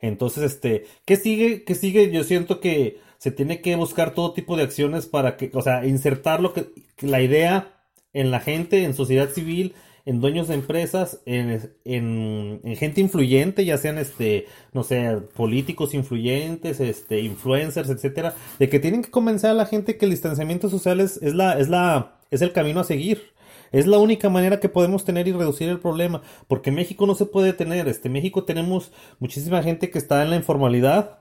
Entonces, 0.00 0.44
este, 0.44 0.84
¿qué 1.04 1.16
sigue? 1.16 1.64
¿Qué 1.64 1.74
sigue? 1.74 2.12
Yo 2.12 2.22
siento 2.22 2.60
que 2.60 3.00
se 3.18 3.32
tiene 3.32 3.60
que 3.60 3.76
buscar 3.76 4.14
todo 4.14 4.32
tipo 4.32 4.56
de 4.56 4.62
acciones 4.62 5.06
para 5.06 5.36
que, 5.36 5.50
o 5.52 5.62
sea, 5.62 5.84
insertar 5.86 6.40
lo 6.40 6.52
que, 6.52 6.70
la 7.00 7.20
idea 7.20 7.84
en 8.12 8.30
la 8.30 8.40
gente, 8.40 8.84
en 8.84 8.94
sociedad 8.94 9.28
civil, 9.30 9.74
en 10.06 10.20
dueños 10.20 10.48
de 10.48 10.54
empresas, 10.54 11.20
en, 11.26 11.70
en, 11.84 12.76
gente 12.76 13.02
influyente, 13.02 13.66
ya 13.66 13.76
sean 13.76 13.98
este, 13.98 14.46
no 14.72 14.82
sé, 14.82 15.18
políticos 15.34 15.92
influyentes, 15.92 16.80
este, 16.80 17.20
influencers, 17.20 17.90
etcétera, 17.90 18.34
de 18.58 18.70
que 18.70 18.80
tienen 18.80 19.02
que 19.02 19.10
convencer 19.10 19.50
a 19.50 19.54
la 19.54 19.66
gente 19.66 19.98
que 19.98 20.06
el 20.06 20.12
distanciamiento 20.12 20.70
social 20.70 21.00
es, 21.00 21.20
la, 21.20 21.58
es 21.58 21.68
la, 21.68 22.20
es 22.30 22.40
el 22.40 22.52
camino 22.52 22.80
a 22.80 22.84
seguir. 22.84 23.34
Es 23.70 23.86
la 23.86 23.98
única 23.98 24.30
manera 24.30 24.60
que 24.60 24.70
podemos 24.70 25.04
tener 25.04 25.28
y 25.28 25.32
reducir 25.32 25.68
el 25.68 25.78
problema, 25.78 26.22
porque 26.46 26.70
México 26.70 27.06
no 27.06 27.14
se 27.14 27.26
puede 27.26 27.52
tener. 27.52 27.86
Este 27.86 28.08
México 28.08 28.44
tenemos 28.44 28.92
muchísima 29.18 29.62
gente 29.62 29.90
que 29.90 29.98
está 29.98 30.22
en 30.22 30.30
la 30.30 30.36
informalidad, 30.36 31.18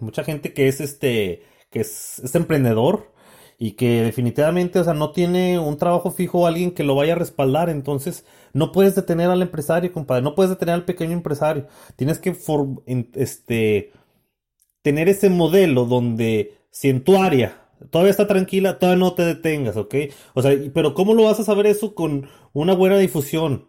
mucha 0.00 0.24
gente 0.24 0.52
que 0.52 0.68
es 0.68 0.80
este 0.80 1.42
que 1.70 1.80
es, 1.80 2.18
es 2.20 2.34
emprendedor, 2.34 3.12
y 3.58 3.72
que 3.72 4.02
definitivamente, 4.02 4.78
o 4.78 4.84
sea, 4.84 4.94
no 4.94 5.10
tiene 5.10 5.58
un 5.58 5.76
trabajo 5.78 6.12
fijo 6.12 6.40
o 6.40 6.46
alguien 6.46 6.70
que 6.70 6.84
lo 6.84 6.94
vaya 6.94 7.14
a 7.14 7.16
respaldar, 7.16 7.68
entonces 7.70 8.24
no 8.52 8.70
puedes 8.70 8.94
detener 8.94 9.30
al 9.30 9.42
empresario, 9.42 9.92
compadre, 9.92 10.22
no 10.22 10.36
puedes 10.36 10.50
detener 10.50 10.76
al 10.76 10.84
pequeño 10.84 11.12
empresario, 11.12 11.66
tienes 11.96 12.20
que 12.20 12.36
este, 13.14 13.92
tener 14.82 15.08
ese 15.08 15.28
modelo 15.28 15.86
donde 15.86 16.54
si 16.70 16.88
en 16.88 17.02
tu 17.02 17.16
área 17.16 17.68
todavía 17.90 18.12
está 18.12 18.28
tranquila, 18.28 18.78
todavía 18.78 19.04
no 19.04 19.14
te 19.14 19.24
detengas, 19.24 19.76
¿ok? 19.76 19.94
O 20.34 20.42
sea, 20.42 20.52
pero 20.72 20.94
¿cómo 20.94 21.14
lo 21.14 21.24
vas 21.24 21.40
a 21.40 21.44
saber 21.44 21.66
eso 21.66 21.94
con 21.94 22.28
una 22.52 22.74
buena 22.74 22.98
difusión? 22.98 23.66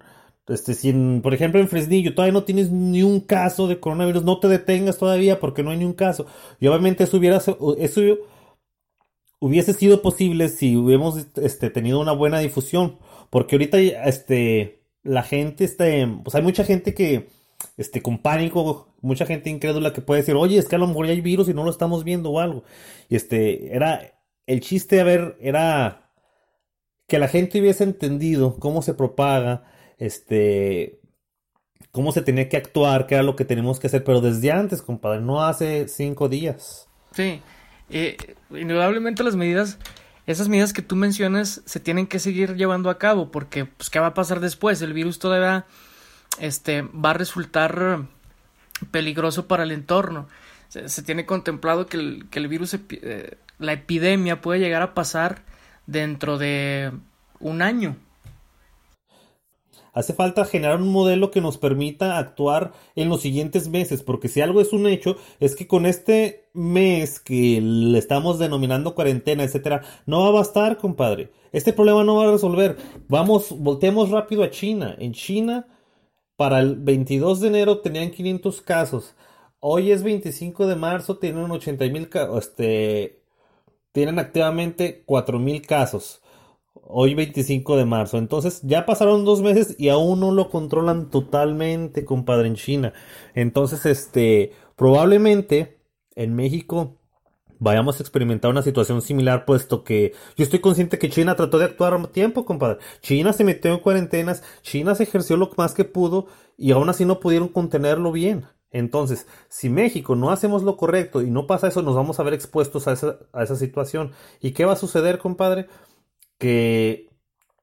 Este, 0.49 0.73
si 0.73 0.91
por 1.21 1.33
ejemplo 1.33 1.59
en 1.61 1.67
Fresnillo 1.67 2.13
todavía 2.13 2.33
no 2.33 2.43
tienes 2.43 2.71
ni 2.71 3.03
un 3.03 3.19
caso 3.19 3.67
de 3.67 3.79
coronavirus, 3.79 4.23
no 4.23 4.39
te 4.39 4.47
detengas 4.47 4.97
todavía 4.97 5.39
porque 5.39 5.63
no 5.63 5.71
hay 5.71 5.77
ni 5.77 5.85
un 5.85 5.93
caso. 5.93 6.25
Y 6.59 6.67
obviamente 6.67 7.03
eso 7.03 7.17
hubiera, 7.17 7.37
eso 7.37 8.01
hubiese 9.39 9.73
sido 9.73 10.01
posible 10.01 10.49
si 10.49 10.75
hubiéramos 10.75 11.27
este, 11.35 11.69
tenido 11.69 11.99
una 11.99 12.11
buena 12.11 12.39
difusión. 12.39 12.97
Porque 13.29 13.55
ahorita 13.55 13.79
este, 13.79 14.81
la 15.03 15.23
gente, 15.23 15.63
este, 15.63 16.07
pues 16.23 16.35
hay 16.35 16.41
mucha 16.41 16.63
gente 16.63 16.93
que, 16.93 17.29
este, 17.77 18.01
con 18.01 18.19
pánico, 18.19 18.93
mucha 19.01 19.25
gente 19.25 19.49
incrédula 19.49 19.93
que 19.93 20.01
puede 20.01 20.21
decir, 20.21 20.35
oye, 20.35 20.57
es 20.57 20.67
que 20.67 20.75
a 20.75 20.79
lo 20.79 20.87
mejor 20.87 21.07
ya 21.07 21.13
hay 21.13 21.21
virus 21.21 21.49
y 21.49 21.53
no 21.53 21.63
lo 21.63 21.71
estamos 21.71 22.03
viendo 22.03 22.31
o 22.31 22.39
algo. 22.39 22.63
Y 23.07 23.15
este, 23.15 23.75
era, 23.75 24.13
el 24.47 24.61
chiste, 24.61 24.99
a 24.99 25.03
ver, 25.03 25.37
era 25.41 26.11
que 27.07 27.19
la 27.19 27.27
gente 27.27 27.59
hubiese 27.61 27.83
entendido 27.83 28.57
cómo 28.59 28.81
se 28.81 28.93
propaga, 28.93 29.65
este, 29.99 30.99
cómo 31.91 32.11
se 32.11 32.21
tenía 32.21 32.49
que 32.49 32.57
actuar, 32.57 33.05
qué 33.05 33.15
era 33.15 33.23
lo 33.23 33.35
que 33.35 33.45
tenemos 33.45 33.79
que 33.79 33.87
hacer, 33.87 34.03
pero 34.03 34.21
desde 34.21 34.51
antes, 34.51 34.81
compadre, 34.81 35.21
no 35.21 35.43
hace 35.43 35.87
cinco 35.87 36.29
días. 36.29 36.87
Sí, 37.11 37.41
eh, 37.89 38.17
indudablemente 38.51 39.23
las 39.23 39.35
medidas, 39.35 39.77
esas 40.25 40.47
medidas 40.47 40.73
que 40.73 40.81
tú 40.81 40.95
mencionas 40.95 41.61
se 41.65 41.79
tienen 41.79 42.07
que 42.07 42.19
seguir 42.19 42.55
llevando 42.55 42.89
a 42.89 42.97
cabo 42.97 43.31
porque, 43.31 43.65
pues, 43.65 43.89
¿qué 43.89 43.99
va 43.99 44.07
a 44.07 44.13
pasar 44.13 44.39
después? 44.39 44.81
El 44.81 44.93
virus 44.93 45.19
todavía 45.19 45.65
este, 46.39 46.81
va 46.81 47.11
a 47.11 47.15
resultar 47.15 48.03
peligroso 48.91 49.47
para 49.47 49.63
el 49.63 49.71
entorno. 49.71 50.27
Se, 50.69 51.01
tiene 51.01 51.25
contemplado 51.25 51.87
que 51.87 51.97
el, 51.97 52.27
que 52.29 52.37
el 52.37 52.47
virus, 52.47 52.75
eh, 52.75 53.37
la 53.57 53.73
epidemia 53.73 54.39
puede 54.39 54.59
llegar 54.59 54.83
a 54.83 54.93
pasar 54.93 55.41
dentro 55.87 56.37
de 56.37 56.91
un 57.39 57.63
año. 57.63 57.97
Hace 59.99 60.13
falta 60.13 60.45
generar 60.45 60.81
un 60.81 60.93
modelo 60.93 61.29
que 61.29 61.41
nos 61.41 61.57
permita 61.57 62.17
actuar 62.19 62.71
en 62.95 63.09
los 63.09 63.19
siguientes 63.19 63.67
meses, 63.67 64.01
porque 64.01 64.29
si 64.29 64.39
algo 64.39 64.61
es 64.61 64.71
un 64.71 64.87
hecho, 64.87 65.17
es 65.41 65.57
que 65.57 65.67
con 65.67 65.85
este 65.85 66.47
mes 66.53 67.19
que 67.19 67.59
le 67.59 67.97
estamos 67.97 68.39
denominando 68.39 68.95
cuarentena, 68.95 69.43
etcétera, 69.43 69.81
no 70.05 70.21
va 70.21 70.29
a 70.29 70.39
bastar, 70.39 70.77
compadre. 70.77 71.31
Este 71.51 71.73
problema 71.73 72.05
no 72.05 72.15
va 72.15 72.29
a 72.29 72.31
resolver. 72.31 72.77
Vamos, 73.09 73.51
volteemos 73.51 74.09
rápido 74.09 74.43
a 74.43 74.49
China. 74.49 74.95
En 74.99 75.11
China, 75.11 75.67
para 76.37 76.61
el 76.61 76.77
22 76.77 77.41
de 77.41 77.49
enero 77.49 77.79
tenían 77.79 78.11
500 78.11 78.61
casos. 78.61 79.15
Hoy 79.59 79.91
es 79.91 80.01
25 80.03 80.65
de 80.67 80.77
marzo, 80.77 81.17
tienen 81.17 81.51
80 81.51 81.85
mil 81.87 82.09
este, 82.37 83.21
tienen 83.91 84.17
activamente 84.17 85.03
4 85.05 85.39
mil 85.39 85.61
casos 85.61 86.18
hoy 86.91 87.13
25 87.13 87.77
de 87.77 87.85
marzo. 87.85 88.17
Entonces 88.17 88.61
ya 88.63 88.85
pasaron 88.85 89.23
dos 89.23 89.41
meses 89.41 89.75
y 89.77 89.89
aún 89.89 90.19
no 90.19 90.31
lo 90.31 90.49
controlan 90.49 91.09
totalmente, 91.09 92.03
compadre, 92.03 92.47
en 92.47 92.55
China. 92.55 92.93
Entonces, 93.35 93.85
este, 93.85 94.51
probablemente 94.75 95.79
en 96.15 96.35
México 96.35 96.97
vayamos 97.59 97.99
a 97.99 98.03
experimentar 98.03 98.51
una 98.51 98.63
situación 98.63 99.01
similar, 99.01 99.45
puesto 99.45 99.83
que 99.83 100.13
yo 100.35 100.43
estoy 100.43 100.59
consciente 100.59 100.97
que 100.97 101.09
China 101.09 101.35
trató 101.35 101.59
de 101.59 101.65
actuar 101.65 101.93
a 101.93 102.03
tiempo, 102.07 102.45
compadre. 102.45 102.79
China 103.01 103.33
se 103.33 103.43
metió 103.43 103.71
en 103.71 103.79
cuarentenas, 103.79 104.43
China 104.63 104.95
se 104.95 105.03
ejerció 105.03 105.37
lo 105.37 105.51
más 105.57 105.73
que 105.73 105.85
pudo 105.85 106.27
y 106.57 106.71
aún 106.71 106.89
así 106.89 107.05
no 107.05 107.19
pudieron 107.19 107.49
contenerlo 107.49 108.11
bien. 108.11 108.45
Entonces, 108.71 109.27
si 109.47 109.69
México 109.69 110.15
no 110.15 110.29
hacemos 110.31 110.63
lo 110.63 110.77
correcto 110.77 111.21
y 111.21 111.31
no 111.31 111.47
pasa 111.47 111.67
eso, 111.67 111.81
nos 111.81 111.95
vamos 111.95 112.19
a 112.19 112.23
ver 112.23 112.33
expuestos 112.33 112.87
a 112.87 112.93
esa, 112.93 113.17
a 113.33 113.43
esa 113.43 113.55
situación. 113.55 114.11
¿Y 114.41 114.51
qué 114.51 114.65
va 114.65 114.73
a 114.73 114.77
suceder, 114.77 115.17
compadre? 115.17 115.67
Que 116.39 117.09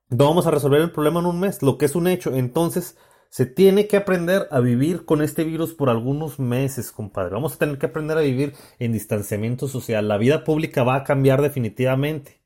no 0.09 0.27
vamos 0.27 0.47
a 0.47 0.53
resolver 0.53 0.81
el 0.81 0.93
problema 0.93 1.18
en 1.18 1.27
un 1.27 1.41
mes, 1.41 1.62
lo 1.62 1.79
que 1.79 1.87
es 1.87 1.97
un 1.97 2.07
hecho. 2.07 2.33
Entonces, 2.35 2.97
se 3.29 3.45
tiene 3.47 3.89
que 3.89 3.97
aprender 3.97 4.47
a 4.53 4.61
vivir 4.61 5.05
con 5.05 5.20
este 5.20 5.43
virus 5.43 5.74
por 5.74 5.91
algunos 5.91 6.39
meses, 6.39 6.93
compadre. 6.93 7.35
Vamos 7.35 7.55
a 7.55 7.59
tener 7.59 7.79
que 7.79 7.87
aprender 7.87 8.16
a 8.16 8.20
vivir 8.20 8.55
en 8.79 8.93
distanciamiento 8.93 9.66
social. 9.66 10.07
La 10.07 10.18
vida 10.18 10.45
pública 10.45 10.85
va 10.85 10.95
a 10.95 11.05
cambiar 11.05 11.43
definitivamente. 11.43 12.41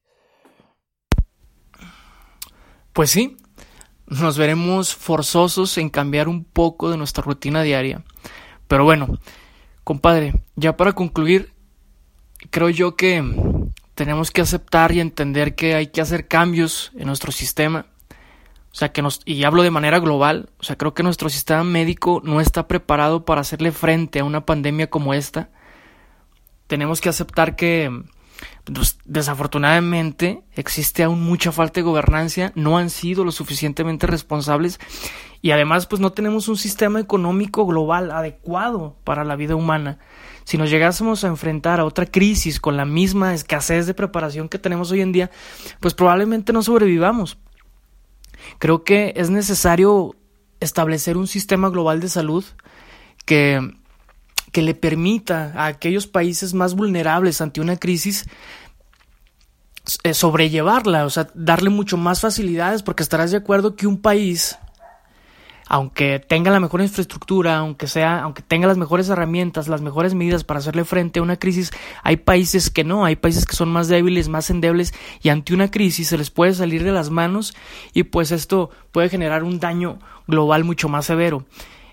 Pues 2.93 3.11
sí, 3.11 3.37
nos 4.07 4.39
veremos 4.39 4.95
forzosos 4.95 5.78
en 5.78 5.91
cambiar 5.91 6.28
un 6.28 6.45
poco 6.45 6.91
de 6.91 6.97
nuestra 6.97 7.22
rutina 7.22 7.62
diaria. 7.62 8.05
Pero 8.66 8.85
bueno, 8.85 9.18
compadre, 9.85 10.43
ya 10.57 10.76
para 10.76 10.93
concluir, 10.93 11.53
creo 12.51 12.70
yo 12.70 12.97
que 12.97 13.22
tenemos 14.01 14.31
que 14.31 14.41
aceptar 14.41 14.93
y 14.93 15.01
entender 15.01 15.55
que 15.55 15.75
hay 15.75 15.89
que 15.89 16.01
hacer 16.01 16.27
cambios 16.27 16.91
en 16.97 17.07
nuestro 17.07 17.33
sistema. 17.33 17.85
O 18.73 18.75
sea, 18.75 18.93
que 18.93 19.03
nos, 19.03 19.21
y 19.27 19.45
hablo 19.45 19.63
de 19.63 19.71
manera 19.71 19.99
global, 19.99 20.49
o 20.59 20.63
sea, 20.63 20.79
creo 20.79 20.95
que 20.95 21.03
nuestro 21.03 21.29
sistema 21.29 21.65
médico 21.65 22.23
no 22.25 22.41
está 22.41 22.67
preparado 22.67 23.27
para 23.27 23.43
hacerle 23.43 23.73
frente 23.73 24.21
a 24.21 24.25
una 24.25 24.47
pandemia 24.47 24.89
como 24.89 25.13
esta. 25.13 25.51
Tenemos 26.67 27.03
que 27.03 27.11
aceptar 27.11 27.57
que 27.57 27.91
pues, 28.65 28.97
desafortunadamente 29.05 30.45
existe 30.55 31.03
aún 31.03 31.23
mucha 31.23 31.53
falta 31.53 31.81
de 31.81 31.85
gobernancia, 31.85 32.53
no 32.55 32.79
han 32.79 32.89
sido 32.89 33.23
lo 33.23 33.33
suficientemente 33.33 34.07
responsables 34.07 34.81
Y 35.43 35.51
además, 35.51 35.85
pues 35.85 36.01
no 36.01 36.13
tenemos 36.13 36.49
un 36.49 36.57
sistema 36.57 37.01
económico 37.01 37.67
global 37.67 38.13
adecuado 38.13 38.97
para 39.05 39.25
la 39.25 39.37
vida 39.37 39.57
humana. 39.57 39.99
Si 40.45 40.59
nos 40.59 40.70
llegásemos 40.70 41.24
a 41.24 41.28
enfrentar 41.28 41.80
a 41.80 41.84
otra 41.84 42.07
crisis 42.07 42.61
con 42.61 42.76
la 42.76 42.84
misma 42.84 43.34
escasez 43.34 43.86
de 43.86 43.95
preparación 43.95 44.49
que 44.49 44.59
tenemos 44.59 44.91
hoy 44.91 45.01
en 45.01 45.12
día, 45.12 45.30
pues 45.80 45.95
probablemente 45.95 46.53
no 46.53 46.62
sobrevivamos. 46.62 47.38
Creo 48.59 48.84
que 48.84 49.12
es 49.16 49.30
necesario 49.30 50.16
establecer 50.61 51.16
un 51.16 51.26
sistema 51.26 51.70
global 51.70 52.01
de 52.01 52.09
salud 52.09 52.45
que, 53.24 53.74
que 54.53 54.62
le 54.62 54.74
permita 54.74 55.53
a 55.55 55.66
aquellos 55.66 56.07
países 56.07 56.55
más 56.55 56.74
vulnerables 56.74 57.41
ante 57.41 57.61
una 57.61 57.76
crisis 57.76 58.26
eh, 60.03 60.14
sobrellevarla, 60.14 61.05
o 61.05 61.11
sea, 61.11 61.28
darle 61.34 61.70
mucho 61.70 61.97
más 61.97 62.20
facilidades, 62.20 62.82
porque 62.82 63.03
estarás 63.03 63.30
de 63.30 63.38
acuerdo 63.38 63.76
que 63.76 63.86
un 63.86 64.01
país 64.01 64.59
aunque 65.73 66.18
tenga 66.18 66.51
la 66.51 66.59
mejor 66.59 66.83
infraestructura, 66.83 67.59
aunque 67.59 67.87
sea, 67.87 68.23
aunque 68.23 68.43
tenga 68.43 68.66
las 68.66 68.77
mejores 68.77 69.09
herramientas, 69.09 69.68
las 69.68 69.81
mejores 69.81 70.14
medidas 70.14 70.43
para 70.43 70.59
hacerle 70.59 70.85
frente 70.85 71.21
a 71.21 71.23
una 71.23 71.37
crisis, 71.37 71.71
hay 72.03 72.16
países 72.16 72.71
que 72.71 72.83
no, 72.83 73.05
hay 73.05 73.14
países 73.14 73.47
que 73.47 73.55
son 73.55 73.71
más 73.71 73.87
débiles, 73.87 74.29
más 74.29 74.51
endebles 74.51 74.93
y 75.23 75.29
ante 75.29 75.55
una 75.55 75.71
crisis 75.71 76.09
se 76.09 76.18
les 76.18 76.29
puede 76.31 76.55
salir 76.55 76.83
de 76.83 76.91
las 76.91 77.11
manos 77.11 77.55
y 77.95 78.03
pues 78.03 78.33
esto 78.33 78.71
puede 78.91 79.11
generar 79.11 79.45
un 79.45 79.61
daño 79.61 80.01
global 80.27 80.64
mucho 80.64 80.89
más 80.89 81.07
severo. 81.07 81.47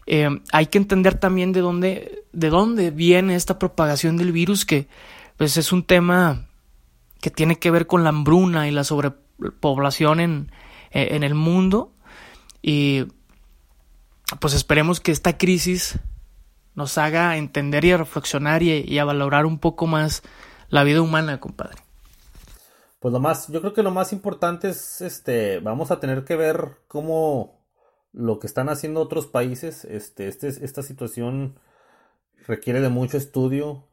Eh, 0.07 0.27
hay 0.51 0.65
que 0.65 0.79
entender 0.79 1.13
también 1.13 1.51
de 1.51 1.61
dónde, 1.61 2.23
de 2.33 2.49
dónde 2.49 2.89
viene 2.89 3.35
esta 3.35 3.59
propagación 3.59 4.17
del 4.17 4.31
virus 4.31 4.65
que 4.65 4.87
pues 5.37 5.55
es 5.55 5.71
un 5.71 5.83
tema 5.83 6.47
que 7.21 7.29
tiene 7.29 7.59
que 7.59 7.69
ver 7.69 7.85
con 7.85 8.03
la 8.03 8.09
hambruna 8.09 8.67
y 8.67 8.71
la 8.71 8.83
sobrepoblación 8.83 10.19
en, 10.19 10.51
eh, 10.89 11.09
en 11.11 11.23
el 11.23 11.35
mundo 11.35 11.91
y 12.63 13.05
pues 14.39 14.53
esperemos 14.53 14.99
que 14.99 15.11
esta 15.11 15.37
crisis 15.37 15.99
nos 16.75 16.97
haga 16.97 17.37
entender 17.37 17.85
y 17.85 17.91
a 17.91 17.97
reflexionar 17.97 18.61
y, 18.61 18.99
a 18.99 19.05
valorar 19.05 19.45
un 19.45 19.59
poco 19.59 19.87
más 19.87 20.21
la 20.69 20.83
vida 20.83 21.01
humana, 21.01 21.39
compadre. 21.39 21.81
Pues 22.99 23.11
lo 23.11 23.19
más, 23.19 23.47
yo 23.47 23.61
creo 23.61 23.73
que 23.73 23.83
lo 23.83 23.91
más 23.91 24.13
importante 24.13 24.69
es, 24.69 25.01
este, 25.01 25.59
vamos 25.59 25.91
a 25.91 25.99
tener 25.99 26.23
que 26.23 26.35
ver 26.35 26.77
cómo 26.87 27.65
lo 28.11 28.39
que 28.39 28.47
están 28.47 28.69
haciendo 28.69 29.01
otros 29.01 29.27
países, 29.27 29.85
este, 29.85 30.27
este 30.27 30.47
esta 30.47 30.83
situación 30.83 31.59
requiere 32.45 32.81
de 32.81 32.89
mucho 32.89 33.17
estudio. 33.17 33.87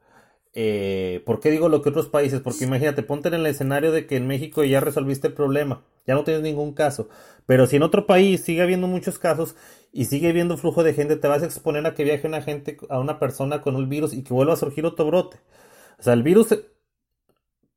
Eh, 0.57 1.23
¿Por 1.27 1.41
qué 1.41 1.51
digo 1.51 1.69
lo 1.69 1.83
que 1.83 1.89
otros 1.89 2.09
países? 2.09 2.41
Porque 2.41 2.65
imagínate, 2.65 3.03
ponte 3.03 3.29
en 3.29 3.35
el 3.35 3.47
escenario 3.47 3.91
de 3.93 4.07
que 4.07 4.17
en 4.17 4.27
México 4.27 4.63
ya 4.65 4.81
resolviste 4.81 5.27
el 5.29 5.35
problema, 5.35 5.83
ya 6.07 6.15
no 6.15 6.25
tienes 6.25 6.43
ningún 6.43 6.73
caso. 6.75 7.09
Pero 7.47 7.67
si 7.67 7.77
en 7.77 7.83
otro 7.83 8.07
país 8.07 8.43
sigue 8.43 8.63
habiendo 8.63 8.87
muchos 8.87 9.19
casos 9.19 9.57
y 9.93 10.07
sigue 10.07 10.31
habiendo 10.31 10.57
flujo 10.57 10.83
de 10.85 10.95
gente, 10.95 11.17
te 11.17 11.29
vas 11.29 11.43
a 11.43 11.47
exponer 11.47 11.87
a 11.87 11.95
que 11.95 12.05
viaje 12.05 12.27
una 12.27 12.41
gente, 12.43 12.79
a 12.89 13.01
una 13.01 13.19
persona 13.19 13.63
con 13.63 13.77
un 13.77 13.89
virus 13.89 14.15
y 14.15 14.23
que 14.23 14.33
vuelva 14.35 14.55
a 14.55 14.57
surgir 14.57 14.87
otro 14.87 15.07
brote. 15.07 15.39
O 15.99 16.03
sea, 16.03 16.13
el 16.15 16.23
virus 16.23 16.49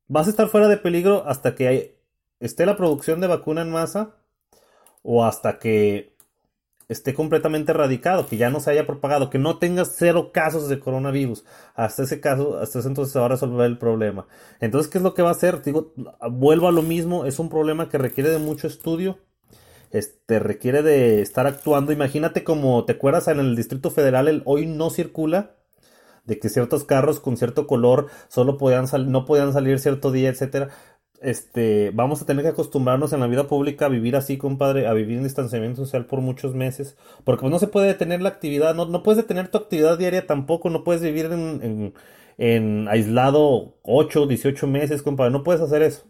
vas 0.06 0.26
a 0.26 0.30
estar 0.30 0.48
fuera 0.48 0.68
de 0.68 0.76
peligro 0.76 1.24
hasta 1.26 1.54
que 1.54 1.98
esté 2.40 2.66
la 2.66 2.76
producción 2.76 3.20
de 3.20 3.26
vacuna 3.26 3.62
en 3.62 3.70
masa 3.70 4.16
o 5.02 5.24
hasta 5.24 5.58
que 5.58 6.16
esté 6.88 7.14
completamente 7.14 7.72
erradicado, 7.72 8.26
que 8.26 8.36
ya 8.36 8.50
no 8.50 8.60
se 8.60 8.70
haya 8.70 8.86
propagado, 8.86 9.30
que 9.30 9.38
no 9.38 9.58
tengas 9.58 9.94
cero 9.96 10.30
casos 10.32 10.68
de 10.68 10.80
coronavirus. 10.80 11.44
Hasta 11.74 12.02
ese 12.02 12.20
caso, 12.20 12.58
hasta 12.58 12.78
ese 12.78 12.88
entonces 12.88 13.12
se 13.12 13.18
va 13.18 13.26
a 13.26 13.30
resolver 13.30 13.66
el 13.66 13.78
problema. 13.78 14.26
Entonces, 14.60 14.90
¿qué 14.90 14.98
es 14.98 15.04
lo 15.04 15.14
que 15.14 15.22
va 15.22 15.28
a 15.28 15.32
hacer? 15.32 15.62
Digo, 15.62 15.92
vuelvo 16.30 16.68
a 16.68 16.72
lo 16.72 16.82
mismo, 16.82 17.26
es 17.26 17.38
un 17.38 17.48
problema 17.48 17.88
que 17.88 17.98
requiere 17.98 18.30
de 18.30 18.38
mucho 18.38 18.66
estudio 18.66 19.18
este, 19.90 20.38
requiere 20.38 20.82
de 20.82 21.22
estar 21.22 21.46
actuando. 21.46 21.92
Imagínate 21.92 22.44
como 22.44 22.84
te 22.84 22.92
acuerdas 22.92 23.28
en 23.28 23.40
el 23.40 23.56
Distrito 23.56 23.90
Federal, 23.90 24.28
el 24.28 24.42
hoy 24.44 24.66
no 24.66 24.90
circula, 24.90 25.56
de 26.24 26.38
que 26.38 26.50
ciertos 26.50 26.84
carros 26.84 27.20
con 27.20 27.38
cierto 27.38 27.66
color 27.66 28.08
solo 28.28 28.58
podían 28.58 28.84
no 29.10 29.24
podían 29.24 29.52
salir 29.54 29.78
cierto 29.78 30.12
día, 30.12 30.28
etcétera. 30.28 30.68
Este, 31.20 31.90
vamos 31.92 32.22
a 32.22 32.26
tener 32.26 32.44
que 32.44 32.50
acostumbrarnos 32.50 33.12
en 33.12 33.18
la 33.20 33.26
vida 33.26 33.48
pública 33.48 33.86
a 33.86 33.88
vivir 33.88 34.14
así, 34.14 34.38
compadre, 34.38 34.86
a 34.86 34.92
vivir 34.92 35.18
en 35.18 35.24
distanciamiento 35.24 35.84
social 35.84 36.06
por 36.06 36.20
muchos 36.20 36.54
meses, 36.54 36.96
porque 37.24 37.40
pues, 37.40 37.50
no 37.50 37.58
se 37.58 37.66
puede 37.66 37.88
detener 37.88 38.22
la 38.22 38.28
actividad, 38.28 38.74
no, 38.76 38.86
no 38.86 39.02
puedes 39.02 39.16
detener 39.16 39.48
tu 39.48 39.58
actividad 39.58 39.98
diaria 39.98 40.26
tampoco, 40.26 40.70
no 40.70 40.84
puedes 40.84 41.02
vivir 41.02 41.26
en, 41.26 41.60
en, 41.62 41.94
en 42.38 42.88
aislado 42.88 43.74
8, 43.82 44.28
18 44.28 44.66
meses, 44.68 45.02
compadre, 45.02 45.32
no 45.32 45.42
puedes 45.42 45.60
hacer 45.60 45.82
eso. 45.82 46.06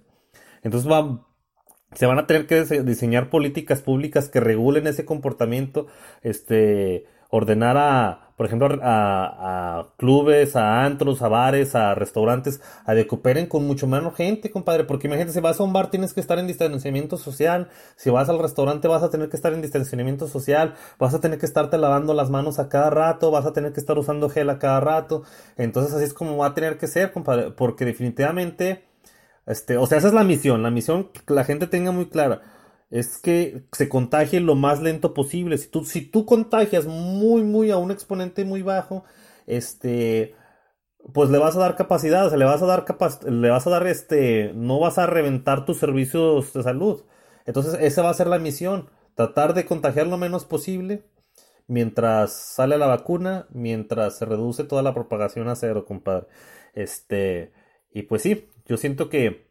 Entonces 0.63 0.91
va, 0.91 1.27
se 1.95 2.07
van 2.07 2.19
a 2.19 2.27
tener 2.27 2.47
que 2.47 2.65
diseñar 2.83 3.31
políticas 3.31 3.81
públicas 3.81 4.29
que 4.29 4.41
regulen 4.41 4.87
ese 4.87 5.07
comportamiento, 5.07 5.87
este, 6.23 7.07
ordenar 7.31 7.79
a, 7.79 8.28
por 8.39 8.47
ejemplo, 8.47 8.69
a, 8.83 9.89
clubes, 9.97 10.55
a 10.55 10.85
antros, 10.85 11.23
a 11.23 11.29
bares, 11.29 11.75
a 11.75 11.97
restaurantes, 11.97 12.61
a 12.87 12.95
que 12.95 13.49
con 13.49 13.67
mucho 13.67 13.89
menos 13.89 14.15
gente, 14.15 14.49
compadre, 14.53 14.85
porque 14.85 15.09
imagínate, 15.09 15.33
si 15.33 15.41
vas 15.41 15.59
a 15.59 15.65
un 15.65 15.73
bar 15.73 15.91
tienes 15.91 16.15
que 16.15 16.21
estar 16.21 16.39
en 16.39 16.47
distanciamiento 16.47 17.17
social, 17.17 17.69
si 17.97 18.11
vas 18.11 18.29
al 18.29 18.39
restaurante 18.39 18.87
vas 18.87 19.03
a 19.03 19.11
tener 19.11 19.29
que 19.29 19.35
estar 19.35 19.53
en 19.53 19.61
distanciamiento 19.61 20.29
social, 20.29 20.75
vas 21.01 21.15
a 21.15 21.21
tener 21.21 21.41
que 21.41 21.47
estarte 21.47 21.79
lavando 21.79 22.15
las 22.15 22.31
manos 22.31 22.61
a 22.61 22.69
cada 22.69 22.91
rato, 22.91 23.33
vas 23.33 23.45
a 23.45 23.53
tener 23.53 23.73
que 23.73 23.81
estar 23.81 23.99
usando 23.99 24.31
gel 24.31 24.51
a 24.51 24.61
cada 24.61 24.79
rato, 24.79 25.25
entonces 25.57 25.93
así 25.93 26.05
es 26.05 26.15
como 26.15 26.37
va 26.37 26.47
a 26.47 26.55
tener 26.55 26.79
que 26.79 26.87
ser, 26.87 27.11
compadre, 27.11 27.51
porque 27.51 27.85
definitivamente 27.85 28.85
este, 29.47 29.79
o 29.79 29.87
sea, 29.87 29.99
esa 29.99 30.09
es 30.09 30.15
la 30.15 30.25
misión. 30.25 30.63
La 30.63 30.71
misión 30.71 31.09
que 31.27 31.35
la 31.35 31.43
gente 31.43 31.67
tenga 31.67 31.91
muy 31.91 32.07
clara 32.07 32.43
es 32.91 33.19
que 33.19 33.65
se 33.73 33.89
contagie 33.89 34.41
lo 34.41 34.55
más 34.55 34.81
lento 34.81 35.15
posible. 35.15 35.59
Si 35.59 35.69
tú, 35.69 35.85
si 35.85 36.03
tú 36.03 36.27
contagias 36.27 36.87
muy, 36.87 37.43
muy 37.43 37.71
a 37.71 37.77
un 37.79 37.91
exponente 37.91 38.45
muy 38.45 38.63
bajo, 38.63 39.05
este, 39.47 40.35
pues 41.13 41.31
le 41.31 41.39
vas 41.39 41.57
a 41.57 41.61
dar 41.61 41.77
capacidad, 41.77 42.33
le 42.35 42.45
vas 42.45 42.63
a 42.63 42.67
dar 42.67 42.85
le 43.31 43.51
vas 43.51 43.67
a 43.67 43.71
dar 43.71 43.87
este, 43.87 44.53
no 44.55 44.81
vas 44.81 44.99
a 44.99 45.07
reventar 45.07 45.65
tus 45.65 45.79
servicios 45.79 46.53
de 46.53 46.63
salud. 46.63 47.05
Entonces, 47.47 47.77
esa 47.81 48.03
va 48.03 48.11
a 48.11 48.15
ser 48.15 48.27
la 48.29 48.39
misión, 48.39 48.91
tratar 49.15 49.55
de 49.55 49.67
contagiar 49.67 50.07
lo 50.07 50.19
menos 50.19 50.45
posible 50.45 51.05
mientras 51.67 52.33
sale 52.33 52.79
la 52.79 52.87
vacuna, 52.87 53.47
mientras 53.51 54.19
se 54.19 54.25
reduce 54.27 54.65
toda 54.65 54.83
la 54.83 54.95
propagación 54.95 55.49
a 55.49 55.57
cero, 55.57 55.85
compadre. 55.87 56.27
Este, 56.75 57.53
y 57.93 58.03
pues 58.03 58.23
sí, 58.23 58.49
yo 58.67 58.77
siento 58.77 59.09
que 59.09 59.48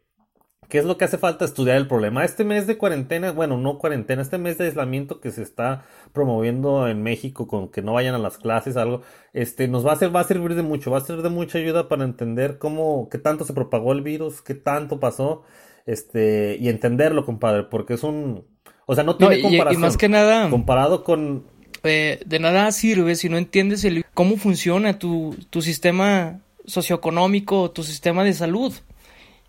¿Qué 0.68 0.78
es 0.78 0.84
lo 0.84 0.98
que 0.98 1.06
hace 1.06 1.16
falta 1.16 1.46
estudiar 1.46 1.78
el 1.78 1.88
problema? 1.88 2.24
Este 2.24 2.44
mes 2.44 2.66
de 2.66 2.76
cuarentena, 2.76 3.32
bueno, 3.32 3.56
no 3.56 3.78
cuarentena, 3.78 4.20
este 4.20 4.36
mes 4.36 4.58
de 4.58 4.66
aislamiento 4.66 5.18
que 5.18 5.30
se 5.30 5.42
está 5.42 5.86
promoviendo 6.12 6.88
en 6.88 7.02
México 7.02 7.46
con 7.46 7.68
que 7.68 7.80
no 7.80 7.94
vayan 7.94 8.14
a 8.14 8.18
las 8.18 8.36
clases, 8.36 8.76
algo, 8.76 9.00
este, 9.32 9.66
nos 9.66 9.86
va 9.86 9.92
a 9.92 9.94
hacer, 9.94 10.14
va 10.14 10.20
a 10.20 10.24
servir 10.24 10.54
de 10.54 10.62
mucho, 10.62 10.90
va 10.90 10.98
a 10.98 11.02
ser 11.02 11.22
de 11.22 11.30
mucha 11.30 11.58
ayuda 11.58 11.88
para 11.88 12.04
entender 12.04 12.58
cómo, 12.58 13.08
qué 13.10 13.16
tanto 13.16 13.44
se 13.44 13.54
propagó 13.54 13.92
el 13.92 14.02
virus, 14.02 14.42
qué 14.42 14.54
tanto 14.54 15.00
pasó, 15.00 15.42
este, 15.86 16.58
y 16.60 16.68
entenderlo, 16.68 17.24
compadre, 17.24 17.62
porque 17.64 17.94
es 17.94 18.02
un, 18.02 18.44
o 18.84 18.94
sea, 18.94 19.04
no 19.04 19.16
tiene 19.16 19.40
comparación. 19.40 19.80
Y, 19.80 19.82
más 19.82 19.96
que 19.96 20.10
nada, 20.10 20.50
comparado 20.50 21.02
con, 21.02 21.44
eh, 21.82 22.20
de 22.26 22.38
nada 22.40 22.70
sirve 22.72 23.14
si 23.14 23.30
no 23.30 23.38
entiendes 23.38 23.84
el, 23.84 24.04
cómo 24.12 24.36
funciona 24.36 24.98
tu, 24.98 25.34
tu 25.48 25.62
sistema 25.62 26.40
socioeconómico, 26.66 27.70
tu 27.70 27.82
sistema 27.84 28.24
de 28.24 28.34
salud. 28.34 28.74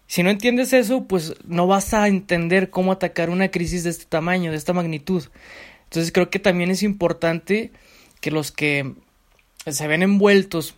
Si 0.10 0.24
no 0.24 0.32
entiendes 0.32 0.74
eso, 0.74 1.04
pues 1.04 1.36
no 1.46 1.68
vas 1.68 1.94
a 1.94 2.08
entender 2.08 2.72
cómo 2.72 2.92
atacar 2.92 3.30
una 3.30 3.52
crisis 3.52 3.84
de 3.84 3.92
este 3.92 4.06
tamaño, 4.06 4.50
de 4.50 4.58
esta 4.58 4.74
magnitud. 4.74 5.24
Entonces 5.84 6.12
creo 6.12 6.32
que 6.32 6.40
también 6.40 6.72
es 6.72 6.82
importante 6.82 7.72
que 8.20 8.32
los 8.32 8.52
que 8.52 8.96
se 9.68 9.88
ven 9.88 10.02
envueltos 10.02 10.74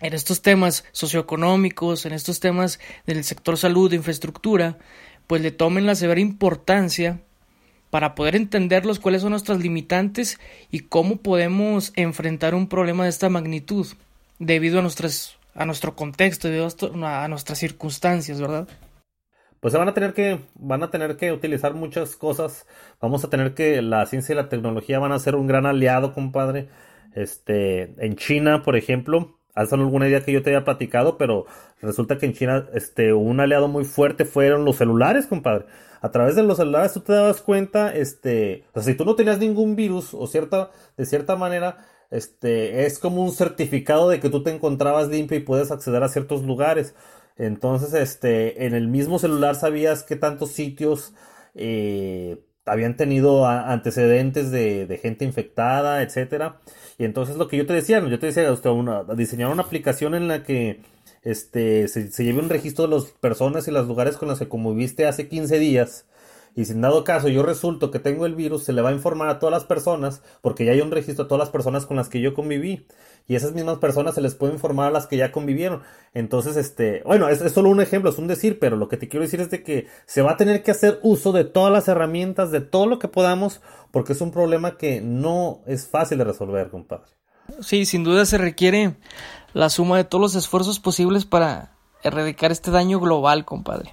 en 0.00 0.14
estos 0.14 0.42
temas 0.42 0.84
socioeconómicos, 0.92 2.06
en 2.06 2.12
estos 2.12 2.38
temas 2.38 2.78
del 3.04 3.24
sector 3.24 3.58
salud, 3.58 3.90
de 3.90 3.96
infraestructura, 3.96 4.78
pues 5.26 5.42
le 5.42 5.50
tomen 5.50 5.84
la 5.84 5.96
severa 5.96 6.20
importancia 6.20 7.20
para 7.90 8.14
poder 8.14 8.36
entenderlos 8.36 9.00
cuáles 9.00 9.22
son 9.22 9.30
nuestras 9.30 9.58
limitantes 9.58 10.38
y 10.70 10.80
cómo 10.80 11.16
podemos 11.16 11.92
enfrentar 11.96 12.54
un 12.54 12.68
problema 12.68 13.02
de 13.02 13.10
esta 13.10 13.28
magnitud 13.28 13.88
debido 14.38 14.78
a 14.78 14.82
nuestras 14.82 15.36
a 15.54 15.64
nuestro 15.66 15.94
contexto, 15.94 16.48
a 16.48 17.28
nuestras 17.28 17.58
circunstancias, 17.58 18.40
¿verdad? 18.40 18.68
Pues 19.60 19.72
se 19.72 19.78
van 19.78 19.88
a 19.88 19.94
tener 19.94 20.12
que, 20.12 20.40
van 20.54 20.82
a 20.82 20.90
tener 20.90 21.16
que 21.16 21.30
utilizar 21.30 21.74
muchas 21.74 22.16
cosas. 22.16 22.66
Vamos 23.00 23.24
a 23.24 23.30
tener 23.30 23.54
que 23.54 23.80
la 23.80 24.04
ciencia 24.06 24.32
y 24.32 24.36
la 24.36 24.48
tecnología 24.48 24.98
van 24.98 25.12
a 25.12 25.18
ser 25.20 25.36
un 25.36 25.46
gran 25.46 25.66
aliado, 25.66 26.14
compadre. 26.14 26.68
Este, 27.14 27.94
en 28.04 28.16
China, 28.16 28.62
por 28.64 28.74
ejemplo, 28.76 29.38
hace 29.54 29.74
alguna 29.76 30.08
idea 30.08 30.24
que 30.24 30.32
yo 30.32 30.42
te 30.42 30.50
había 30.50 30.64
platicado, 30.64 31.16
pero 31.16 31.46
resulta 31.80 32.18
que 32.18 32.26
en 32.26 32.32
China, 32.32 32.66
este, 32.74 33.12
un 33.12 33.38
aliado 33.38 33.68
muy 33.68 33.84
fuerte 33.84 34.24
fueron 34.24 34.64
los 34.64 34.76
celulares, 34.76 35.26
compadre. 35.26 35.66
A 36.00 36.10
través 36.10 36.34
de 36.34 36.42
los 36.42 36.56
celulares 36.56 36.94
tú 36.94 37.00
te 37.00 37.12
dabas 37.12 37.40
cuenta, 37.40 37.94
este, 37.94 38.64
o 38.74 38.80
sea, 38.80 38.92
si 38.92 38.96
tú 38.96 39.04
no 39.04 39.14
tenías 39.14 39.38
ningún 39.38 39.76
virus 39.76 40.12
o 40.12 40.26
cierta, 40.26 40.70
de 40.96 41.06
cierta 41.06 41.36
manera, 41.36 41.86
este, 42.12 42.84
es 42.84 42.98
como 42.98 43.24
un 43.24 43.32
certificado 43.32 44.10
de 44.10 44.20
que 44.20 44.28
tú 44.28 44.42
te 44.42 44.54
encontrabas 44.54 45.08
limpio 45.08 45.38
y 45.38 45.40
puedes 45.40 45.70
acceder 45.70 46.02
a 46.02 46.10
ciertos 46.10 46.42
lugares. 46.44 46.94
Entonces, 47.38 47.94
este, 47.94 48.66
en 48.66 48.74
el 48.74 48.86
mismo 48.86 49.18
celular 49.18 49.54
sabías 49.54 50.02
qué 50.02 50.16
tantos 50.16 50.52
sitios 50.52 51.14
eh, 51.54 52.38
habían 52.66 52.98
tenido 52.98 53.46
antecedentes 53.46 54.50
de, 54.50 55.00
gente 55.02 55.24
infectada, 55.24 56.02
etcétera. 56.02 56.60
Y 56.98 57.04
entonces 57.04 57.36
lo 57.36 57.48
que 57.48 57.56
yo 57.56 57.66
te 57.66 57.72
decía, 57.72 58.06
yo 58.06 58.18
te 58.18 58.26
decía, 58.26 58.52
usted, 58.52 58.68
una, 58.70 59.04
diseñar 59.04 59.50
una 59.50 59.62
aplicación 59.62 60.14
en 60.14 60.28
la 60.28 60.44
que 60.44 60.82
este, 61.22 61.88
se, 61.88 62.12
se 62.12 62.24
lleve 62.24 62.40
un 62.40 62.50
registro 62.50 62.86
de 62.86 62.94
las 62.94 63.06
personas 63.06 63.66
y 63.68 63.70
los 63.70 63.88
lugares 63.88 64.18
con 64.18 64.28
los 64.28 64.38
que 64.38 64.48
conviviste 64.48 65.06
hace 65.06 65.28
15 65.28 65.58
días 65.58 66.04
y 66.54 66.66
si 66.66 66.72
en 66.72 66.82
dado 66.82 67.04
caso 67.04 67.28
yo 67.28 67.42
resulto 67.42 67.90
que 67.90 67.98
tengo 67.98 68.26
el 68.26 68.34
virus, 68.34 68.64
se 68.64 68.72
le 68.72 68.82
va 68.82 68.90
a 68.90 68.94
informar 68.94 69.28
a 69.28 69.38
todas 69.38 69.52
las 69.52 69.64
personas, 69.64 70.22
porque 70.42 70.64
ya 70.64 70.72
hay 70.72 70.80
un 70.80 70.90
registro 70.90 71.24
de 71.24 71.28
todas 71.28 71.40
las 71.40 71.50
personas 71.50 71.86
con 71.86 71.96
las 71.96 72.08
que 72.08 72.20
yo 72.20 72.34
conviví. 72.34 72.86
Y 73.26 73.36
esas 73.36 73.52
mismas 73.52 73.78
personas 73.78 74.16
se 74.16 74.20
les 74.20 74.34
puede 74.34 74.52
informar 74.52 74.88
a 74.88 74.90
las 74.90 75.06
que 75.06 75.16
ya 75.16 75.32
convivieron. 75.32 75.82
Entonces, 76.12 76.56
este, 76.56 77.02
bueno, 77.06 77.28
es, 77.28 77.38
solo 77.52 77.70
un 77.70 77.80
ejemplo, 77.80 78.10
es 78.10 78.18
un 78.18 78.26
decir, 78.26 78.58
pero 78.58 78.76
lo 78.76 78.88
que 78.88 78.96
te 78.96 79.08
quiero 79.08 79.24
decir 79.24 79.40
es 79.40 79.48
de 79.48 79.62
que 79.62 79.86
se 80.06 80.22
va 80.22 80.32
a 80.32 80.36
tener 80.36 80.62
que 80.62 80.72
hacer 80.72 80.98
uso 81.02 81.32
de 81.32 81.44
todas 81.44 81.72
las 81.72 81.88
herramientas, 81.88 82.50
de 82.50 82.60
todo 82.60 82.86
lo 82.86 82.98
que 82.98 83.08
podamos, 83.08 83.62
porque 83.90 84.12
es 84.12 84.20
un 84.20 84.32
problema 84.32 84.76
que 84.76 85.00
no 85.00 85.62
es 85.66 85.86
fácil 85.86 86.18
de 86.18 86.24
resolver, 86.24 86.68
compadre. 86.68 87.06
Sí, 87.60 87.86
sin 87.86 88.04
duda 88.04 88.26
se 88.26 88.38
requiere 88.38 88.96
la 89.54 89.70
suma 89.70 89.96
de 89.96 90.04
todos 90.04 90.20
los 90.20 90.34
esfuerzos 90.34 90.80
posibles 90.80 91.24
para 91.24 91.76
erradicar 92.02 92.50
este 92.52 92.70
daño 92.70 92.98
global, 93.00 93.44
compadre 93.44 93.92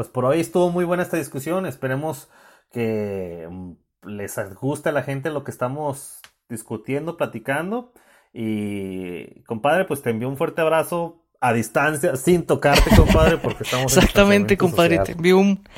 pues 0.00 0.08
por 0.08 0.24
hoy 0.24 0.40
estuvo 0.40 0.70
muy 0.70 0.86
buena 0.86 1.02
esta 1.02 1.18
discusión. 1.18 1.66
Esperemos 1.66 2.30
que 2.72 3.46
mm, 3.50 3.72
les 4.04 4.34
guste 4.54 4.88
a 4.88 4.92
la 4.92 5.02
gente 5.02 5.28
lo 5.28 5.44
que 5.44 5.50
estamos 5.50 6.20
discutiendo, 6.48 7.18
platicando. 7.18 7.92
Y 8.32 9.42
compadre, 9.42 9.84
pues 9.84 10.00
te 10.00 10.08
envío 10.08 10.30
un 10.30 10.38
fuerte 10.38 10.62
abrazo 10.62 11.20
a 11.38 11.52
distancia, 11.52 12.16
sin 12.16 12.46
tocarte, 12.46 12.96
compadre, 12.96 13.36
porque 13.36 13.64
estamos 13.64 13.94
Exactamente, 13.94 14.56
compadre. 14.56 15.00
Te 15.00 15.12
envío 15.12 15.36
un, 15.36 15.68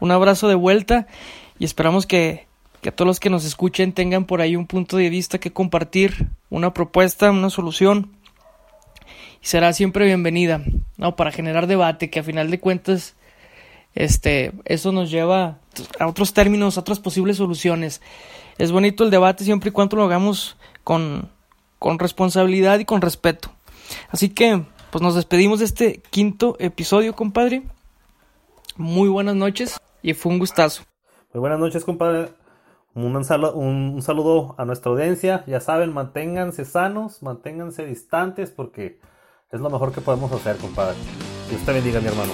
un, 0.00 0.10
abrazo 0.10 0.48
de 0.48 0.54
vuelta 0.54 1.06
y 1.58 1.66
esperamos 1.66 2.06
que, 2.06 2.46
que 2.80 2.92
todos 2.92 3.06
los 3.06 3.20
que 3.20 3.28
nos 3.28 3.44
escuchen 3.44 3.92
tengan 3.92 4.24
por 4.24 4.40
ahí 4.40 4.56
un 4.56 4.66
punto 4.66 4.96
de 4.96 5.10
vista 5.10 5.38
que 5.38 5.52
compartir, 5.52 6.28
una 6.48 6.72
propuesta, 6.72 7.30
una 7.30 7.50
solución. 7.50 8.16
Y 9.42 9.46
será 9.46 9.74
siempre 9.74 10.06
bienvenida, 10.06 10.62
¿no? 10.96 11.14
Para 11.14 11.30
generar 11.30 11.66
debate, 11.66 12.08
que 12.08 12.20
a 12.20 12.22
final 12.22 12.50
de 12.50 12.58
cuentas 12.58 13.16
este, 13.96 14.52
eso 14.66 14.92
nos 14.92 15.10
lleva 15.10 15.58
a 15.98 16.06
otros 16.06 16.34
términos, 16.34 16.76
a 16.76 16.80
otras 16.80 17.00
posibles 17.00 17.38
soluciones. 17.38 18.02
Es 18.58 18.70
bonito 18.70 19.04
el 19.04 19.10
debate 19.10 19.42
siempre 19.42 19.70
y 19.70 19.72
cuando 19.72 19.96
lo 19.96 20.04
hagamos 20.04 20.56
con, 20.84 21.30
con 21.78 21.98
responsabilidad 21.98 22.78
y 22.78 22.84
con 22.84 23.00
respeto. 23.00 23.50
Así 24.10 24.28
que, 24.28 24.64
pues 24.90 25.02
nos 25.02 25.14
despedimos 25.14 25.60
de 25.60 25.64
este 25.64 26.02
quinto 26.10 26.56
episodio, 26.58 27.14
compadre. 27.14 27.62
Muy 28.76 29.08
buenas 29.08 29.34
noches 29.34 29.80
y 30.02 30.12
fue 30.12 30.30
un 30.30 30.38
gustazo. 30.38 30.82
Muy 31.32 31.40
buenas 31.40 31.58
noches, 31.58 31.84
compadre. 31.84 32.28
Un, 32.94 33.24
saludo, 33.24 33.54
un, 33.54 34.02
saludo 34.02 34.54
a 34.58 34.66
nuestra 34.66 34.90
audiencia. 34.90 35.42
Ya 35.46 35.60
saben, 35.60 35.92
manténganse 35.92 36.66
sanos, 36.66 37.22
manténganse 37.22 37.86
distantes 37.86 38.50
porque 38.50 39.00
es 39.50 39.60
lo 39.60 39.70
mejor 39.70 39.92
que 39.92 40.02
podemos 40.02 40.30
hacer, 40.32 40.56
compadre. 40.58 40.96
Dios 41.48 41.62
te 41.62 41.72
bendiga, 41.72 42.00
mi 42.00 42.08
hermano. 42.08 42.32